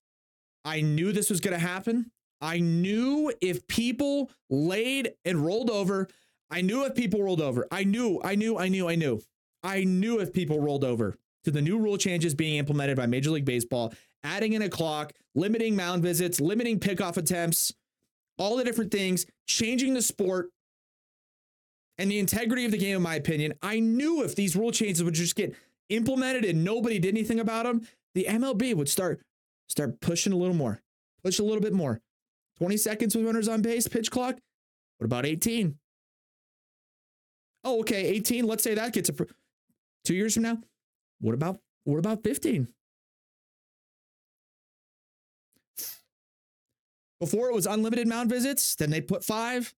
I 0.64 0.82
knew 0.82 1.12
this 1.12 1.30
was 1.30 1.40
going 1.40 1.54
to 1.54 1.66
happen. 1.66 2.12
I 2.40 2.60
knew 2.60 3.32
if 3.42 3.68
people 3.68 4.32
laid 4.50 5.14
and 5.26 5.46
rolled 5.46 5.70
over, 5.70 6.08
I 6.50 6.62
knew 6.62 6.86
if 6.86 6.96
people 6.96 7.22
rolled 7.22 7.42
over. 7.42 7.68
I 7.72 7.84
knew, 7.84 8.20
I 8.24 8.36
knew, 8.36 8.58
I 8.58 8.68
knew, 8.68 8.90
I 8.90 8.96
knew. 8.96 9.22
I 9.64 9.84
knew 9.84 10.20
if 10.20 10.34
people 10.34 10.60
rolled 10.60 10.84
over 10.84 11.16
to 11.44 11.52
the 11.52 11.62
new 11.62 11.78
rule 11.78 11.98
changes 11.98 12.34
being 12.34 12.58
implemented 12.58 12.98
by 12.98 13.06
Major 13.06 13.32
League 13.32 13.46
Baseball, 13.46 13.94
adding 14.24 14.54
in 14.54 14.62
a 14.62 14.70
clock, 14.70 15.14
limiting 15.36 15.76
mound 15.76 16.04
visits, 16.04 16.40
limiting 16.40 16.80
pickoff 16.80 17.18
attempts, 17.18 17.74
all 18.38 18.58
the 18.58 18.64
different 18.64 18.92
things, 18.92 19.26
changing 19.46 19.94
the 19.94 20.02
sport 20.02 20.50
and 21.98 22.10
the 22.10 22.20
integrity 22.20 22.66
of 22.66 22.72
the 22.72 22.78
game, 22.78 22.96
in 22.96 23.02
my 23.02 23.16
opinion. 23.16 23.54
I 23.62 23.80
knew 23.80 24.24
if 24.24 24.36
these 24.36 24.56
rule 24.56 24.72
changes 24.72 25.04
would 25.04 25.14
just 25.14 25.36
get 25.36 25.56
implemented 25.90 26.46
and 26.46 26.64
nobody 26.64 26.98
did 26.98 27.10
anything 27.10 27.40
about 27.40 27.66
them, 27.66 27.88
the 28.16 28.26
MLB 28.28 28.74
would 28.76 28.90
start 28.90 29.22
start 29.72 30.00
pushing 30.02 30.34
a 30.34 30.36
little 30.36 30.54
more, 30.56 30.82
push 31.24 31.40
a 31.40 31.44
little 31.44 31.62
bit 31.62 31.74
more. 31.74 32.02
20 32.60 32.78
seconds 32.78 33.16
with 33.16 33.26
runners 33.26 33.48
on 33.48 33.62
base, 33.62 33.88
pitch 33.88 34.12
clock. 34.12 34.38
What 34.98 35.06
about 35.06 35.26
18? 35.26 35.78
Oh, 37.64 37.80
okay, 37.80 38.06
18. 38.08 38.46
Let's 38.46 38.64
say 38.64 38.76
that 38.76 38.94
gets 38.94 39.10
a 39.10 39.14
two 40.04 40.14
years 40.14 40.34
from 40.34 40.44
now. 40.44 40.58
What 41.22 41.34
about 41.34 41.60
what 41.86 41.98
about 41.98 42.24
15? 42.24 42.68
Before 47.20 47.50
it 47.50 47.54
was 47.56 47.68
unlimited 47.68 48.08
mound 48.08 48.30
visits, 48.30 48.76
then 48.76 48.90
they 48.90 49.00
put 49.02 49.24
five. 49.24 49.74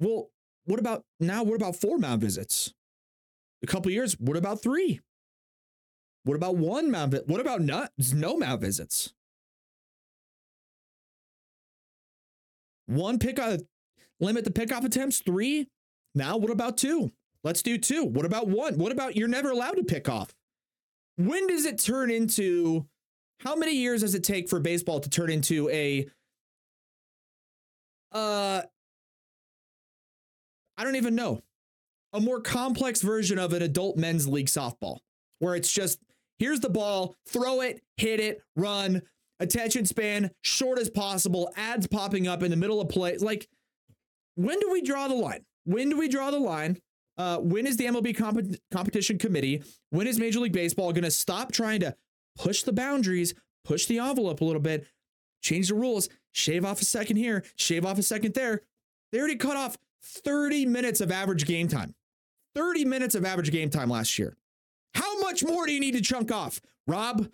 Well, 0.00 0.30
what 0.64 0.78
about 0.78 1.04
now? 1.20 1.42
What 1.42 1.56
about 1.56 1.76
four 1.76 1.98
mound 1.98 2.20
visits? 2.20 2.72
a 3.62 3.66
couple 3.66 3.90
years, 3.90 4.14
what 4.20 4.36
about 4.36 4.62
three? 4.62 5.00
What 6.22 6.36
about 6.36 6.56
one 6.56 6.92
mound? 6.92 7.10
vi- 7.12 7.22
What 7.26 7.40
about 7.40 7.60
not, 7.60 7.90
no 8.14 8.36
mound 8.36 8.60
visits? 8.60 9.12
One 12.88 13.18
pick 13.18 13.38
off, 13.38 13.60
limit 14.18 14.44
the 14.44 14.50
pickoff 14.50 14.84
attempts. 14.84 15.20
Three. 15.20 15.68
Now, 16.14 16.38
what 16.38 16.50
about 16.50 16.78
two? 16.78 17.12
Let's 17.44 17.62
do 17.62 17.78
two. 17.78 18.04
What 18.04 18.24
about 18.24 18.48
one? 18.48 18.78
What 18.78 18.92
about 18.92 19.14
you're 19.14 19.28
never 19.28 19.50
allowed 19.50 19.76
to 19.76 19.84
pick 19.84 20.08
off? 20.08 20.34
When 21.16 21.46
does 21.46 21.66
it 21.66 21.78
turn 21.78 22.10
into? 22.10 22.86
How 23.40 23.54
many 23.54 23.76
years 23.76 24.00
does 24.00 24.14
it 24.14 24.24
take 24.24 24.48
for 24.48 24.58
baseball 24.58 25.00
to 25.00 25.10
turn 25.10 25.30
into 25.30 25.68
a? 25.68 26.06
Uh, 28.10 28.62
I 30.76 30.84
don't 30.84 30.96
even 30.96 31.14
know. 31.14 31.40
A 32.14 32.20
more 32.20 32.40
complex 32.40 33.02
version 33.02 33.38
of 33.38 33.52
an 33.52 33.62
adult 33.62 33.98
men's 33.98 34.26
league 34.26 34.46
softball, 34.46 34.98
where 35.40 35.54
it's 35.54 35.70
just 35.70 36.00
here's 36.38 36.60
the 36.60 36.70
ball, 36.70 37.14
throw 37.26 37.60
it, 37.60 37.82
hit 37.98 38.18
it, 38.18 38.40
run, 38.56 39.02
attention 39.40 39.84
span 39.86 40.30
short 40.42 40.78
as 40.78 40.90
possible, 40.90 41.52
ads 41.56 41.86
popping 41.86 42.26
up 42.26 42.42
in 42.42 42.50
the 42.50 42.56
middle 42.56 42.80
of 42.80 42.88
play. 42.88 43.16
Like, 43.18 43.48
when 44.34 44.58
do 44.60 44.70
we 44.70 44.82
draw 44.82 45.08
the 45.08 45.14
line? 45.14 45.44
When 45.64 45.90
do 45.90 45.98
we 45.98 46.08
draw 46.08 46.30
the 46.30 46.38
line? 46.38 46.78
Uh, 47.16 47.38
when 47.38 47.66
is 47.66 47.76
the 47.76 47.86
MLB 47.86 48.16
comp- 48.16 48.56
competition 48.70 49.18
committee? 49.18 49.62
When 49.90 50.06
is 50.06 50.18
Major 50.18 50.40
League 50.40 50.52
Baseball 50.52 50.92
going 50.92 51.04
to 51.04 51.10
stop 51.10 51.50
trying 51.52 51.80
to 51.80 51.94
push 52.36 52.62
the 52.62 52.72
boundaries, 52.72 53.34
push 53.64 53.86
the 53.86 53.98
envelope 53.98 54.40
a 54.40 54.44
little 54.44 54.62
bit, 54.62 54.86
change 55.42 55.68
the 55.68 55.74
rules, 55.74 56.08
shave 56.32 56.64
off 56.64 56.80
a 56.80 56.84
second 56.84 57.16
here, 57.16 57.44
shave 57.56 57.84
off 57.84 57.98
a 57.98 58.02
second 58.02 58.34
there? 58.34 58.62
They 59.10 59.18
already 59.18 59.36
cut 59.36 59.56
off 59.56 59.76
30 60.02 60.66
minutes 60.66 61.00
of 61.00 61.10
average 61.10 61.44
game 61.44 61.66
time. 61.66 61.94
30 62.54 62.84
minutes 62.84 63.14
of 63.14 63.24
average 63.24 63.50
game 63.50 63.70
time 63.70 63.90
last 63.90 64.18
year. 64.18 64.36
How 64.94 65.18
much 65.20 65.44
more 65.44 65.66
do 65.66 65.72
you 65.72 65.80
need 65.80 65.94
to 65.94 66.00
chunk 66.00 66.32
off, 66.32 66.60
Rob? 66.86 67.28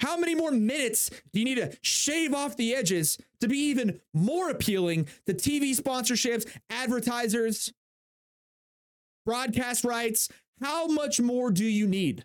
How 0.00 0.16
many 0.16 0.34
more 0.34 0.50
minutes 0.50 1.10
do 1.32 1.38
you 1.38 1.44
need 1.44 1.56
to 1.56 1.76
shave 1.82 2.34
off 2.34 2.56
the 2.56 2.74
edges 2.74 3.18
to 3.40 3.48
be 3.48 3.58
even 3.58 4.00
more 4.14 4.50
appealing 4.50 5.06
to 5.26 5.34
TV 5.34 5.78
sponsorships, 5.78 6.46
advertisers, 6.70 7.72
broadcast 9.26 9.84
rights? 9.84 10.28
How 10.60 10.86
much 10.86 11.20
more 11.20 11.50
do 11.50 11.64
you 11.64 11.86
need? 11.86 12.24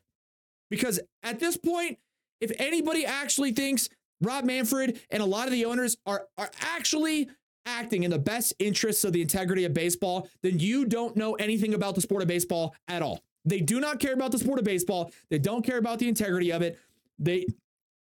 Because 0.69 0.99
at 1.21 1.39
this 1.39 1.57
point, 1.57 1.99
if 2.41 2.51
anybody 2.59 3.05
actually 3.05 3.51
thinks 3.51 3.89
Rob 4.21 4.45
Manfred 4.45 4.99
and 5.09 5.21
a 5.21 5.25
lot 5.25 5.47
of 5.47 5.51
the 5.51 5.65
owners 5.65 5.97
are, 6.05 6.27
are 6.37 6.51
actually 6.61 7.29
acting 7.65 8.03
in 8.03 8.11
the 8.11 8.19
best 8.19 8.53
interests 8.59 9.03
of 9.03 9.11
the 9.11 9.21
integrity 9.21 9.65
of 9.65 9.73
baseball, 9.73 10.29
then 10.43 10.59
you 10.59 10.85
don't 10.85 11.17
know 11.17 11.33
anything 11.35 11.73
about 11.73 11.95
the 11.95 12.01
sport 12.01 12.21
of 12.21 12.27
baseball 12.27 12.75
at 12.87 13.01
all. 13.01 13.21
They 13.43 13.59
do 13.59 13.79
not 13.79 13.99
care 13.99 14.13
about 14.13 14.31
the 14.31 14.39
sport 14.39 14.59
of 14.59 14.65
baseball. 14.65 15.11
They 15.29 15.39
don't 15.39 15.65
care 15.65 15.77
about 15.77 15.99
the 15.99 16.07
integrity 16.07 16.51
of 16.51 16.61
it. 16.61 16.79
They 17.19 17.45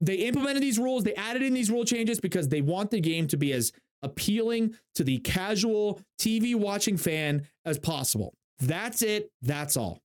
they 0.05 0.15
implemented 0.15 0.61
these 0.61 0.79
rules, 0.79 1.03
they 1.03 1.15
added 1.15 1.41
in 1.41 1.53
these 1.53 1.71
rule 1.71 1.85
changes 1.85 2.19
because 2.19 2.49
they 2.49 2.61
want 2.61 2.91
the 2.91 2.99
game 2.99 3.27
to 3.27 3.37
be 3.37 3.53
as 3.53 3.71
appealing 4.01 4.75
to 4.95 5.03
the 5.03 5.17
casual 5.19 6.01
TV 6.19 6.55
watching 6.55 6.97
fan 6.97 7.47
as 7.65 7.79
possible. 7.79 8.33
That's 8.59 9.01
it. 9.01 9.31
That's 9.41 9.77
all. 9.77 9.99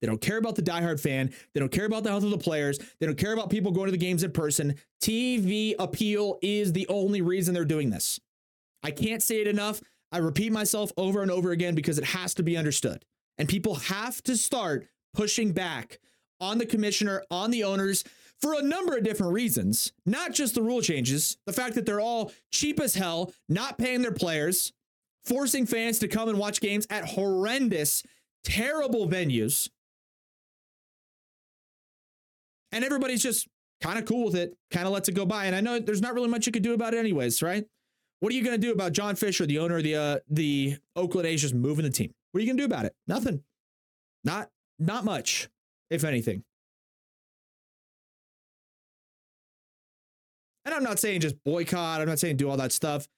They 0.00 0.06
don't 0.06 0.20
care 0.20 0.38
about 0.38 0.54
the 0.54 0.62
diehard 0.62 1.00
fan. 1.00 1.32
They 1.52 1.60
don't 1.60 1.72
care 1.72 1.84
about 1.84 2.04
the 2.04 2.10
health 2.10 2.24
of 2.24 2.30
the 2.30 2.38
players. 2.38 2.78
They 3.00 3.06
don't 3.06 3.18
care 3.18 3.32
about 3.32 3.50
people 3.50 3.72
going 3.72 3.86
to 3.86 3.92
the 3.92 3.98
games 3.98 4.22
in 4.22 4.30
person. 4.30 4.76
TV 5.02 5.74
appeal 5.78 6.38
is 6.40 6.72
the 6.72 6.86
only 6.88 7.20
reason 7.20 7.52
they're 7.52 7.64
doing 7.64 7.90
this. 7.90 8.18
I 8.82 8.92
can't 8.92 9.22
say 9.22 9.40
it 9.40 9.48
enough. 9.48 9.80
I 10.12 10.18
repeat 10.18 10.52
myself 10.52 10.92
over 10.96 11.20
and 11.20 11.30
over 11.30 11.50
again 11.50 11.74
because 11.74 11.98
it 11.98 12.04
has 12.04 12.32
to 12.34 12.42
be 12.42 12.56
understood. 12.56 13.04
And 13.36 13.48
people 13.48 13.74
have 13.74 14.22
to 14.22 14.36
start 14.36 14.86
pushing 15.14 15.52
back 15.52 15.98
on 16.40 16.58
the 16.58 16.66
commissioner, 16.66 17.24
on 17.30 17.50
the 17.50 17.64
owners 17.64 18.04
for 18.40 18.54
a 18.54 18.62
number 18.62 18.96
of 18.96 19.04
different 19.04 19.32
reasons, 19.32 19.92
not 20.06 20.32
just 20.32 20.54
the 20.54 20.62
rule 20.62 20.80
changes, 20.80 21.36
the 21.46 21.52
fact 21.52 21.74
that 21.74 21.86
they're 21.86 22.00
all 22.00 22.32
cheap 22.50 22.80
as 22.80 22.94
hell, 22.94 23.32
not 23.48 23.78
paying 23.78 24.02
their 24.02 24.12
players, 24.12 24.72
forcing 25.24 25.66
fans 25.66 25.98
to 25.98 26.08
come 26.08 26.28
and 26.28 26.38
watch 26.38 26.60
games 26.60 26.86
at 26.90 27.04
horrendous, 27.04 28.02
terrible 28.44 29.08
venues. 29.08 29.68
And 32.70 32.84
everybody's 32.84 33.22
just 33.22 33.48
kind 33.80 33.98
of 33.98 34.04
cool 34.04 34.24
with 34.26 34.36
it, 34.36 34.56
kind 34.70 34.86
of 34.86 34.92
lets 34.92 35.08
it 35.08 35.12
go 35.12 35.26
by. 35.26 35.46
And 35.46 35.56
I 35.56 35.60
know 35.60 35.78
there's 35.78 36.02
not 36.02 36.14
really 36.14 36.28
much 36.28 36.46
you 36.46 36.52
could 36.52 36.62
do 36.62 36.74
about 36.74 36.94
it, 36.94 36.98
anyways, 36.98 37.42
right? 37.42 37.64
What 38.20 38.32
are 38.32 38.36
you 38.36 38.42
going 38.42 38.60
to 38.60 38.66
do 38.66 38.72
about 38.72 38.92
John 38.92 39.16
Fisher, 39.16 39.46
the 39.46 39.58
owner 39.58 39.78
of 39.78 39.84
the 39.84 39.94
uh, 39.94 40.18
the 40.28 40.76
Oakland 40.96 41.26
A's, 41.26 41.40
just 41.40 41.54
moving 41.54 41.84
the 41.84 41.90
team? 41.90 42.12
What 42.32 42.38
are 42.38 42.42
you 42.42 42.48
going 42.48 42.56
to 42.56 42.62
do 42.62 42.66
about 42.66 42.84
it? 42.84 42.94
Nothing. 43.06 43.42
Not 44.24 44.50
not 44.78 45.04
much, 45.04 45.48
if 45.88 46.04
anything. 46.04 46.42
And 50.68 50.74
I'm 50.74 50.82
not 50.82 50.98
saying 50.98 51.22
just 51.22 51.42
boycott. 51.44 52.02
I'm 52.02 52.06
not 52.06 52.18
saying 52.18 52.36
do 52.36 52.50
all 52.50 52.58
that 52.58 52.72
stuff. 52.72 53.08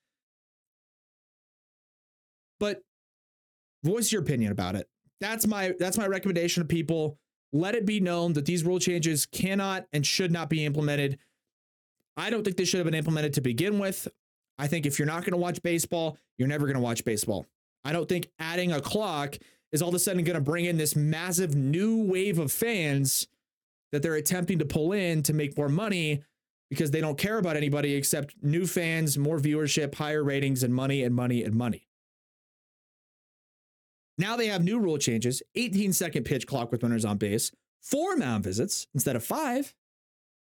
But 2.60 2.80
voice 3.82 4.12
your 4.12 4.22
opinion 4.22 4.52
about 4.52 4.76
it. 4.76 4.88
That's 5.20 5.48
my 5.48 5.74
that's 5.76 5.98
my 5.98 6.06
recommendation 6.06 6.62
to 6.62 6.66
people. 6.68 7.18
Let 7.52 7.74
it 7.74 7.86
be 7.86 7.98
known 7.98 8.34
that 8.34 8.46
these 8.46 8.62
rule 8.62 8.78
changes 8.78 9.26
cannot 9.26 9.84
and 9.92 10.06
should 10.06 10.30
not 10.30 10.48
be 10.48 10.64
implemented. 10.64 11.18
I 12.16 12.30
don't 12.30 12.44
think 12.44 12.56
they 12.56 12.64
should 12.64 12.78
have 12.78 12.84
been 12.84 12.94
implemented 12.94 13.34
to 13.34 13.40
begin 13.40 13.80
with. 13.80 14.06
I 14.56 14.68
think 14.68 14.86
if 14.86 15.00
you're 15.00 15.06
not 15.06 15.24
going 15.24 15.32
to 15.32 15.36
watch 15.36 15.60
baseball, 15.60 16.18
you're 16.38 16.46
never 16.46 16.66
going 16.66 16.76
to 16.76 16.80
watch 16.80 17.04
baseball. 17.04 17.46
I 17.84 17.90
don't 17.90 18.08
think 18.08 18.28
adding 18.38 18.70
a 18.70 18.80
clock 18.80 19.38
is 19.72 19.82
all 19.82 19.88
of 19.88 19.94
a 19.96 19.98
sudden 19.98 20.22
going 20.22 20.34
to 20.34 20.40
bring 20.40 20.66
in 20.66 20.76
this 20.76 20.94
massive 20.94 21.56
new 21.56 22.04
wave 22.04 22.38
of 22.38 22.52
fans 22.52 23.26
that 23.90 24.02
they're 24.02 24.14
attempting 24.14 24.60
to 24.60 24.64
pull 24.64 24.92
in 24.92 25.24
to 25.24 25.32
make 25.32 25.56
more 25.56 25.68
money 25.68 26.22
because 26.70 26.92
they 26.92 27.00
don't 27.00 27.18
care 27.18 27.38
about 27.38 27.56
anybody 27.56 27.94
except 27.94 28.34
new 28.42 28.66
fans, 28.66 29.18
more 29.18 29.38
viewership, 29.38 29.94
higher 29.96 30.22
ratings, 30.22 30.62
and 30.62 30.72
money 30.72 31.02
and 31.02 31.14
money 31.14 31.42
and 31.42 31.54
money. 31.54 31.88
Now 34.16 34.36
they 34.36 34.46
have 34.46 34.62
new 34.62 34.78
rule 34.78 34.98
changes 34.98 35.42
18 35.54 35.92
second 35.92 36.24
pitch 36.24 36.46
clock 36.46 36.70
with 36.70 36.82
runners 36.82 37.04
on 37.04 37.16
base, 37.16 37.50
four 37.80 38.16
mound 38.16 38.44
visits 38.44 38.86
instead 38.94 39.16
of 39.16 39.24
five. 39.24 39.74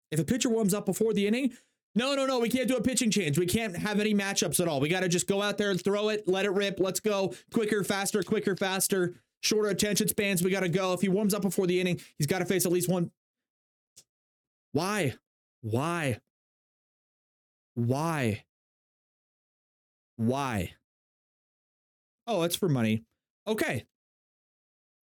If 0.09 0.19
a 0.19 0.23
pitcher 0.23 0.49
warms 0.49 0.73
up 0.73 0.85
before 0.85 1.13
the 1.13 1.27
inning, 1.27 1.51
no, 1.93 2.15
no, 2.15 2.25
no, 2.25 2.39
we 2.39 2.49
can't 2.49 2.67
do 2.67 2.77
a 2.77 2.81
pitching 2.81 3.11
change. 3.11 3.37
We 3.37 3.45
can't 3.45 3.75
have 3.75 3.99
any 3.99 4.13
matchups 4.13 4.59
at 4.59 4.67
all. 4.67 4.79
We 4.79 4.87
got 4.87 5.01
to 5.01 5.09
just 5.09 5.27
go 5.27 5.41
out 5.41 5.57
there 5.57 5.71
and 5.71 5.83
throw 5.83 6.09
it, 6.09 6.27
let 6.27 6.45
it 6.45 6.51
rip. 6.51 6.79
Let's 6.79 6.99
go 6.99 7.33
quicker, 7.51 7.83
faster, 7.83 8.23
quicker, 8.23 8.55
faster, 8.55 9.15
shorter 9.41 9.69
attention 9.69 10.07
spans. 10.07 10.43
We 10.43 10.49
got 10.49 10.61
to 10.61 10.69
go. 10.69 10.93
If 10.93 11.01
he 11.01 11.09
warms 11.09 11.33
up 11.33 11.41
before 11.41 11.67
the 11.67 11.81
inning, 11.81 11.99
he's 12.17 12.27
got 12.27 12.39
to 12.39 12.45
face 12.45 12.65
at 12.65 12.71
least 12.71 12.87
one. 12.87 13.11
Why? 14.71 15.15
Why? 15.61 16.19
Why? 17.75 18.43
Why? 20.17 20.73
Oh, 22.25 22.43
it's 22.43 22.55
for 22.55 22.69
money. 22.69 23.03
Okay. 23.47 23.85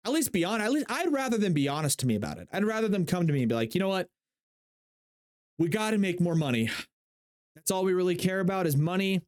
At 0.04 0.12
least 0.12 0.32
be 0.32 0.44
honest. 0.44 0.66
At 0.66 0.72
least 0.72 0.86
I'd 0.88 1.12
rather 1.12 1.38
them 1.38 1.52
be 1.52 1.68
honest 1.68 2.00
to 2.00 2.06
me 2.06 2.14
about 2.14 2.38
it. 2.38 2.48
I'd 2.52 2.64
rather 2.64 2.88
them 2.88 3.06
come 3.06 3.26
to 3.26 3.32
me 3.32 3.40
and 3.40 3.48
be 3.48 3.54
like, 3.54 3.74
you 3.74 3.80
know 3.80 3.88
what? 3.88 4.08
We 5.58 5.68
got 5.68 5.90
to 5.90 5.98
make 5.98 6.20
more 6.20 6.34
money. 6.34 6.68
That's 7.54 7.70
all 7.70 7.84
we 7.84 7.94
really 7.94 8.16
care 8.16 8.40
about 8.40 8.66
is 8.66 8.76
money. 8.76 9.22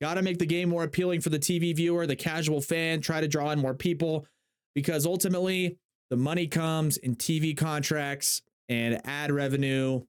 Got 0.00 0.14
to 0.14 0.22
make 0.22 0.38
the 0.38 0.46
game 0.46 0.68
more 0.68 0.84
appealing 0.84 1.22
for 1.22 1.30
the 1.30 1.38
TV 1.38 1.74
viewer, 1.74 2.06
the 2.06 2.14
casual 2.14 2.60
fan, 2.60 3.00
try 3.00 3.20
to 3.20 3.26
draw 3.26 3.50
in 3.50 3.58
more 3.58 3.74
people 3.74 4.26
because 4.74 5.06
ultimately 5.06 5.76
the 6.10 6.16
money 6.16 6.46
comes 6.46 6.98
in 6.98 7.16
TV 7.16 7.56
contracts 7.56 8.42
and 8.68 9.00
ad 9.04 9.32
revenue, 9.32 10.02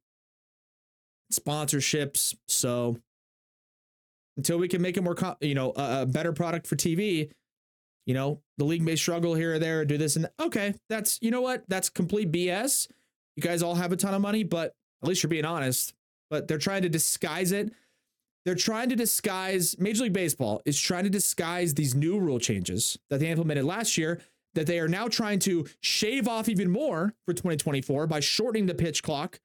sponsorships. 1.32 2.36
So 2.48 2.98
until 4.38 4.58
we 4.58 4.68
can 4.68 4.82
make 4.82 4.98
it 4.98 5.04
more, 5.04 5.16
you 5.42 5.56
know, 5.56 5.74
a, 5.76 6.02
a 6.02 6.06
better 6.06 6.34
product 6.34 6.68
for 6.68 6.76
TV, 6.76 7.32
you 8.06 8.14
know, 8.14 8.42
the 8.58 8.66
league 8.66 8.82
may 8.82 8.96
struggle 8.96 9.36
here 9.36 9.56
or 9.56 9.60
there, 9.60 9.86
do 9.86 9.98
this 9.98 10.16
and 10.16 10.30
okay, 10.40 10.74
that's 10.90 11.20
you 11.22 11.32
know 11.32 11.42
what, 11.42 11.64
that's 11.68 11.90
complete 11.90 12.32
BS. 12.32 12.88
You 13.36 13.44
guys 13.44 13.62
all 13.62 13.76
have 13.76 13.92
a 13.92 13.98
ton 13.98 14.14
of 14.14 14.22
money, 14.22 14.44
but 14.44 14.74
at 15.02 15.08
least 15.08 15.24
you're 15.24 15.30
being 15.30 15.46
honest. 15.46 15.94
But 16.30 16.48
they're 16.48 16.58
trying 16.58 16.84
to 16.84 16.90
disguise 16.90 17.52
it. 17.52 17.72
They're 18.46 18.56
trying 18.56 18.90
to 18.90 18.96
disguise 18.96 19.78
Major 19.78 20.04
League 20.04 20.14
Baseball 20.14 20.62
is 20.66 20.80
trying 20.80 21.04
to 21.04 21.10
disguise 21.10 21.74
these 21.74 21.94
new 21.94 22.20
rule 22.20 22.40
changes 22.40 22.98
that 23.10 23.20
they 23.20 23.28
implemented 23.28 23.66
last 23.66 23.98
year 23.98 24.22
that 24.56 24.66
they 24.66 24.80
are 24.80 24.88
now 24.88 25.08
trying 25.08 25.40
to 25.40 25.68
shave 25.82 26.28
off 26.28 26.50
even 26.50 26.70
more 26.70 27.14
for 27.26 27.34
2024 27.34 28.08
by 28.08 28.20
shortening 28.20 28.66
the 28.66 28.74
pitch 28.74 29.04
clock, 29.04 29.40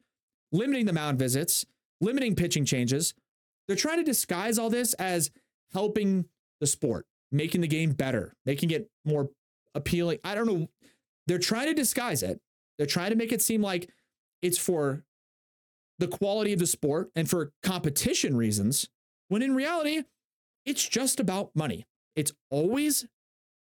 limiting 0.52 0.86
the 0.86 0.92
mound 0.92 1.18
visits, 1.18 1.66
limiting 2.00 2.34
pitching 2.36 2.64
changes. 2.64 3.14
They're 3.66 3.76
trying 3.76 3.98
to 3.98 4.04
disguise 4.04 4.58
all 4.58 4.70
this 4.70 4.94
as 4.94 5.30
helping 5.72 6.26
the 6.60 6.66
sport, 6.66 7.06
making 7.32 7.62
the 7.62 7.68
game 7.68 7.92
better, 7.92 8.34
making 8.44 8.70
it 8.70 8.88
more 9.04 9.30
appealing. 9.74 10.18
I 10.24 10.34
don't 10.34 10.46
know. 10.46 10.68
They're 11.26 11.38
trying 11.38 11.68
to 11.68 11.74
disguise 11.74 12.22
it. 12.22 12.40
They're 12.76 12.86
trying 12.86 13.10
to 13.10 13.16
make 13.16 13.32
it 13.32 13.42
seem 13.42 13.62
like 13.62 13.88
it's 14.42 14.58
for 14.58 15.04
the 15.98 16.08
quality 16.08 16.52
of 16.52 16.58
the 16.58 16.66
sport 16.66 17.10
and 17.16 17.28
for 17.28 17.52
competition 17.62 18.36
reasons, 18.36 18.88
when 19.28 19.42
in 19.42 19.54
reality, 19.54 20.02
it's 20.66 20.86
just 20.86 21.20
about 21.20 21.50
money. 21.54 21.86
It's 22.16 22.32
always, 22.50 23.06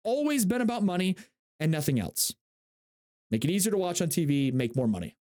always 0.04 0.44
been 0.44 0.60
about 0.60 0.82
money. 0.82 1.16
and 1.60 1.72
nothing 1.72 1.98
else. 1.98 2.32
Make 3.32 3.44
it 3.44 3.50
easier 3.50 3.72
to 3.72 3.76
watch 3.76 4.00
on 4.00 4.08
TV, 4.08 4.52
make 4.52 4.76
more 4.76 4.86
money. 4.86 5.17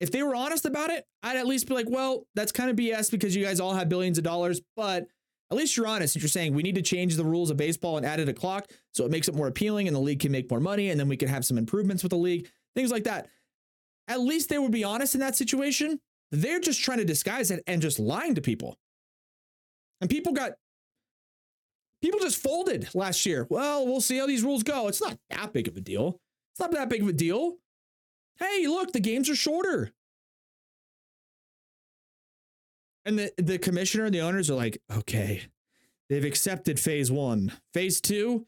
If 0.00 0.10
they 0.10 0.22
were 0.22 0.34
honest 0.34 0.64
about 0.64 0.90
it, 0.90 1.04
I'd 1.22 1.36
at 1.36 1.46
least 1.46 1.68
be 1.68 1.74
like, 1.74 1.88
well, 1.88 2.26
that's 2.34 2.52
kind 2.52 2.70
of 2.70 2.76
BS 2.76 3.10
because 3.10 3.36
you 3.36 3.44
guys 3.44 3.60
all 3.60 3.74
have 3.74 3.88
billions 3.88 4.16
of 4.16 4.24
dollars, 4.24 4.60
but 4.76 5.06
at 5.50 5.56
least 5.56 5.76
you're 5.76 5.86
honest 5.86 6.14
and 6.14 6.22
you're 6.22 6.28
saying 6.28 6.54
we 6.54 6.62
need 6.62 6.76
to 6.76 6.82
change 6.82 7.16
the 7.16 7.24
rules 7.24 7.50
of 7.50 7.56
baseball 7.56 7.96
and 7.96 8.06
add 8.06 8.20
it 8.20 8.28
a 8.28 8.32
clock 8.32 8.70
so 8.92 9.04
it 9.04 9.10
makes 9.10 9.28
it 9.28 9.34
more 9.34 9.48
appealing 9.48 9.88
and 9.88 9.96
the 9.96 10.00
league 10.00 10.20
can 10.20 10.32
make 10.32 10.50
more 10.50 10.60
money 10.60 10.90
and 10.90 10.98
then 10.98 11.08
we 11.08 11.16
can 11.16 11.28
have 11.28 11.44
some 11.44 11.58
improvements 11.58 12.02
with 12.02 12.10
the 12.10 12.16
league, 12.16 12.48
things 12.74 12.90
like 12.90 13.04
that. 13.04 13.28
At 14.08 14.20
least 14.20 14.48
they 14.48 14.58
would 14.58 14.72
be 14.72 14.84
honest 14.84 15.14
in 15.14 15.20
that 15.20 15.36
situation. 15.36 16.00
They're 16.30 16.60
just 16.60 16.82
trying 16.82 16.98
to 16.98 17.04
disguise 17.04 17.50
it 17.50 17.62
and 17.66 17.82
just 17.82 17.98
lying 17.98 18.36
to 18.36 18.40
people. 18.40 18.78
And 20.00 20.08
people 20.08 20.32
got 20.32 20.52
people 22.00 22.20
just 22.20 22.42
folded 22.42 22.88
last 22.94 23.26
year. 23.26 23.46
Well, 23.50 23.86
we'll 23.86 24.00
see 24.00 24.18
how 24.18 24.26
these 24.26 24.42
rules 24.42 24.62
go. 24.62 24.88
It's 24.88 25.02
not 25.02 25.18
that 25.30 25.52
big 25.52 25.68
of 25.68 25.76
a 25.76 25.80
deal. 25.80 26.20
It's 26.52 26.60
not 26.60 26.70
that 26.72 26.88
big 26.88 27.02
of 27.02 27.08
a 27.08 27.12
deal. 27.12 27.56
Hey, 28.40 28.66
look, 28.66 28.92
the 28.92 29.00
games 29.00 29.28
are 29.28 29.36
shorter. 29.36 29.92
And 33.04 33.18
the, 33.18 33.32
the 33.36 33.58
commissioner 33.58 34.06
and 34.06 34.14
the 34.14 34.20
owners 34.20 34.50
are 34.50 34.54
like, 34.54 34.80
okay, 34.94 35.42
they've 36.08 36.24
accepted 36.24 36.80
phase 36.80 37.10
one. 37.10 37.52
Phase 37.72 38.00
two, 38.00 38.46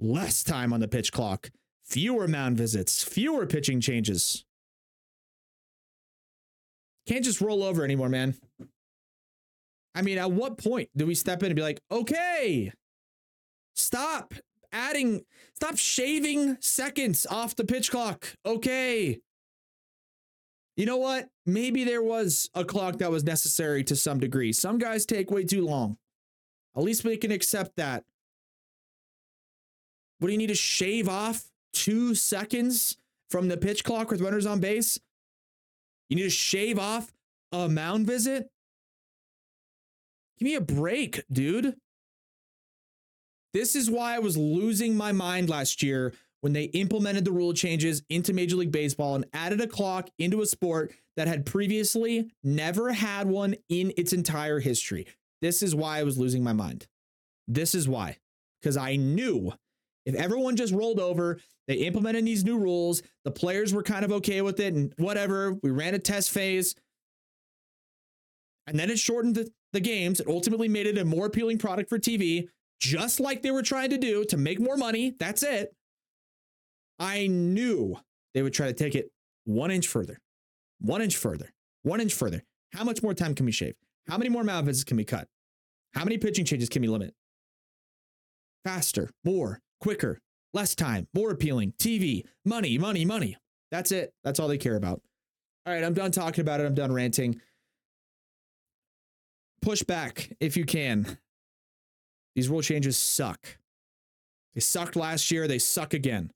less 0.00 0.42
time 0.42 0.72
on 0.72 0.80
the 0.80 0.88
pitch 0.88 1.12
clock, 1.12 1.50
fewer 1.84 2.28
mound 2.28 2.56
visits, 2.56 3.02
fewer 3.02 3.46
pitching 3.46 3.80
changes. 3.80 4.44
Can't 7.06 7.24
just 7.24 7.40
roll 7.40 7.62
over 7.62 7.84
anymore, 7.84 8.08
man. 8.08 8.34
I 9.94 10.02
mean, 10.02 10.18
at 10.18 10.32
what 10.32 10.58
point 10.58 10.88
do 10.96 11.06
we 11.06 11.14
step 11.14 11.42
in 11.42 11.46
and 11.46 11.56
be 11.56 11.62
like, 11.62 11.80
okay, 11.90 12.72
stop 13.74 14.34
adding, 14.74 15.24
stop 15.54 15.78
shaving 15.78 16.58
seconds 16.60 17.24
off 17.24 17.56
the 17.56 17.64
pitch 17.64 17.90
clock? 17.90 18.36
Okay. 18.44 19.20
You 20.76 20.86
know 20.86 20.96
what? 20.96 21.28
Maybe 21.46 21.84
there 21.84 22.02
was 22.02 22.50
a 22.52 22.64
clock 22.64 22.98
that 22.98 23.10
was 23.10 23.24
necessary 23.24 23.84
to 23.84 23.96
some 23.96 24.18
degree. 24.18 24.52
Some 24.52 24.78
guys 24.78 25.06
take 25.06 25.30
way 25.30 25.44
too 25.44 25.64
long. 25.64 25.96
At 26.76 26.82
least 26.82 27.04
we 27.04 27.16
can 27.16 27.30
accept 27.30 27.76
that. 27.76 28.04
What 30.18 30.28
do 30.28 30.32
you 30.32 30.38
need 30.38 30.48
to 30.48 30.54
shave 30.54 31.08
off 31.08 31.44
two 31.72 32.14
seconds 32.14 32.96
from 33.30 33.48
the 33.48 33.56
pitch 33.56 33.84
clock 33.84 34.10
with 34.10 34.20
runners 34.20 34.46
on 34.46 34.58
base? 34.58 34.98
You 36.08 36.16
need 36.16 36.22
to 36.22 36.30
shave 36.30 36.78
off 36.78 37.12
a 37.52 37.68
mound 37.68 38.06
visit? 38.06 38.48
Give 40.38 40.46
me 40.46 40.54
a 40.56 40.60
break, 40.60 41.22
dude. 41.30 41.76
This 43.54 43.76
is 43.76 43.88
why 43.88 44.16
I 44.16 44.18
was 44.18 44.36
losing 44.36 44.96
my 44.96 45.12
mind 45.12 45.48
last 45.48 45.80
year 45.80 46.12
when 46.40 46.52
they 46.52 46.64
implemented 46.64 47.24
the 47.24 47.30
rule 47.30 47.54
changes 47.54 48.02
into 48.10 48.34
Major 48.34 48.56
League 48.56 48.72
Baseball 48.72 49.14
and 49.14 49.24
added 49.32 49.60
a 49.60 49.68
clock 49.68 50.10
into 50.18 50.42
a 50.42 50.46
sport 50.46 50.92
that 51.16 51.28
had 51.28 51.46
previously 51.46 52.32
never 52.42 52.92
had 52.92 53.28
one 53.28 53.54
in 53.68 53.92
its 53.96 54.12
entire 54.12 54.58
history. 54.58 55.06
This 55.40 55.62
is 55.62 55.72
why 55.72 56.00
I 56.00 56.02
was 56.02 56.18
losing 56.18 56.42
my 56.42 56.52
mind. 56.52 56.88
This 57.46 57.76
is 57.76 57.88
why. 57.88 58.18
Because 58.60 58.76
I 58.76 58.96
knew 58.96 59.52
if 60.04 60.16
everyone 60.16 60.56
just 60.56 60.74
rolled 60.74 60.98
over, 60.98 61.38
they 61.68 61.74
implemented 61.74 62.26
these 62.26 62.44
new 62.44 62.58
rules, 62.58 63.02
the 63.24 63.30
players 63.30 63.72
were 63.72 63.84
kind 63.84 64.04
of 64.04 64.10
okay 64.12 64.42
with 64.42 64.58
it, 64.58 64.74
and 64.74 64.92
whatever, 64.98 65.52
we 65.62 65.70
ran 65.70 65.94
a 65.94 65.98
test 66.00 66.30
phase. 66.30 66.74
And 68.66 68.78
then 68.78 68.90
it 68.90 68.98
shortened 68.98 69.36
the, 69.36 69.50
the 69.72 69.80
games. 69.80 70.18
It 70.18 70.26
ultimately 70.26 70.68
made 70.68 70.86
it 70.86 70.98
a 70.98 71.04
more 71.04 71.26
appealing 71.26 71.58
product 71.58 71.88
for 71.88 71.98
TV, 71.98 72.48
just 72.80 73.20
like 73.20 73.42
they 73.42 73.50
were 73.50 73.62
trying 73.62 73.90
to 73.90 73.98
do 73.98 74.24
to 74.26 74.36
make 74.36 74.60
more 74.60 74.76
money. 74.76 75.14
That's 75.18 75.42
it. 75.42 75.74
I 76.98 77.26
knew 77.26 77.96
they 78.34 78.42
would 78.42 78.54
try 78.54 78.66
to 78.66 78.72
take 78.72 78.94
it 78.94 79.10
one 79.44 79.70
inch 79.70 79.88
further, 79.88 80.20
one 80.80 81.02
inch 81.02 81.16
further, 81.16 81.52
one 81.82 82.00
inch 82.00 82.14
further. 82.14 82.42
How 82.72 82.84
much 82.84 83.02
more 83.02 83.14
time 83.14 83.34
can 83.34 83.46
we 83.46 83.52
shave? 83.52 83.74
How 84.08 84.18
many 84.18 84.30
more 84.30 84.44
mound 84.44 84.66
visits 84.66 84.84
can 84.84 84.96
we 84.96 85.04
cut? 85.04 85.28
How 85.94 86.04
many 86.04 86.18
pitching 86.18 86.44
changes 86.44 86.68
can 86.68 86.82
we 86.82 86.88
limit? 86.88 87.14
Faster, 88.64 89.10
more, 89.24 89.60
quicker, 89.80 90.18
less 90.52 90.74
time, 90.74 91.06
more 91.14 91.30
appealing, 91.30 91.72
TV, 91.78 92.24
money, 92.44 92.78
money, 92.78 93.04
money. 93.04 93.36
That's 93.70 93.92
it. 93.92 94.12
That's 94.22 94.40
all 94.40 94.48
they 94.48 94.58
care 94.58 94.76
about. 94.76 95.02
All 95.66 95.72
right, 95.72 95.84
I'm 95.84 95.94
done 95.94 96.10
talking 96.10 96.42
about 96.42 96.60
it. 96.60 96.66
I'm 96.66 96.74
done 96.74 96.92
ranting. 96.92 97.40
Push 99.62 99.82
back 99.84 100.30
if 100.40 100.56
you 100.56 100.64
can. 100.64 101.18
These 102.34 102.48
rule 102.48 102.62
changes 102.62 102.98
suck. 102.98 103.58
They 104.54 104.60
sucked 104.60 104.96
last 104.96 105.30
year. 105.30 105.46
They 105.46 105.58
suck 105.58 105.94
again. 105.94 106.30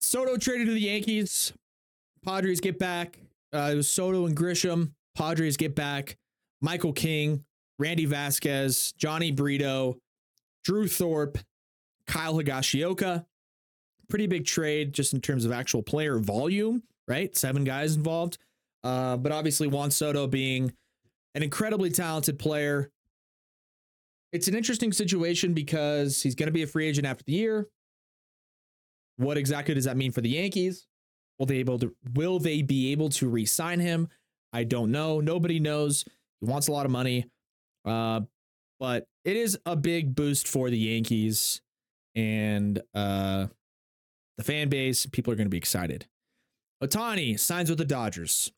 Soto 0.00 0.36
traded 0.36 0.68
to 0.68 0.72
the 0.72 0.80
Yankees. 0.80 1.52
Padres 2.24 2.60
get 2.60 2.78
back. 2.78 3.18
Uh, 3.52 3.70
it 3.72 3.74
was 3.74 3.90
Soto 3.90 4.26
and 4.26 4.36
Grisham. 4.36 4.92
Padres 5.16 5.56
get 5.56 5.74
back. 5.74 6.16
Michael 6.60 6.92
King, 6.92 7.44
Randy 7.78 8.04
Vasquez, 8.04 8.94
Jhony 8.98 9.34
Brito, 9.34 9.98
Drew 10.64 10.86
Thorpe, 10.86 11.38
Kyle 12.06 12.34
Higashioka. 12.34 13.26
Pretty 14.08 14.26
big 14.26 14.46
trade 14.46 14.92
just 14.92 15.12
in 15.14 15.20
terms 15.20 15.44
of 15.44 15.52
actual 15.52 15.82
player 15.82 16.18
volume, 16.18 16.82
right? 17.08 17.36
Seven 17.36 17.64
guys 17.64 17.96
involved. 17.96 18.38
Uh, 18.84 19.16
but 19.16 19.32
obviously, 19.32 19.66
Juan 19.66 19.90
Soto 19.90 20.26
being 20.26 20.72
an 21.34 21.42
incredibly 21.42 21.90
talented 21.90 22.38
player. 22.38 22.90
It's 24.32 24.48
an 24.48 24.54
interesting 24.54 24.92
situation 24.92 25.54
because 25.54 26.22
he's 26.22 26.34
going 26.34 26.46
to 26.46 26.52
be 26.52 26.62
a 26.62 26.66
free 26.66 26.86
agent 26.86 27.06
after 27.06 27.24
the 27.24 27.32
year. 27.32 27.68
What 29.16 29.36
exactly 29.36 29.74
does 29.74 29.84
that 29.84 29.96
mean 29.96 30.12
for 30.12 30.20
the 30.20 30.28
Yankees? 30.28 30.86
Will 31.38 31.46
they 31.46 31.56
able 31.56 31.78
to 31.78 31.94
will 32.14 32.38
they 32.38 32.62
be 32.62 32.92
able 32.92 33.08
to 33.10 33.28
re-sign 33.28 33.80
him? 33.80 34.08
I 34.52 34.64
don't 34.64 34.90
know. 34.90 35.20
Nobody 35.20 35.60
knows. 35.60 36.04
He 36.40 36.46
wants 36.46 36.68
a 36.68 36.72
lot 36.72 36.86
of 36.86 36.92
money. 36.92 37.26
Uh, 37.84 38.22
but 38.78 39.06
it 39.24 39.36
is 39.36 39.58
a 39.66 39.76
big 39.76 40.14
boost 40.14 40.48
for 40.48 40.70
the 40.70 40.78
Yankees 40.78 41.60
and 42.14 42.80
uh, 42.94 43.46
the 44.38 44.44
fan 44.44 44.68
base. 44.68 45.06
People 45.06 45.32
are 45.32 45.36
going 45.36 45.46
to 45.46 45.50
be 45.50 45.58
excited. 45.58 46.06
Ohtani 46.82 47.38
signs 47.38 47.70
with 47.70 47.78
the 47.78 47.84
Dodgers. 47.84 48.52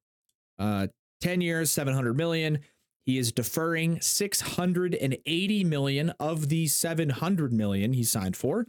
Uh, 0.58 0.88
10 1.20 1.40
years, 1.40 1.70
700 1.70 2.16
million. 2.16 2.60
He 3.06 3.18
is 3.18 3.32
deferring 3.32 4.00
680 4.00 5.64
million 5.64 6.10
of 6.20 6.48
the 6.48 6.66
700 6.66 7.52
million 7.52 7.92
he 7.92 8.04
signed 8.04 8.36
for. 8.36 8.66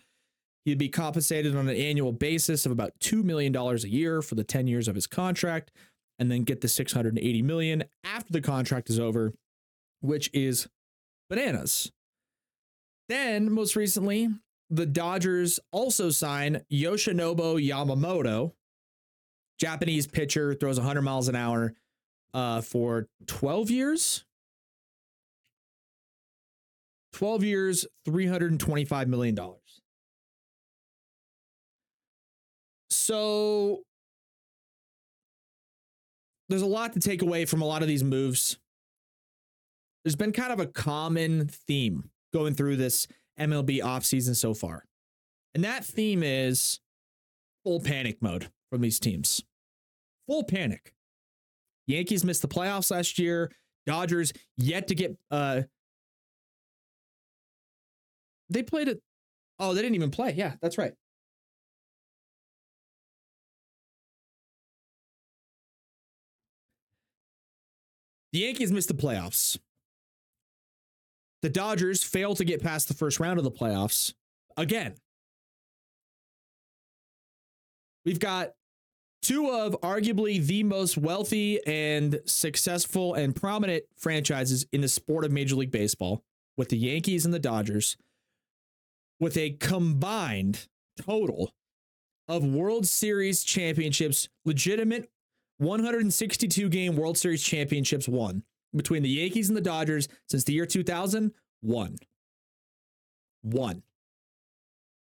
He'd 0.65 0.77
be 0.77 0.89
compensated 0.89 1.55
on 1.55 1.67
an 1.67 1.75
annual 1.75 2.11
basis 2.11 2.65
of 2.65 2.71
about 2.71 2.93
$2 2.99 3.23
million 3.23 3.55
a 3.55 3.75
year 3.79 4.21
for 4.21 4.35
the 4.35 4.43
10 4.43 4.67
years 4.67 4.87
of 4.87 4.95
his 4.95 5.07
contract, 5.07 5.71
and 6.17 6.31
then 6.31 6.43
get 6.43 6.61
the 6.61 6.67
680 6.67 7.41
million 7.41 7.83
after 8.03 8.31
the 8.31 8.41
contract 8.41 8.89
is 8.89 8.99
over, 8.99 9.33
which 10.01 10.29
is 10.33 10.67
bananas. 11.29 11.91
Then, 13.07 13.51
most 13.51 13.75
recently, 13.75 14.29
the 14.69 14.85
Dodgers 14.85 15.59
also 15.71 16.09
sign 16.09 16.61
Yoshinobu 16.71 17.65
Yamamoto, 17.65 18.53
Japanese 19.59 20.07
pitcher, 20.07 20.53
throws 20.53 20.77
100 20.77 21.01
miles 21.01 21.27
an 21.27 21.35
hour 21.35 21.73
uh, 22.33 22.61
for 22.61 23.07
12 23.27 23.71
years. 23.71 24.25
12 27.13 27.43
years, 27.43 27.85
$325 28.07 29.07
million. 29.07 29.37
So 32.89 33.81
there's 36.47 36.61
a 36.61 36.67
lot 36.67 36.93
to 36.93 36.99
take 36.99 37.21
away 37.23 37.45
from 37.45 37.61
a 37.61 37.65
lot 37.65 37.81
of 37.81 37.87
these 37.87 38.03
moves. 38.03 38.57
There's 40.03 40.15
been 40.15 40.31
kind 40.31 40.53
of 40.53 40.59
a 40.59 40.67
common 40.67 41.47
theme 41.47 42.11
going 42.31 42.53
through 42.53 42.75
this 42.75 43.07
MLB 43.39 43.81
offseason 43.81 44.35
so 44.35 44.53
far. 44.53 44.85
And 45.53 45.63
that 45.63 45.83
theme 45.85 46.23
is 46.23 46.79
full 47.63 47.79
panic 47.79 48.21
mode 48.21 48.49
from 48.69 48.81
these 48.81 48.99
teams. 48.99 49.43
Full 50.27 50.43
panic. 50.43 50.93
Yankees 51.87 52.23
missed 52.23 52.41
the 52.41 52.47
playoffs 52.47 52.91
last 52.91 53.17
year. 53.17 53.51
Dodgers 53.85 54.31
yet 54.57 54.87
to 54.89 54.95
get 54.95 55.17
uh 55.31 55.63
they 58.49 58.63
played 58.63 58.87
it. 58.87 59.01
Oh, 59.59 59.73
they 59.73 59.81
didn't 59.81 59.95
even 59.95 60.11
play. 60.11 60.33
Yeah, 60.33 60.53
that's 60.61 60.77
right. 60.77 60.93
The 68.31 68.39
Yankees 68.39 68.71
missed 68.71 68.87
the 68.87 68.93
playoffs. 68.93 69.57
The 71.41 71.49
Dodgers 71.49 72.03
failed 72.03 72.37
to 72.37 72.45
get 72.45 72.61
past 72.61 72.87
the 72.87 72.93
first 72.93 73.19
round 73.19 73.37
of 73.37 73.43
the 73.43 73.51
playoffs 73.51 74.13
again. 74.57 74.95
We've 78.05 78.19
got 78.19 78.53
two 79.21 79.49
of 79.49 79.79
arguably 79.81 80.45
the 80.45 80.63
most 80.63 80.97
wealthy 80.97 81.59
and 81.65 82.19
successful 82.25 83.13
and 83.13 83.35
prominent 83.35 83.83
franchises 83.97 84.65
in 84.71 84.81
the 84.81 84.87
sport 84.87 85.25
of 85.25 85.31
Major 85.31 85.55
League 85.55 85.71
Baseball, 85.71 86.23
with 86.57 86.69
the 86.69 86.77
Yankees 86.77 87.25
and 87.25 87.33
the 87.33 87.39
Dodgers, 87.39 87.95
with 89.19 89.37
a 89.37 89.51
combined 89.51 90.67
total 90.99 91.51
of 92.27 92.43
World 92.43 92.85
Series 92.85 93.43
championships, 93.43 94.27
legitimate 94.45 95.09
162 95.57 96.69
game 96.69 96.95
World 96.95 97.17
Series 97.17 97.43
championships 97.43 98.07
won 98.07 98.43
between 98.75 99.03
the 99.03 99.09
Yankees 99.09 99.49
and 99.49 99.57
the 99.57 99.61
Dodgers 99.61 100.07
since 100.27 100.43
the 100.43 100.53
year 100.53 100.65
2000. 100.65 101.31
One. 101.61 101.97
One. 103.41 103.83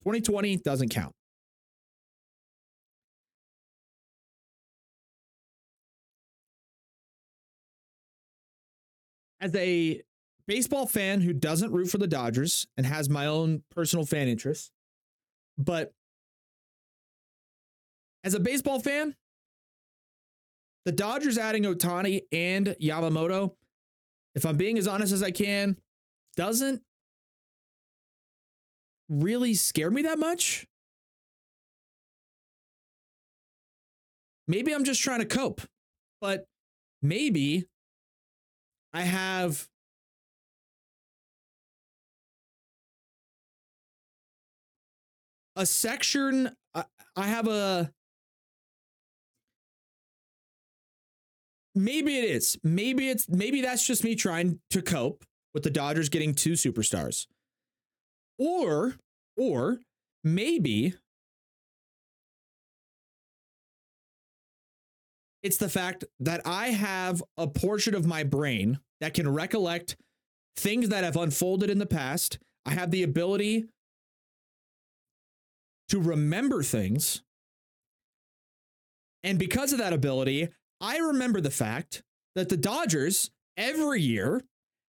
2020 0.05 0.59
doesn't 0.59 0.91
count. 0.91 1.15
As 9.41 9.55
a 9.55 10.03
baseball 10.47 10.87
fan 10.87 11.21
who 11.21 11.33
doesn't 11.33 11.73
root 11.73 11.91
for 11.91 11.99
the 11.99 12.07
Dodgers 12.07 12.67
and 12.77 12.87
has 12.87 13.09
my 13.09 13.27
own 13.27 13.63
personal 13.71 14.07
fan 14.07 14.29
interests, 14.29 14.71
but 15.59 15.93
as 18.25 18.35
a 18.35 18.41
baseball 18.41 18.81
fan, 18.81 19.15
the 20.85 20.93
Dodgers 20.93 21.39
adding 21.39 21.65
Ohtani 21.65 22.23
and 22.33 22.77
Yamamoto, 22.81 23.55
if 24.35 24.45
I'm 24.45 24.57
being 24.57 24.79
as 24.79 24.87
honest 24.87 25.13
as 25.13 25.23
I 25.23 25.31
can, 25.31 25.77
doesn't 26.37 26.83
really 29.09 29.55
scare 29.55 29.91
me 29.91 30.03
that 30.03 30.19
much. 30.19 30.67
Maybe 34.47 34.75
I'm 34.75 34.85
just 34.85 35.03
trying 35.03 35.21
to 35.21 35.27
cope, 35.27 35.63
but 36.21 36.47
maybe 37.01 37.67
I 38.93 39.03
have 39.03 39.69
a 45.57 45.65
section. 45.65 46.55
I 46.75 47.27
have 47.27 47.49
a. 47.49 47.93
Maybe 51.75 52.19
it 52.19 52.25
is. 52.25 52.57
Maybe 52.63 53.09
it's 53.09 53.29
maybe 53.29 53.61
that's 53.61 53.87
just 53.87 54.05
me 54.05 54.15
trying 54.15 54.61
to 54.71 54.81
cope 54.83 55.25
with 55.53 55.65
the 55.65 55.71
Dodgers 55.71 56.09
getting 56.09 56.35
two 56.35 56.53
superstars. 56.53 57.27
Or 58.39 58.95
or 59.37 59.79
maybe 60.23 60.95
it's 65.43 65.57
the 65.57 65.69
fact 65.69 66.05
that 66.21 66.41
I 66.45 66.69
have 66.69 67.23
a 67.37 67.47
portion 67.47 67.95
of 67.95 68.07
my 68.07 68.23
brain 68.23 68.79
that 69.01 69.15
can 69.15 69.29
recollect 69.29 69.97
things 70.57 70.89
that 70.89 71.05
have 71.05 71.17
unfolded 71.17 71.71
in 71.71 71.79
the 71.79 71.87
past. 71.87 72.39
I 72.65 72.71
have 72.71 72.91
the 72.91 73.03
ability 73.03 73.67
to 75.89 76.01
remember 76.01 76.63
things. 76.63 77.23
And 79.23 79.39
because 79.39 79.73
of 79.73 79.79
that 79.79 79.93
ability, 79.93 80.49
I 80.85 80.99
remember 80.99 81.41
the 81.41 81.51
fact 81.51 82.03
that 82.35 82.51
the 82.51 82.59
Dodgers 82.59 83.31
every 83.57 84.03
year 84.03 84.43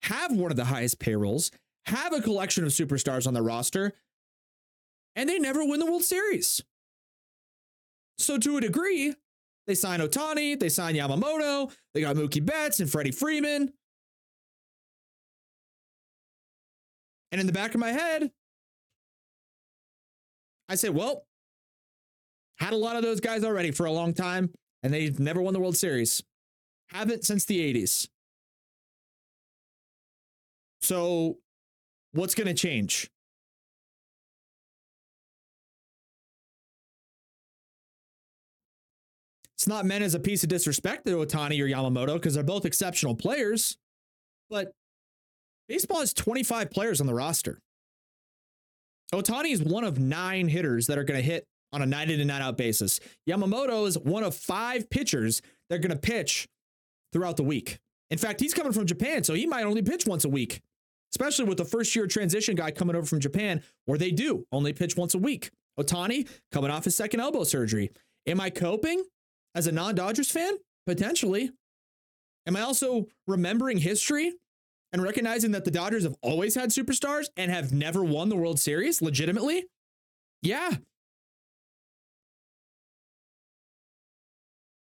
have 0.03 0.37
one 0.37 0.51
of 0.51 0.59
the 0.59 0.67
highest 0.67 0.99
payrolls, 0.99 1.51
have 1.87 2.13
a 2.13 2.21
collection 2.21 2.63
of 2.65 2.73
superstars 2.73 3.27
on 3.27 3.33
their 3.33 3.43
roster, 3.43 3.95
and 5.17 5.31
they 5.31 5.39
never 5.39 5.65
win 5.65 5.81
the 5.81 5.87
World 5.87 6.05
Series. 6.05 6.63
So, 8.19 8.37
to 8.37 8.59
a 8.59 8.61
degree, 8.61 9.15
they 9.67 9.75
sign 9.75 10.01
Ohtani, 10.01 10.61
they 10.61 10.69
sign 10.69 10.95
Yamamoto, 10.95 11.75
they 11.95 12.03
got 12.03 12.17
Mookie 12.17 12.45
Betts 12.45 12.81
and 12.81 12.91
Freddie 12.91 13.11
Freeman. 13.11 13.73
And 17.33 17.41
in 17.41 17.47
the 17.47 17.53
back 17.55 17.73
of 17.73 17.81
my 17.81 17.93
head, 17.93 18.31
I 20.69 20.75
say, 20.75 20.91
well, 20.91 21.25
had 22.59 22.75
a 22.75 22.77
lot 22.77 22.97
of 22.97 23.03
those 23.03 23.21
guys 23.21 23.43
already 23.43 23.71
for 23.71 23.87
a 23.87 23.93
long 23.93 24.13
time, 24.13 24.53
and 24.83 24.93
they've 24.93 25.19
never 25.19 25.43
won 25.43 25.53
the 25.53 25.61
World 25.61 25.77
Series. 25.77 26.23
Haven't 26.89 27.25
since 27.25 27.45
the 27.45 27.59
80s. 27.75 28.09
So, 30.81 31.39
what's 32.13 32.35
going 32.35 32.47
to 32.47 32.55
change? 32.55 33.11
It's 39.55 39.67
not 39.67 39.85
meant 39.85 40.05
as 40.05 40.15
a 40.15 40.21
piece 40.21 40.45
of 40.45 40.49
disrespect 40.49 41.05
to 41.07 41.17
Ohtani 41.17 41.61
or 41.61 41.67
Yamamoto 41.67 42.15
because 42.15 42.35
they're 42.35 42.45
both 42.45 42.65
exceptional 42.65 43.17
players, 43.17 43.77
but 44.49 44.71
baseball 45.69 45.99
has 45.99 46.15
25 46.15 46.71
players 46.71 47.01
on 47.01 47.09
the 47.09 47.15
roster. 47.15 47.59
Ohtani 49.13 49.51
is 49.51 49.61
one 49.61 49.83
of 49.83 49.99
nine 49.99 50.47
hitters 50.47 50.87
that 50.87 50.97
are 50.97 51.03
going 51.03 51.19
to 51.19 51.27
hit 51.27 51.45
on 51.73 51.83
a 51.83 51.87
nine 51.87 52.11
in 52.11 52.21
and 52.21 52.29
nine 52.29 52.43
out 52.43 52.57
basis. 52.57 53.01
Yamamoto 53.29 53.87
is 53.87 53.99
one 53.99 54.25
of 54.25 54.35
five 54.35 54.89
pitchers 54.91 55.43
that 55.69 55.77
are 55.77 55.79
going 55.79 55.91
to 55.91 55.99
pitch 55.99 56.49
throughout 57.13 57.37
the 57.37 57.43
week. 57.43 57.79
In 58.11 58.19
fact, 58.19 58.41
he's 58.41 58.55
coming 58.55 58.73
from 58.73 58.87
Japan, 58.87 59.23
so 59.25 59.35
he 59.35 59.47
might 59.47 59.65
only 59.65 59.83
pitch 59.83 60.07
once 60.07 60.25
a 60.25 60.29
week, 60.29 60.61
especially 61.13 61.45
with 61.45 61.59
the 61.59 61.65
first 61.65 61.95
year 61.95 62.07
transition 62.07 62.55
guy 62.55 62.71
coming 62.71 62.97
over 62.97 63.07
from 63.07 63.21
Japan, 63.21 63.63
where 63.85 63.99
they 63.99 64.11
do 64.11 64.47
only 64.51 64.73
pitch 64.73 64.97
once 64.97 65.15
a 65.15 65.19
week. 65.19 65.51
Ohtani 65.79 66.29
coming 66.53 66.71
off 66.71 66.85
his 66.85 66.97
second 66.97 67.21
elbow 67.21 67.45
surgery. 67.45 67.91
Am 68.27 68.41
I 68.41 68.51
coping 68.51 69.05
as 69.55 69.67
a 69.67 69.73
non 69.73 69.95
Dodgers 69.95 70.31
fan? 70.31 70.55
Potentially. 70.87 71.51
Am 72.47 72.57
I 72.57 72.63
also 72.63 73.07
remembering 73.27 73.79
history 73.79 74.33
and 74.93 75.03
recognizing 75.03 75.53
that 75.53 75.67
the 75.67 75.71
Dodgers 75.71 76.05
have 76.05 76.17
always 76.23 76.55
had 76.55 76.71
superstars 76.71 77.27
and 77.37 77.51
have 77.51 77.73
never 77.73 78.03
won 78.03 78.31
the 78.31 78.37
World 78.37 78.59
Series 78.59 79.03
legitimately? 79.03 79.67
Yeah. 80.43 80.71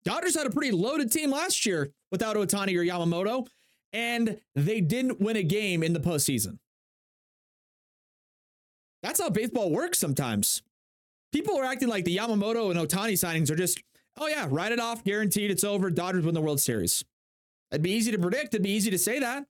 Dodgers 0.07 0.35
had 0.35 0.47
a 0.47 0.51
pretty 0.51 0.71
loaded 0.71 1.13
team 1.13 1.31
last 1.31 1.67
year 1.67 1.93
without 2.11 2.37
Ohtani 2.37 2.75
or 2.79 2.85
Yamamoto, 2.85 3.47
and 3.93 4.41
they 4.55 4.81
didn't 4.81 5.21
win 5.21 5.37
a 5.37 5.43
game 5.43 5.83
in 5.83 5.93
the 5.93 6.01
postseason. 6.01 6.59
That's 9.03 9.21
how 9.21 9.29
baseball 9.29 9.71
works 9.71 9.99
sometimes. 9.99 10.63
People 11.31 11.59
are 11.59 11.65
acting 11.65 11.89
like 11.89 12.07
the 12.07 12.17
Yamamoto 12.17 12.71
and 12.71 12.81
Ohtani 12.81 13.13
signings 13.13 13.51
are 13.51 13.57
just, 13.57 13.83
oh 14.17 14.29
yeah, 14.29 14.47
write 14.49 14.73
it 14.73 14.81
off, 14.81 15.05
guaranteed, 15.05 15.51
it's 15.51 15.65
over. 15.65 15.91
Dodgers 15.91 16.25
win 16.25 16.35
the 16.35 16.41
World 16.41 16.61
Series. 16.61 17.05
It'd 17.71 17.83
be 17.83 17.91
easy 17.91 18.13
to 18.13 18.19
predict, 18.19 18.55
it'd 18.55 18.63
be 18.63 18.71
easy 18.71 18.91
to 18.91 18.99
say 18.99 19.19
that 19.19 19.45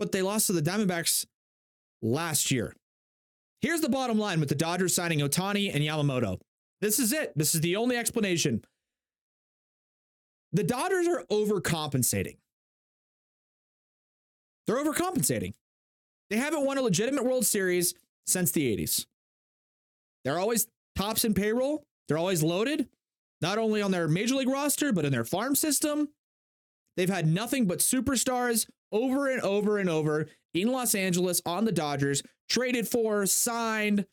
but 0.00 0.12
they 0.12 0.22
lost 0.22 0.46
to 0.46 0.54
the 0.54 0.62
Diamondbacks 0.62 1.26
last 2.00 2.50
year. 2.50 2.74
Here's 3.60 3.82
the 3.82 3.90
bottom 3.90 4.18
line 4.18 4.40
with 4.40 4.48
the 4.48 4.54
Dodgers 4.54 4.94
signing 4.94 5.20
Ohtani 5.20 5.72
and 5.72 5.84
Yamamoto. 5.84 6.40
This 6.80 6.98
is 6.98 7.12
it. 7.12 7.32
This 7.36 7.54
is 7.54 7.60
the 7.60 7.76
only 7.76 7.96
explanation. 7.96 8.62
The 10.52 10.64
Dodgers 10.64 11.06
are 11.06 11.24
overcompensating. 11.30 12.38
They're 14.66 14.82
overcompensating. 14.82 15.54
They 16.28 16.36
haven't 16.36 16.64
won 16.64 16.78
a 16.78 16.82
legitimate 16.82 17.24
World 17.24 17.44
Series 17.44 17.94
since 18.26 18.50
the 18.52 18.76
80s. 18.76 19.06
They're 20.24 20.38
always 20.38 20.66
tops 20.96 21.24
in 21.24 21.34
payroll. 21.34 21.84
They're 22.08 22.18
always 22.18 22.42
loaded, 22.42 22.88
not 23.40 23.58
only 23.58 23.82
on 23.82 23.90
their 23.90 24.08
major 24.08 24.34
league 24.34 24.48
roster, 24.48 24.92
but 24.92 25.04
in 25.04 25.12
their 25.12 25.24
farm 25.24 25.54
system. 25.54 26.08
They've 26.96 27.08
had 27.08 27.26
nothing 27.26 27.66
but 27.66 27.78
superstars 27.78 28.66
over 28.92 29.28
and 29.28 29.40
over 29.42 29.78
and 29.78 29.88
over 29.88 30.28
in 30.52 30.72
Los 30.72 30.94
Angeles 30.94 31.40
on 31.46 31.64
the 31.64 31.72
Dodgers, 31.72 32.22
traded 32.48 32.88
for, 32.88 33.24
signed 33.26 34.06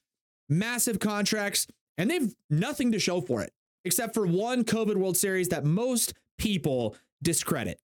massive 0.49 0.99
contracts, 0.99 1.67
and 1.97 2.09
they've 2.09 2.33
nothing 2.49 2.91
to 2.91 2.99
show 2.99 3.21
for 3.21 3.41
it 3.41 3.51
except 3.85 4.13
for 4.13 4.25
one 4.25 4.63
COVID 4.63 4.97
World 4.97 5.17
Series 5.17 5.49
that 5.49 5.63
most 5.63 6.13
people 6.37 6.95
discredit. 7.21 7.79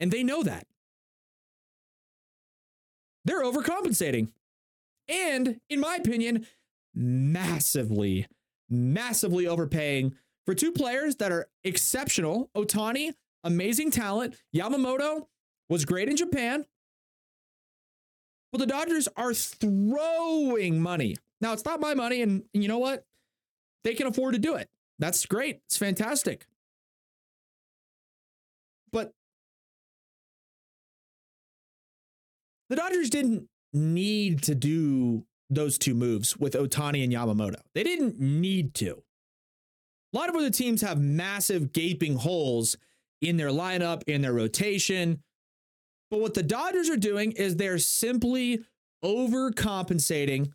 And 0.00 0.12
they 0.12 0.22
know 0.22 0.42
that. 0.42 0.66
They're 3.24 3.42
overcompensating. 3.42 4.28
And, 5.08 5.60
in 5.70 5.80
my 5.80 5.96
opinion, 5.96 6.46
massively, 6.94 8.26
massively 8.68 9.46
overpaying 9.46 10.14
for 10.44 10.54
two 10.54 10.72
players 10.72 11.16
that 11.16 11.32
are 11.32 11.48
exceptional. 11.64 12.50
Ohtani, 12.54 13.14
amazing 13.44 13.90
talent. 13.90 14.36
Yamamoto, 14.54 15.26
was 15.68 15.84
great 15.84 16.08
in 16.08 16.16
Japan. 16.16 16.64
Well, 18.52 18.58
the 18.58 18.66
Dodgers 18.66 19.08
are 19.16 19.34
throwing 19.34 20.80
money. 20.80 21.16
Now, 21.40 21.52
it's 21.52 21.64
not 21.64 21.80
my 21.80 21.94
money, 21.94 22.22
and, 22.22 22.44
and 22.54 22.62
you 22.62 22.68
know 22.68 22.78
what? 22.78 23.04
They 23.88 23.94
can 23.94 24.06
afford 24.06 24.34
to 24.34 24.38
do 24.38 24.54
it. 24.54 24.68
That's 24.98 25.24
great. 25.24 25.62
It's 25.64 25.78
fantastic. 25.78 26.46
But 28.92 29.14
the 32.68 32.76
Dodgers 32.76 33.08
didn't 33.08 33.48
need 33.72 34.42
to 34.42 34.54
do 34.54 35.24
those 35.48 35.78
two 35.78 35.94
moves 35.94 36.36
with 36.36 36.52
Ohtani 36.52 37.02
and 37.02 37.10
Yamamoto. 37.10 37.62
They 37.74 37.82
didn't 37.82 38.20
need 38.20 38.74
to. 38.74 39.02
A 40.12 40.18
lot 40.18 40.28
of 40.28 40.36
other 40.36 40.50
teams 40.50 40.82
have 40.82 41.00
massive 41.00 41.72
gaping 41.72 42.16
holes 42.16 42.76
in 43.22 43.38
their 43.38 43.48
lineup, 43.48 44.02
in 44.06 44.20
their 44.20 44.34
rotation. 44.34 45.22
But 46.10 46.20
what 46.20 46.34
the 46.34 46.42
Dodgers 46.42 46.90
are 46.90 46.98
doing 46.98 47.32
is 47.32 47.56
they're 47.56 47.78
simply 47.78 48.66
overcompensating. 49.02 50.52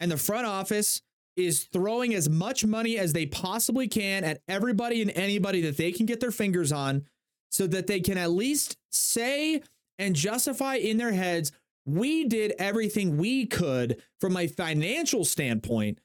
And 0.00 0.10
the 0.10 0.16
front 0.16 0.46
office 0.46 1.00
is 1.36 1.64
throwing 1.64 2.14
as 2.14 2.28
much 2.28 2.64
money 2.64 2.98
as 2.98 3.12
they 3.12 3.26
possibly 3.26 3.88
can 3.88 4.24
at 4.24 4.40
everybody 4.48 5.02
and 5.02 5.10
anybody 5.14 5.60
that 5.62 5.76
they 5.76 5.92
can 5.92 6.06
get 6.06 6.20
their 6.20 6.30
fingers 6.30 6.72
on 6.72 7.04
so 7.50 7.66
that 7.66 7.86
they 7.86 8.00
can 8.00 8.18
at 8.18 8.30
least 8.30 8.76
say 8.90 9.62
and 9.98 10.16
justify 10.16 10.76
in 10.76 10.96
their 10.96 11.12
heads 11.12 11.52
we 11.86 12.24
did 12.24 12.52
everything 12.58 13.16
we 13.16 13.46
could 13.46 14.02
from 14.20 14.36
a 14.36 14.48
financial 14.48 15.24
standpoint 15.24 16.00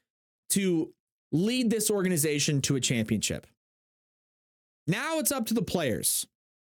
to 0.50 0.94
lead 1.32 1.70
this 1.70 1.90
organization 1.90 2.62
to 2.62 2.76
a 2.76 2.80
championship. 2.80 3.46
Now 4.86 5.18
it's 5.18 5.32
up 5.32 5.46
to 5.46 5.54
the 5.54 5.62
players. 5.62 6.26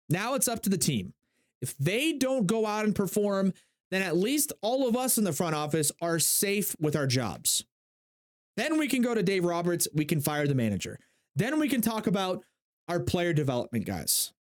Now 0.09 0.35
it's 0.35 0.49
up 0.49 0.63
to 0.63 0.71
the 0.71 0.79
team. 0.79 1.13
If 1.61 1.77
they 1.79 2.15
don't 2.15 2.47
go 2.47 2.67
out 2.67 2.85
and 2.85 2.95
perform, 2.95 3.53
then 3.93 4.03
at 4.03 4.17
least 4.17 4.53
all 4.63 4.89
of 4.89 4.97
us 4.97 5.19
in 5.19 5.25
the 5.25 5.33
front 5.33 5.55
office 5.55 5.93
are 6.01 6.19
safe 6.19 6.75
with 6.81 6.97
our 6.97 7.07
jobs. 7.07 7.65
Then 8.57 8.79
we 8.79 8.89
can 8.89 9.03
go 9.03 9.15
to 9.15 9.23
Dave 9.23 9.45
Roberts, 9.45 9.87
we 9.95 10.05
can 10.05 10.21
fire 10.21 10.47
the 10.47 10.55
manager. 10.55 10.99
Then 11.37 11.59
we 11.59 11.69
can 11.69 11.81
talk 11.81 12.07
about 12.07 12.43
our 12.89 13.01
player 13.01 13.33
development 13.33 13.87
guys. 13.87 14.33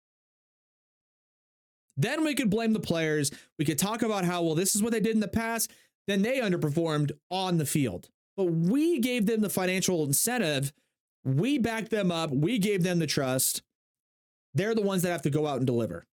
Then 1.96 2.24
we 2.24 2.34
could 2.34 2.50
blame 2.50 2.72
the 2.72 2.80
players. 2.80 3.30
We 3.59 3.64
could 3.64 3.78
talk 3.78 4.03
about 4.03 4.24
how, 4.24 4.42
well, 4.42 4.55
this 4.55 4.74
is 4.74 4.82
what 4.82 4.92
they 4.92 5.00
did 5.00 5.14
in 5.14 5.20
the 5.20 5.28
past. 5.28 5.70
Then 6.07 6.22
they 6.22 6.40
underperformed 6.40 7.12
on 7.30 7.59
the 7.59 7.66
field. 7.66 8.09
But 8.36 8.44
we 8.44 8.98
gave 8.98 9.26
them 9.26 9.40
the 9.40 9.50
financial 9.50 10.03
incentive. 10.05 10.72
We 11.24 11.59
backed 11.59 11.90
them 11.90 12.11
up. 12.11 12.30
We 12.30 12.59
gave 12.59 12.82
them 12.82 12.98
the 12.98 13.07
trust. 13.07 13.62
They're 14.55 14.74
the 14.74 14.82
ones 14.82 15.03
that 15.03 15.12
have 15.12 15.22
to 15.22 15.30
go 15.30 15.46
out 15.46 15.59
and 15.59 15.66
deliver. 15.66 16.07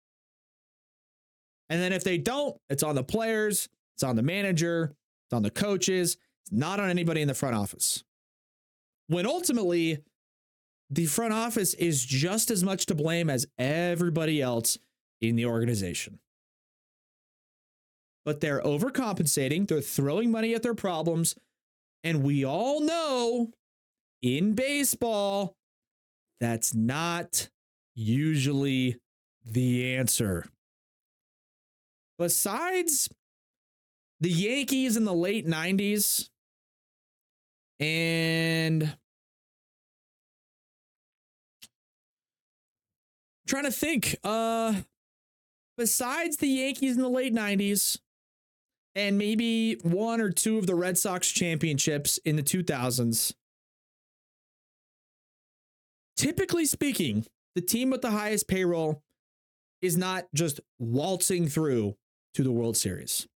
And 1.70 1.82
then 1.82 1.94
if 1.94 2.04
they 2.04 2.18
don't, 2.18 2.56
it's 2.70 2.84
on 2.84 2.96
the 2.96 3.04
players, 3.04 3.68
it's 3.96 4.04
on 4.04 4.16
the 4.16 4.24
manager, 4.24 4.94
it's 5.26 5.34
on 5.34 5.44
the 5.44 5.52
coaches, 5.52 6.18
it's 6.44 6.52
not 6.52 6.80
on 6.80 6.90
anybody 6.90 7.22
in 7.22 7.28
the 7.28 7.34
front 7.34 7.56
office. 7.56 8.04
When 9.08 9.26
ultimately, 9.26 10.00
the 10.90 11.06
front 11.06 11.34
office 11.34 11.74
is 11.74 12.06
just 12.06 12.50
as 12.50 12.64
much 12.64 12.86
to 12.86 12.96
blame 12.96 13.30
as 13.30 13.46
everybody 13.58 14.42
else 14.42 14.78
in 15.22 15.36
the 15.36 15.46
organization. 15.46 16.20
But 18.24 18.42
they're 18.42 18.62
overcompensating, 18.62 19.68
they're 19.68 19.82
throwing 19.82 20.32
money 20.32 20.54
at 20.54 20.64
their 20.64 20.74
problems. 20.74 21.36
And 22.04 22.24
we 22.24 22.46
all 22.46 22.82
know 22.82 23.52
in 24.22 24.54
baseball, 24.54 25.56
that's 26.40 26.74
not 26.74 27.50
usually 27.96 28.98
the 29.46 29.96
answer. 29.96 30.46
Besides 32.18 33.10
the 34.20 34.30
Yankees 34.30 34.98
in 34.98 35.06
the 35.06 35.14
late 35.14 35.46
90s 35.46 36.30
and 37.80 38.98
trying 43.48 43.64
to 43.64 43.72
think 43.72 44.16
uh 44.24 44.74
besides 45.78 46.38
the 46.38 46.48
Yankees 46.48 46.96
in 46.96 47.04
the 47.04 47.10
late 47.10 47.34
90s 47.34 48.00
and 48.96 49.18
maybe 49.18 49.76
one 49.84 50.20
or 50.20 50.32
two 50.32 50.58
of 50.58 50.66
the 50.66 50.74
Red 50.74 50.98
Sox 50.98 51.30
championships 51.30 52.18
in 52.26 52.36
the 52.36 52.42
2000s 52.42 53.34
typically 56.16 56.66
speaking 56.66 57.28
the 57.54 57.62
team 57.62 57.92
with 57.92 58.02
the 58.02 58.12
highest 58.12 58.48
payroll 58.48 59.04
is 59.84 59.96
not 59.96 60.26
just 60.34 60.60
waltzing 60.80 61.48
through 61.48 61.96
to 62.34 62.44
the 62.44 62.52
World 62.52 62.78
Series. 62.78 63.28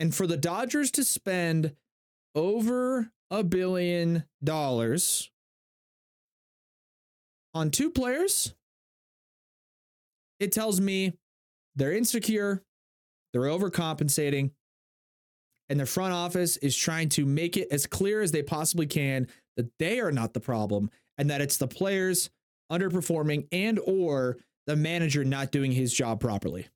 And 0.00 0.14
for 0.14 0.26
the 0.26 0.36
Dodgers 0.36 0.90
to 0.92 1.04
spend 1.04 1.74
over 2.34 3.10
a 3.30 3.42
billion 3.42 4.24
dollars 4.42 5.30
on 7.54 7.70
two 7.70 7.90
players, 7.90 8.54
it 10.38 10.52
tells 10.52 10.80
me 10.80 11.14
they're 11.74 11.92
insecure, 11.92 12.62
they're 13.32 13.42
overcompensating, 13.42 14.52
and 15.68 15.78
the 15.78 15.86
front 15.86 16.14
office 16.14 16.56
is 16.58 16.76
trying 16.76 17.08
to 17.10 17.26
make 17.26 17.56
it 17.56 17.68
as 17.70 17.86
clear 17.86 18.20
as 18.20 18.32
they 18.32 18.42
possibly 18.42 18.86
can 18.86 19.26
that 19.56 19.70
they 19.78 20.00
are 20.00 20.12
not 20.12 20.32
the 20.32 20.40
problem 20.40 20.90
and 21.18 21.30
that 21.30 21.40
it's 21.40 21.56
the 21.56 21.66
players 21.66 22.30
underperforming 22.70 23.46
and 23.52 23.78
or 23.84 24.38
the 24.68 24.76
manager 24.76 25.24
not 25.24 25.50
doing 25.50 25.72
his 25.72 25.92
job 25.92 26.20
properly. 26.20 26.68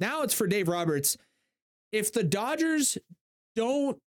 Now 0.00 0.22
it's 0.22 0.34
for 0.34 0.46
Dave 0.46 0.68
Roberts. 0.68 1.16
If 1.92 2.12
the 2.12 2.24
Dodgers 2.24 2.98
don't 3.54 3.98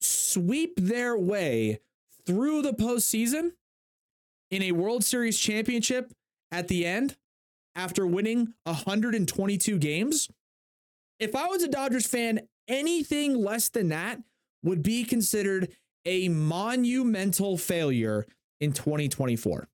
sweep 0.00 0.74
their 0.76 1.18
way 1.18 1.80
through 2.24 2.62
the 2.62 2.72
postseason 2.72 3.50
in 4.52 4.62
a 4.62 4.72
World 4.72 5.04
Series 5.04 5.38
championship 5.38 6.12
at 6.52 6.68
the 6.68 6.86
end 6.86 7.16
after 7.74 8.06
winning 8.06 8.54
122 8.64 9.78
games, 9.78 10.28
if 11.18 11.34
I 11.34 11.46
was 11.46 11.64
a 11.64 11.68
Dodgers 11.68 12.06
fan, 12.06 12.40
anything 12.68 13.34
less 13.34 13.68
than 13.68 13.88
that 13.88 14.20
would 14.62 14.84
be 14.84 15.02
considered 15.02 15.72
a 16.06 16.28
monumental 16.28 17.58
failure 17.58 18.26
in 18.60 18.72
2024. 18.72 19.68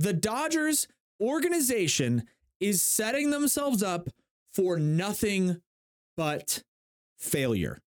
The 0.00 0.14
Dodgers 0.14 0.88
organization 1.20 2.22
is 2.58 2.80
setting 2.80 3.28
themselves 3.28 3.82
up 3.82 4.08
for 4.50 4.78
nothing 4.78 5.60
but 6.16 6.62
failure. 7.18 7.82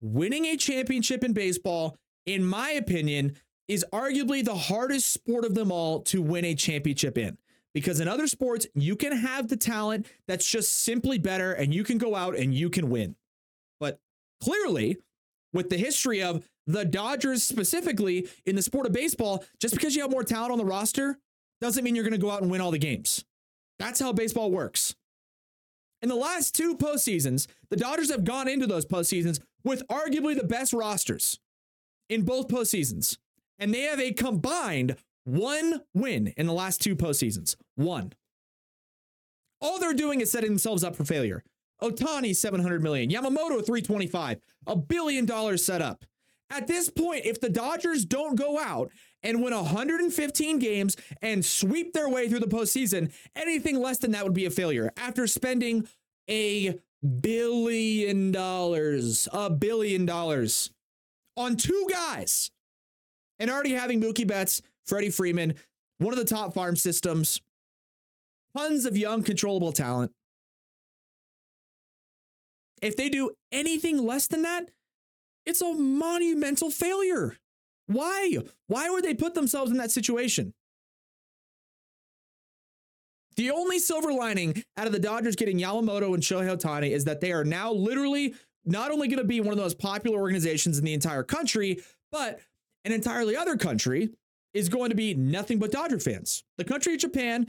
Winning 0.00 0.46
a 0.46 0.56
championship 0.56 1.22
in 1.22 1.32
baseball, 1.32 1.96
in 2.26 2.44
my 2.44 2.70
opinion, 2.70 3.36
is 3.68 3.86
arguably 3.92 4.44
the 4.44 4.56
hardest 4.56 5.12
sport 5.12 5.44
of 5.44 5.54
them 5.54 5.70
all 5.70 6.00
to 6.00 6.20
win 6.20 6.44
a 6.44 6.56
championship 6.56 7.16
in. 7.16 7.38
Because 7.72 8.00
in 8.00 8.08
other 8.08 8.26
sports, 8.26 8.66
you 8.74 8.96
can 8.96 9.16
have 9.16 9.46
the 9.46 9.56
talent 9.56 10.08
that's 10.26 10.50
just 10.50 10.82
simply 10.82 11.18
better 11.18 11.52
and 11.52 11.72
you 11.72 11.84
can 11.84 11.98
go 11.98 12.16
out 12.16 12.36
and 12.36 12.52
you 12.52 12.68
can 12.68 12.90
win. 12.90 13.14
But 13.78 14.00
clearly, 14.42 14.96
with 15.52 15.70
the 15.70 15.78
history 15.78 16.20
of 16.20 16.48
the 16.66 16.84
Dodgers 16.84 17.44
specifically 17.44 18.28
in 18.44 18.56
the 18.56 18.62
sport 18.62 18.86
of 18.86 18.92
baseball, 18.92 19.44
just 19.60 19.74
because 19.74 19.94
you 19.94 20.02
have 20.02 20.10
more 20.10 20.24
talent 20.24 20.50
on 20.50 20.58
the 20.58 20.64
roster 20.64 21.20
doesn't 21.64 21.82
mean 21.82 21.94
you're 21.94 22.04
going 22.04 22.12
to 22.12 22.18
go 22.18 22.30
out 22.30 22.42
and 22.42 22.50
win 22.50 22.60
all 22.60 22.70
the 22.70 22.78
games. 22.78 23.24
That's 23.78 23.98
how 23.98 24.12
baseball 24.12 24.50
works. 24.50 24.94
In 26.02 26.10
the 26.10 26.14
last 26.14 26.54
two 26.54 26.76
postseasons, 26.76 27.46
the 27.70 27.76
Dodgers 27.76 28.10
have 28.10 28.24
gone 28.24 28.48
into 28.48 28.66
those 28.66 28.84
postseasons 28.84 29.40
with 29.64 29.82
arguably 29.88 30.36
the 30.36 30.44
best 30.44 30.74
rosters 30.74 31.40
in 32.10 32.22
both 32.22 32.48
postseasons. 32.48 33.16
And 33.58 33.72
they 33.72 33.80
have 33.82 33.98
a 33.98 34.12
combined 34.12 34.96
one 35.24 35.80
win 35.94 36.34
in 36.36 36.46
the 36.46 36.52
last 36.52 36.82
two 36.82 36.94
postseasons. 36.94 37.56
One. 37.76 38.12
All 39.62 39.78
they're 39.80 39.94
doing 39.94 40.20
is 40.20 40.30
setting 40.30 40.50
themselves 40.50 40.84
up 40.84 40.94
for 40.94 41.06
failure. 41.06 41.42
Ohtani, 41.82 42.36
700 42.36 42.82
million. 42.82 43.08
Yamamoto, 43.08 43.64
325. 43.64 44.38
A 44.66 44.76
billion 44.76 45.24
dollars 45.24 45.64
set 45.64 45.80
up. 45.80 46.04
At 46.50 46.66
this 46.66 46.90
point, 46.90 47.24
if 47.24 47.40
the 47.40 47.48
Dodgers 47.48 48.04
don't 48.04 48.36
go 48.36 48.58
out 48.58 48.90
and 49.24 49.42
win 49.42 49.54
115 49.54 50.58
games 50.58 50.96
and 51.22 51.44
sweep 51.44 51.92
their 51.92 52.08
way 52.08 52.28
through 52.28 52.40
the 52.40 52.46
postseason, 52.46 53.10
anything 53.34 53.80
less 53.80 53.98
than 53.98 54.12
that 54.12 54.22
would 54.22 54.34
be 54.34 54.44
a 54.44 54.50
failure. 54.50 54.92
After 54.96 55.26
spending 55.26 55.88
a 56.30 56.78
billion 57.20 58.30
dollars, 58.30 59.28
a 59.32 59.50
billion 59.50 60.06
dollars 60.06 60.70
on 61.36 61.56
two 61.56 61.88
guys, 61.90 62.50
and 63.38 63.50
already 63.50 63.72
having 63.72 64.00
Mookie 64.00 64.26
Betts, 64.26 64.62
Freddie 64.86 65.10
Freeman, 65.10 65.54
one 65.98 66.12
of 66.12 66.18
the 66.18 66.24
top 66.24 66.54
farm 66.54 66.76
systems, 66.76 67.40
tons 68.56 68.84
of 68.84 68.96
young, 68.96 69.22
controllable 69.22 69.72
talent. 69.72 70.12
If 72.82 72.96
they 72.96 73.08
do 73.08 73.30
anything 73.50 74.04
less 74.04 74.26
than 74.26 74.42
that, 74.42 74.68
it's 75.46 75.62
a 75.62 75.72
monumental 75.72 76.70
failure. 76.70 77.38
Why? 77.86 78.38
Why 78.66 78.90
would 78.90 79.04
they 79.04 79.14
put 79.14 79.34
themselves 79.34 79.70
in 79.70 79.76
that 79.78 79.90
situation? 79.90 80.54
The 83.36 83.50
only 83.50 83.78
silver 83.78 84.12
lining 84.12 84.62
out 84.76 84.86
of 84.86 84.92
the 84.92 84.98
Dodgers 84.98 85.36
getting 85.36 85.58
Yamamoto 85.58 86.14
and 86.14 86.22
Shohei 86.22 86.56
Ohtani 86.56 86.90
is 86.90 87.04
that 87.04 87.20
they 87.20 87.32
are 87.32 87.44
now 87.44 87.72
literally 87.72 88.34
not 88.64 88.90
only 88.90 89.08
going 89.08 89.18
to 89.18 89.24
be 89.24 89.40
one 89.40 89.50
of 89.50 89.56
the 89.56 89.62
most 89.62 89.78
popular 89.78 90.18
organizations 90.18 90.78
in 90.78 90.84
the 90.84 90.94
entire 90.94 91.24
country, 91.24 91.82
but 92.12 92.40
an 92.84 92.92
entirely 92.92 93.36
other 93.36 93.56
country 93.56 94.10
is 94.52 94.68
going 94.68 94.90
to 94.90 94.96
be 94.96 95.14
nothing 95.14 95.58
but 95.58 95.72
Dodger 95.72 95.98
fans. 95.98 96.44
The 96.58 96.64
country 96.64 96.94
of 96.94 97.00
Japan 97.00 97.48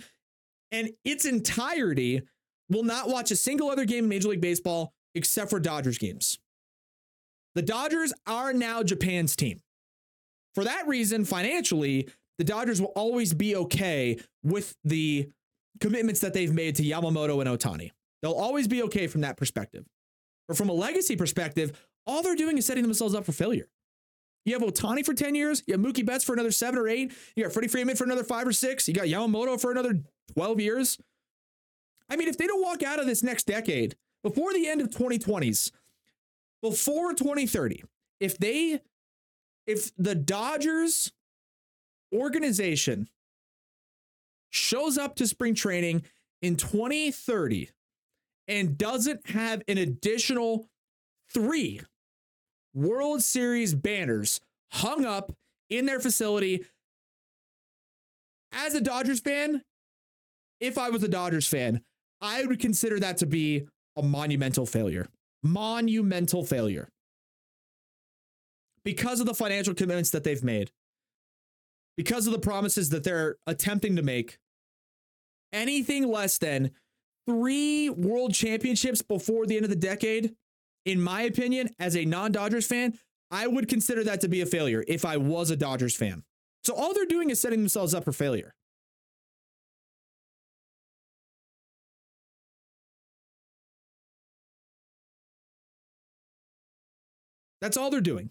and 0.72 0.90
its 1.04 1.26
entirety 1.26 2.24
will 2.70 2.84
not 2.84 3.08
watch 3.08 3.30
a 3.32 3.36
single 3.36 3.70
other 3.70 3.86
game 3.86 4.06
in 4.06 4.10
Major 4.10 4.30
League 4.30 4.42
Baseball 4.42 4.94
except 5.14 5.52
for 5.52 5.60
Dodgers 5.60 6.00
games. 6.00 6.40
The 7.54 7.62
Dodgers 7.62 8.12
are 8.26 8.52
now 8.52 8.84
Japan's 8.84 9.36
team. 9.36 9.62
For 10.56 10.64
that 10.64 10.88
reason, 10.88 11.26
financially, 11.26 12.10
the 12.38 12.44
Dodgers 12.44 12.82
will 12.82 12.94
always 12.96 13.34
be 13.34 13.56
okay 13.56 14.18
with 14.44 14.76
the 14.84 15.30
commitments 15.80 16.22
that 16.22 16.34
they've 16.34 16.54
made 16.54 16.76
to 16.78 16.84
Yamamoto 16.84 17.42
and 17.42 17.60
Ohtani. 17.60 17.92
They'll 18.22 18.32
always 18.34 18.68
be 18.68 18.82
okay 18.84 19.08
from 19.08 19.22
that 19.22 19.38
perspective. 19.38 19.86
But 20.48 20.58
from 20.58 20.70
a 20.70 20.74
legacy 20.74 21.16
perspective, 21.16 21.86
all 22.08 22.24
they're 22.24 22.36
doing 22.36 22.58
is 22.58 22.66
setting 22.66 22.84
themselves 22.84 23.14
up 23.14 23.26
for 23.26 23.34
failure. 23.34 23.68
You 24.46 24.54
have 24.54 24.62
Ohtani 24.62 25.04
for 25.06 25.14
10 25.14 25.36
years, 25.36 25.64
you 25.66 25.74
have 25.74 25.82
Mookie 25.82 26.06
Betts 26.06 26.24
for 26.24 26.34
another 26.34 26.52
seven 26.52 26.80
or 26.80 26.88
eight, 26.88 27.12
you 27.36 27.44
got 27.44 27.52
Freddie 27.52 27.68
Freeman 27.68 27.96
for 27.96 28.04
another 28.04 28.24
five 28.24 28.48
or 28.48 28.54
six, 28.54 28.88
you 28.88 28.94
got 28.94 29.06
Yamamoto 29.06 29.60
for 29.60 29.72
another 29.72 30.00
12 30.34 30.60
years. 30.60 31.00
I 32.10 32.16
mean, 32.16 32.28
if 32.28 32.38
they 32.38 32.46
don't 32.46 32.62
walk 32.62 32.84
out 32.84 33.00
of 33.00 33.08
this 33.08 33.24
next 33.24 33.48
decade 33.48 33.96
before 34.24 34.54
the 34.54 34.68
end 34.68 34.82
of 34.82 34.90
2020s, 34.90 35.72
before 36.62 37.14
2030, 37.14 37.84
if 38.20 38.38
they 38.38 38.82
if 39.68 39.92
the 39.98 40.16
Dodgers 40.16 41.12
organization 42.14 43.08
shows 44.50 44.98
up 44.98 45.16
to 45.16 45.28
spring 45.28 45.54
training 45.54 46.04
in 46.42 46.56
2030 46.56 47.70
and 48.48 48.78
doesn't 48.78 49.30
have 49.30 49.62
an 49.68 49.78
additional 49.78 50.68
three 51.34 51.82
World 52.74 53.22
Series 53.22 53.74
banners 53.74 54.42
hung 54.72 55.06
up 55.06 55.32
in 55.70 55.86
their 55.86 56.00
facility, 56.00 56.66
as 58.52 58.74
a 58.74 58.82
Dodgers 58.82 59.20
fan, 59.20 59.62
if 60.60 60.78
I 60.78 60.90
was 60.90 61.04
a 61.04 61.08
Dodgers 61.08 61.48
fan, 61.48 61.82
I 62.22 62.46
would 62.46 62.60
consider 62.60 63.00
that 63.00 63.18
to 63.18 63.26
be 63.26 63.68
a 63.96 64.04
monumental 64.04 64.66
failure. 64.66 65.08
Monumental 65.44 66.44
failure. 66.44 66.90
Because 68.86 69.20
of 69.20 69.26
the 69.26 69.34
financial 69.34 69.74
commitments 69.74 70.12
that 70.12 70.24
they've 70.24 70.44
made, 70.44 70.72
because 71.98 72.28
of 72.28 72.34
the 72.34 72.40
promises 72.40 72.90
that 72.90 73.04
they're 73.04 73.36
attempting 73.48 73.96
to 73.98 74.04
make, 74.04 74.38
anything 75.52 76.08
less 76.08 76.38
than 76.38 76.72
three 77.28 77.90
world 77.90 78.34
championships 78.34 79.02
before 79.02 79.48
the 79.48 79.56
end 79.56 79.66
of 79.66 79.70
the 79.70 79.76
decade, 79.76 80.36
in 80.86 81.02
my 81.02 81.24
opinion, 81.24 81.70
as 81.80 81.98
a 81.98 82.06
non 82.06 82.32
Dodgers 82.32 82.68
fan, 82.68 82.98
I 83.32 83.48
would 83.48 83.68
consider 83.68 84.04
that 84.04 84.22
to 84.22 84.28
be 84.28 84.42
a 84.42 84.46
failure 84.46 84.84
if 84.88 85.04
I 85.04 85.18
was 85.18 85.50
a 85.50 85.56
Dodgers 85.56 85.96
fan. 85.96 86.24
So 86.64 86.76
all 86.76 86.94
they're 86.94 87.06
doing 87.06 87.32
is 87.32 87.42
setting 87.42 87.60
themselves 87.60 87.96
up 87.96 88.06
for 88.06 88.12
failure. 88.12 88.54
That's 97.62 97.78
all 97.78 97.90
they're 97.90 98.00
doing. 98.00 98.30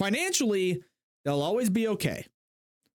Financially, 0.00 0.82
they'll 1.26 1.42
always 1.42 1.68
be 1.68 1.86
okay. 1.88 2.24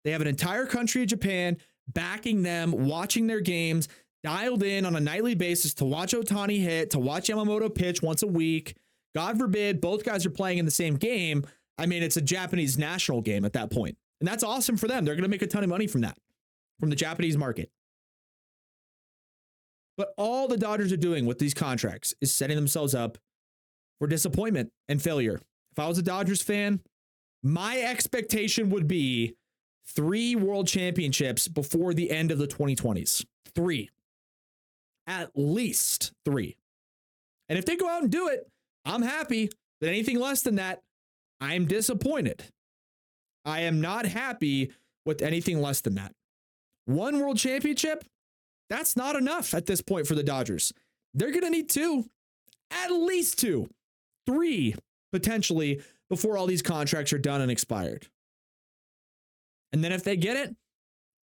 They 0.04 0.12
have 0.12 0.22
an 0.22 0.28
entire 0.28 0.66
country 0.66 1.04
of 1.04 1.08
Japan 1.08 1.58
backing 1.88 2.42
them, 2.42 2.88
watching 2.88 3.28
their 3.28 3.42
games, 3.42 3.88
dialed 4.24 4.64
in 4.64 4.88
on 4.88 4.96
a 4.96 5.00
nightly 5.00 5.36
basis 5.36 5.76
to 5.76 5.86
watch 5.86 6.14
Ohtani 6.14 6.60
hit, 6.60 6.90
to 6.90 7.00
watch 7.00 7.30
Yamamoto 7.30 7.74
pitch 7.74 8.02
once 8.02 8.24
a 8.24 8.28
week. 8.28 8.76
God 9.14 9.38
forbid 9.38 9.82
both 9.82 10.04
guys 10.04 10.26
are 10.26 10.32
playing 10.32 10.58
in 10.58 10.66
the 10.66 10.72
same 10.72 10.96
game. 10.96 11.46
I 11.78 11.86
mean, 11.86 12.02
it's 12.02 12.18
a 12.18 12.22
Japanese 12.22 12.76
national 12.76 13.22
game 13.22 13.46
at 13.46 13.54
that 13.54 13.70
point. 13.70 13.96
And 14.20 14.28
that's 14.28 14.44
awesome 14.44 14.76
for 14.76 14.88
them. 14.88 15.06
They're 15.06 15.14
going 15.14 15.24
to 15.24 15.30
make 15.30 15.44
a 15.44 15.48
ton 15.48 15.64
of 15.64 15.70
money 15.70 15.86
from 15.86 16.02
that, 16.02 16.18
from 16.80 16.90
the 16.90 16.96
Japanese 16.96 17.38
market. 17.38 17.70
But 19.96 20.12
all 20.18 20.48
the 20.48 20.58
Dodgers 20.58 20.92
are 20.92 20.98
doing 20.98 21.28
with 21.28 21.38
these 21.38 21.54
contracts 21.54 22.16
is 22.20 22.34
setting 22.34 22.56
themselves 22.56 22.96
up 22.96 23.20
for 24.00 24.08
disappointment 24.08 24.72
and 24.90 25.00
failure. 25.00 25.40
If 25.72 25.80
I 25.80 25.88
was 25.88 25.98
a 25.98 26.04
Dodgers 26.04 26.42
fan, 26.42 26.80
my 27.46 27.78
expectation 27.78 28.72
would 28.72 28.88
be 28.88 29.36
three 29.86 30.36
world 30.36 30.68
championships 30.68 31.48
before 31.48 31.94
the 31.94 32.10
end 32.10 32.32
of 32.32 32.40
the 32.40 32.48
2020s. 32.48 33.24
Three. 33.54 33.92
At 35.06 35.30
least 35.36 36.12
three. 36.26 36.58
And 37.48 37.60
if 37.60 37.66
they 37.66 37.76
go 37.76 37.88
out 37.88 38.02
and 38.02 38.12
do 38.12 38.30
it, 38.30 38.50
I'm 38.84 39.04
happy. 39.04 39.52
But 39.80 39.90
anything 39.90 40.20
less 40.20 40.42
than 40.42 40.56
that, 40.56 40.82
I'm 41.40 41.68
disappointed. 41.68 42.44
I 43.46 43.62
am 43.62 43.80
not 43.80 44.08
happy 44.08 44.72
with 45.06 45.22
anything 45.22 45.62
less 45.62 45.82
than 45.82 45.94
that. 45.96 46.14
One 46.86 47.20
world 47.20 47.38
championship, 47.38 48.04
that's 48.72 48.98
not 48.98 49.16
enough 49.16 49.54
at 49.54 49.68
this 49.68 49.82
point 49.82 50.08
for 50.08 50.16
the 50.16 50.24
Dodgers. 50.24 50.74
They're 51.14 51.30
going 51.30 51.44
to 51.44 51.52
need 51.52 51.70
two, 51.70 52.10
at 52.72 52.92
least 52.92 53.38
two, 53.38 53.70
three 54.26 54.74
potentially 55.16 55.82
before 56.10 56.38
all 56.38 56.46
these 56.46 56.62
contracts 56.62 57.14
are 57.14 57.18
done 57.18 57.40
and 57.40 57.50
expired. 57.50 58.08
And 59.72 59.82
then 59.82 59.94
if 59.94 60.04
they 60.04 60.18
get 60.18 60.36
it, 60.36 60.56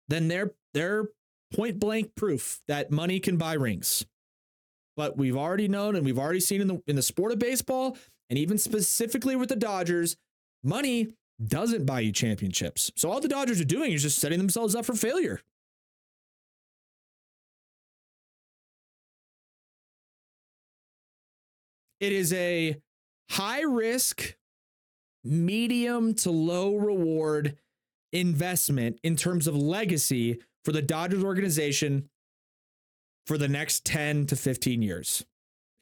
then 0.08 0.28
they're 0.28 0.52
they're 0.74 1.08
point 1.54 1.80
blank 1.80 2.14
proof 2.14 2.60
that 2.68 2.90
money 2.90 3.18
can 3.18 3.38
buy 3.38 3.54
rings. 3.54 4.04
But 4.94 5.16
we've 5.16 5.36
already 5.36 5.68
known 5.68 5.96
and 5.96 6.04
we've 6.04 6.18
already 6.18 6.40
seen 6.40 6.60
in 6.60 6.68
the 6.68 6.82
in 6.86 6.96
the 6.96 7.02
sport 7.02 7.32
of 7.32 7.38
baseball 7.38 7.96
and 8.28 8.38
even 8.38 8.58
specifically 8.58 9.36
with 9.36 9.48
the 9.48 9.56
Dodgers, 9.56 10.16
money 10.62 11.14
doesn't 11.42 11.86
buy 11.86 12.00
you 12.00 12.12
championships. 12.12 12.90
So 12.94 13.10
all 13.10 13.20
the 13.20 13.28
Dodgers 13.28 13.58
are 13.58 13.64
doing 13.64 13.92
is 13.92 14.02
just 14.02 14.18
setting 14.18 14.38
themselves 14.38 14.74
up 14.74 14.84
for 14.84 14.94
failure. 14.94 15.40
It 22.00 22.12
is 22.12 22.32
a 22.34 22.76
high 23.30 23.62
risk, 23.62 24.36
medium 25.24 26.14
to 26.14 26.30
low 26.30 26.76
reward 26.76 27.56
investment 28.12 28.98
in 29.02 29.16
terms 29.16 29.46
of 29.46 29.54
legacy 29.54 30.40
for 30.64 30.72
the 30.72 30.82
Dodgers 30.82 31.22
organization 31.24 32.08
for 33.26 33.36
the 33.36 33.48
next 33.48 33.84
10 33.84 34.26
to 34.26 34.36
15 34.36 34.82
years. 34.82 35.24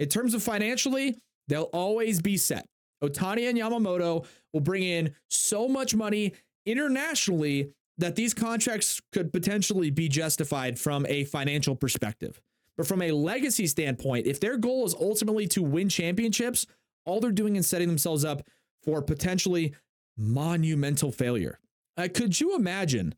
In 0.01 0.09
terms 0.09 0.35
of 0.35 0.43
financially, 0.43 1.17
they'll 1.49 1.71
always 1.73 2.21
be 2.21 2.37
set. 2.37 2.67
Ohtani 3.03 3.49
and 3.49 3.59
Yamamoto 3.59 4.27
will 4.53 4.61
bring 4.61 4.83
in 4.83 5.15
so 5.31 5.69
much 5.69 5.95
money 5.95 6.33
internationally 6.65 7.73
that 7.99 8.17
these 8.17 8.35
contracts 8.35 9.01
could 9.13 9.33
potentially 9.33 9.91
be 9.91 10.09
justified 10.09 10.79
from 10.79 11.07
a 11.09 11.25
financial 11.25 11.77
perspective. 11.77 12.41
But 12.77 12.87
from 12.87 13.01
a 13.03 13.13
legacy 13.13 13.67
standpoint, 13.67 14.27
if 14.27 14.41
their 14.41 14.59
goal 14.59 14.85
is 14.85 14.95
ultimately 14.95 15.47
to 15.49 15.63
win 15.63 15.89
championships, 15.89 16.67
all 17.07 17.21
they're 17.21 17.31
doing 17.31 17.57
is 17.57 17.67
setting 17.67 17.89
themselves 17.89 18.25
up 18.25 18.43
for 18.83 19.01
potentially 19.01 19.75
monumental 20.19 21.13
failure. 21.13 21.59
Uh, 21.97 22.09
could 22.13 22.39
you 22.39 22.55
imagine 22.55 23.15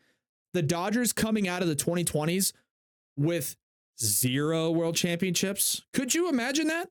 the 0.54 0.62
Dodgers 0.62 1.12
coming 1.12 1.48
out 1.48 1.62
of 1.62 1.68
the 1.68 1.76
2020s 1.76 2.52
with 3.16 3.56
zero 4.00 4.70
world 4.70 4.94
championships? 4.94 5.82
Could 5.92 6.14
you 6.14 6.28
imagine 6.28 6.68
that? 6.68 6.88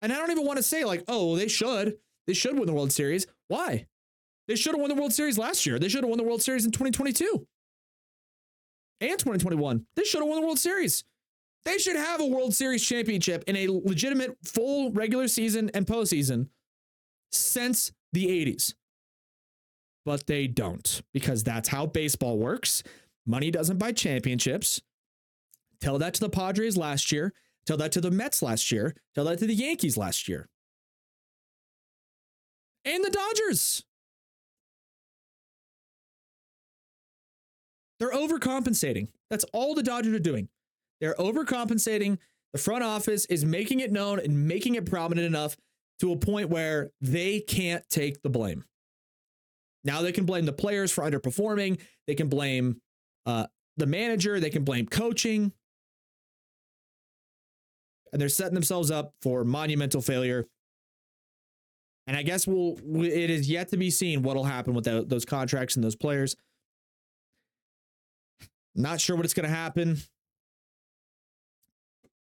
And 0.00 0.12
I 0.12 0.18
don't 0.18 0.30
even 0.30 0.44
want 0.44 0.58
to 0.58 0.62
say, 0.62 0.84
like, 0.84 1.02
oh, 1.08 1.34
they 1.34 1.48
should. 1.48 1.96
They 2.26 2.34
should 2.34 2.58
win 2.58 2.66
the 2.66 2.74
World 2.74 2.92
Series. 2.92 3.26
Why? 3.48 3.86
They 4.46 4.54
should 4.54 4.72
have 4.72 4.80
won 4.80 4.90
the 4.90 4.94
World 4.94 5.14
Series 5.14 5.38
last 5.38 5.64
year. 5.64 5.78
They 5.78 5.88
should 5.88 6.02
have 6.02 6.10
won 6.10 6.18
the 6.18 6.24
World 6.24 6.42
Series 6.42 6.66
in 6.66 6.72
2022 6.72 7.46
and 9.10 9.18
2021. 9.18 9.86
They 9.96 10.04
should 10.04 10.20
have 10.20 10.28
won 10.28 10.40
the 10.40 10.46
World 10.46 10.58
Series. 10.58 11.04
They 11.64 11.78
should 11.78 11.96
have 11.96 12.20
a 12.20 12.26
World 12.26 12.54
Series 12.54 12.84
championship 12.84 13.44
in 13.46 13.56
a 13.56 13.68
legitimate 13.68 14.36
full 14.44 14.92
regular 14.92 15.28
season 15.28 15.70
and 15.72 15.86
postseason 15.86 16.48
since 17.32 17.92
the 18.12 18.26
80s. 18.26 18.74
But 20.04 20.26
they 20.26 20.46
don't 20.46 21.02
because 21.12 21.42
that's 21.42 21.68
how 21.68 21.86
baseball 21.86 22.38
works. 22.38 22.82
Money 23.26 23.50
doesn't 23.50 23.78
buy 23.78 23.92
championships. 23.92 24.82
Tell 25.80 25.98
that 25.98 26.14
to 26.14 26.20
the 26.20 26.28
Padres 26.28 26.76
last 26.76 27.10
year. 27.10 27.32
Tell 27.66 27.78
that 27.78 27.92
to 27.92 28.00
the 28.00 28.10
Mets 28.10 28.42
last 28.42 28.70
year. 28.70 28.94
Tell 29.14 29.24
that 29.24 29.38
to 29.38 29.46
the 29.46 29.54
Yankees 29.54 29.96
last 29.96 30.28
year. 30.28 30.48
And 32.84 33.02
the 33.02 33.10
Dodgers. 33.10 33.84
They're 38.04 38.12
overcompensating. 38.12 39.08
That's 39.30 39.44
all 39.54 39.74
the 39.74 39.82
Dodgers 39.82 40.12
are 40.12 40.18
doing. 40.18 40.48
They're 41.00 41.14
overcompensating. 41.14 42.18
The 42.52 42.58
front 42.58 42.84
office 42.84 43.24
is 43.26 43.46
making 43.46 43.80
it 43.80 43.90
known 43.90 44.18
and 44.18 44.46
making 44.46 44.74
it 44.74 44.84
prominent 44.84 45.26
enough 45.26 45.56
to 46.00 46.12
a 46.12 46.16
point 46.16 46.50
where 46.50 46.90
they 47.00 47.40
can't 47.40 47.82
take 47.88 48.20
the 48.22 48.28
blame. 48.28 48.64
Now 49.84 50.02
they 50.02 50.12
can 50.12 50.26
blame 50.26 50.44
the 50.44 50.52
players 50.52 50.92
for 50.92 51.02
underperforming. 51.02 51.80
They 52.06 52.14
can 52.14 52.28
blame 52.28 52.82
uh, 53.24 53.46
the 53.78 53.86
manager. 53.86 54.38
They 54.38 54.50
can 54.50 54.64
blame 54.64 54.86
coaching. 54.86 55.52
And 58.12 58.20
they're 58.20 58.28
setting 58.28 58.54
themselves 58.54 58.90
up 58.90 59.14
for 59.22 59.44
monumental 59.44 60.02
failure. 60.02 60.46
And 62.06 62.18
I 62.18 62.22
guess 62.22 62.46
we'll 62.46 62.76
it 63.02 63.30
is 63.30 63.48
yet 63.48 63.70
to 63.70 63.78
be 63.78 63.90
seen 63.90 64.22
what'll 64.22 64.44
happen 64.44 64.74
with 64.74 64.84
tho- 64.84 65.04
those 65.04 65.24
contracts 65.24 65.76
and 65.76 65.82
those 65.82 65.96
players. 65.96 66.36
Not 68.74 69.00
sure 69.00 69.16
what 69.16 69.24
it's 69.24 69.34
going 69.34 69.48
to 69.48 69.54
happen. 69.54 69.98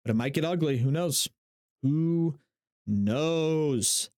But 0.04 0.10
it 0.12 0.14
might 0.14 0.34
get 0.34 0.44
ugly. 0.44 0.78
Who 0.78 0.90
knows? 0.90 1.28
Who 1.82 2.38
knows? 2.86 4.10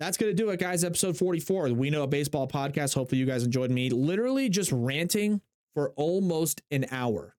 That's 0.00 0.16
going 0.16 0.30
to 0.30 0.34
do 0.34 0.50
it, 0.50 0.58
guys. 0.58 0.82
Episode 0.82 1.16
44, 1.16 1.68
the 1.68 1.74
We 1.74 1.90
Know 1.90 2.02
a 2.02 2.08
Baseball 2.08 2.48
podcast. 2.48 2.94
Hopefully, 2.94 3.20
you 3.20 3.26
guys 3.26 3.44
enjoyed 3.44 3.70
me 3.70 3.90
literally 3.90 4.48
just 4.48 4.72
ranting 4.72 5.40
for 5.74 5.90
almost 5.90 6.60
an 6.72 6.86
hour. 6.90 7.36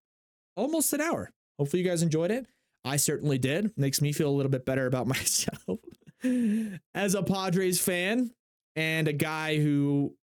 Almost 0.55 0.93
an 0.93 1.01
hour. 1.01 1.29
Hopefully, 1.59 1.83
you 1.83 1.89
guys 1.89 2.01
enjoyed 2.03 2.31
it. 2.31 2.47
I 2.85 2.95
certainly 2.95 3.37
did. 3.37 3.77
Makes 3.77 4.01
me 4.01 4.13
feel 4.13 4.29
a 4.29 4.31
little 4.31 4.49
bit 4.49 4.65
better 4.65 4.85
about 4.85 5.07
myself 5.07 5.79
as 6.95 7.15
a 7.15 7.23
Padres 7.23 7.81
fan 7.81 8.31
and 8.77 9.09
a 9.09 9.13
guy 9.13 9.57
who, 9.57 10.15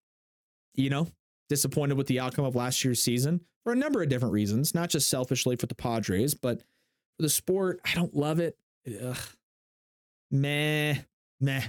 you 0.74 0.88
know, 0.88 1.08
disappointed 1.50 1.98
with 1.98 2.06
the 2.06 2.20
outcome 2.20 2.46
of 2.46 2.56
last 2.56 2.82
year's 2.82 3.02
season 3.02 3.42
for 3.64 3.72
a 3.72 3.76
number 3.76 4.02
of 4.02 4.08
different 4.08 4.32
reasons, 4.32 4.74
not 4.74 4.90
just 4.90 5.08
selfishly 5.08 5.56
for 5.56 5.66
the 5.66 5.74
Padres, 5.74 6.34
but 6.34 6.58
for 7.16 7.22
the 7.22 7.28
sport. 7.28 7.80
I 7.84 7.94
don't 7.94 8.14
love 8.14 8.40
it. 8.40 8.56
Ugh. 9.04 9.18
Meh, 10.30 10.96
meh 11.40 11.62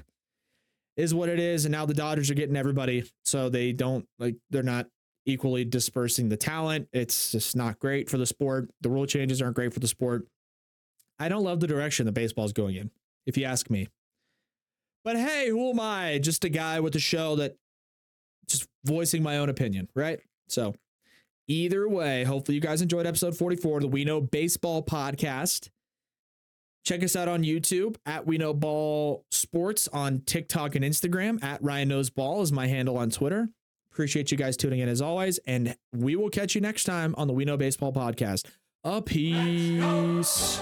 is 0.98 1.14
what 1.14 1.30
it 1.30 1.40
is. 1.40 1.66
And 1.66 1.72
now 1.72 1.86
the 1.86 1.94
Dodgers 1.94 2.30
are 2.30 2.36
getting 2.36 2.56
everybody. 2.56 3.04
So 3.24 3.50
they 3.50 3.74
don't 3.74 4.08
like, 4.20 4.36
they're 4.50 4.64
not 4.64 4.88
equally 5.26 5.66
dispersing 5.66 6.30
the 6.30 6.38
talent. 6.38 6.88
It's 6.94 7.32
just 7.32 7.56
not 7.56 7.80
great 7.80 8.10
for 8.10 8.18
the 8.18 8.26
sport. 8.26 8.70
The 8.82 8.90
rule 8.90 9.06
changes 9.06 9.42
aren't 9.42 9.56
great 9.56 9.74
for 9.74 9.80
the 9.80 9.88
sport. 9.88 10.28
I 11.20 11.30
don't 11.30 11.44
love 11.44 11.60
the 11.60 11.68
direction 11.68 12.06
the 12.06 12.12
baseball's 12.12 12.54
going 12.54 12.76
in, 12.76 12.90
if 13.26 13.38
you 13.38 13.46
ask 13.46 13.70
me. 13.70 13.88
But 15.04 15.16
hey, 15.16 15.50
who 15.50 15.70
am 15.70 15.80
I? 15.80 16.20
Just 16.20 16.44
a 16.46 16.50
guy 16.50 16.80
with 16.80 16.96
a 16.96 17.00
show 17.00 17.36
that 17.38 17.56
just 18.48 18.68
voicing 18.84 19.24
my 19.24 19.38
own 19.38 19.50
opinion, 19.50 19.88
right? 19.96 20.20
So 20.48 20.76
either 21.52 21.88
way, 21.88 22.24
hopefully 22.24 22.56
you 22.56 22.62
guys 22.62 22.82
enjoyed 22.82 23.06
episode 23.06 23.38
44 23.38 23.78
of 23.78 23.82
the 23.82 23.88
We 23.90 24.06
Know 24.06 24.22
Baseball 24.22 24.82
podcast. 24.82 25.70
Check 26.84 27.04
us 27.04 27.16
out 27.16 27.28
on 27.28 27.44
YouTube 27.44 27.98
at 28.06 28.26
We 28.26 28.38
Know 28.38 28.54
Ball 28.54 29.26
Sports 29.30 29.88
on 29.90 30.22
TikTok 30.22 30.76
and 30.76 30.84
Instagram. 30.84 31.44
At 31.44 31.62
Ryan 31.62 31.90
Knows 31.90 32.10
Ball 32.10 32.42
is 32.42 32.52
my 32.52 32.68
handle 32.68 32.98
on 32.98 33.10
Twitter. 33.12 33.50
Appreciate 33.92 34.32
you 34.32 34.38
guys 34.38 34.56
tuning 34.56 34.80
in 34.80 34.88
as 34.88 35.02
always, 35.02 35.38
and 35.46 35.76
we 35.94 36.16
will 36.16 36.30
catch 36.30 36.56
you 36.56 36.62
next 36.62 36.86
time 36.86 37.14
on 37.18 37.28
the 37.28 37.34
We 37.34 37.44
Know 37.46 37.58
Baseball 37.58 37.92
podcast. 37.92 38.48
A 38.84 39.02
peace. 39.02 40.62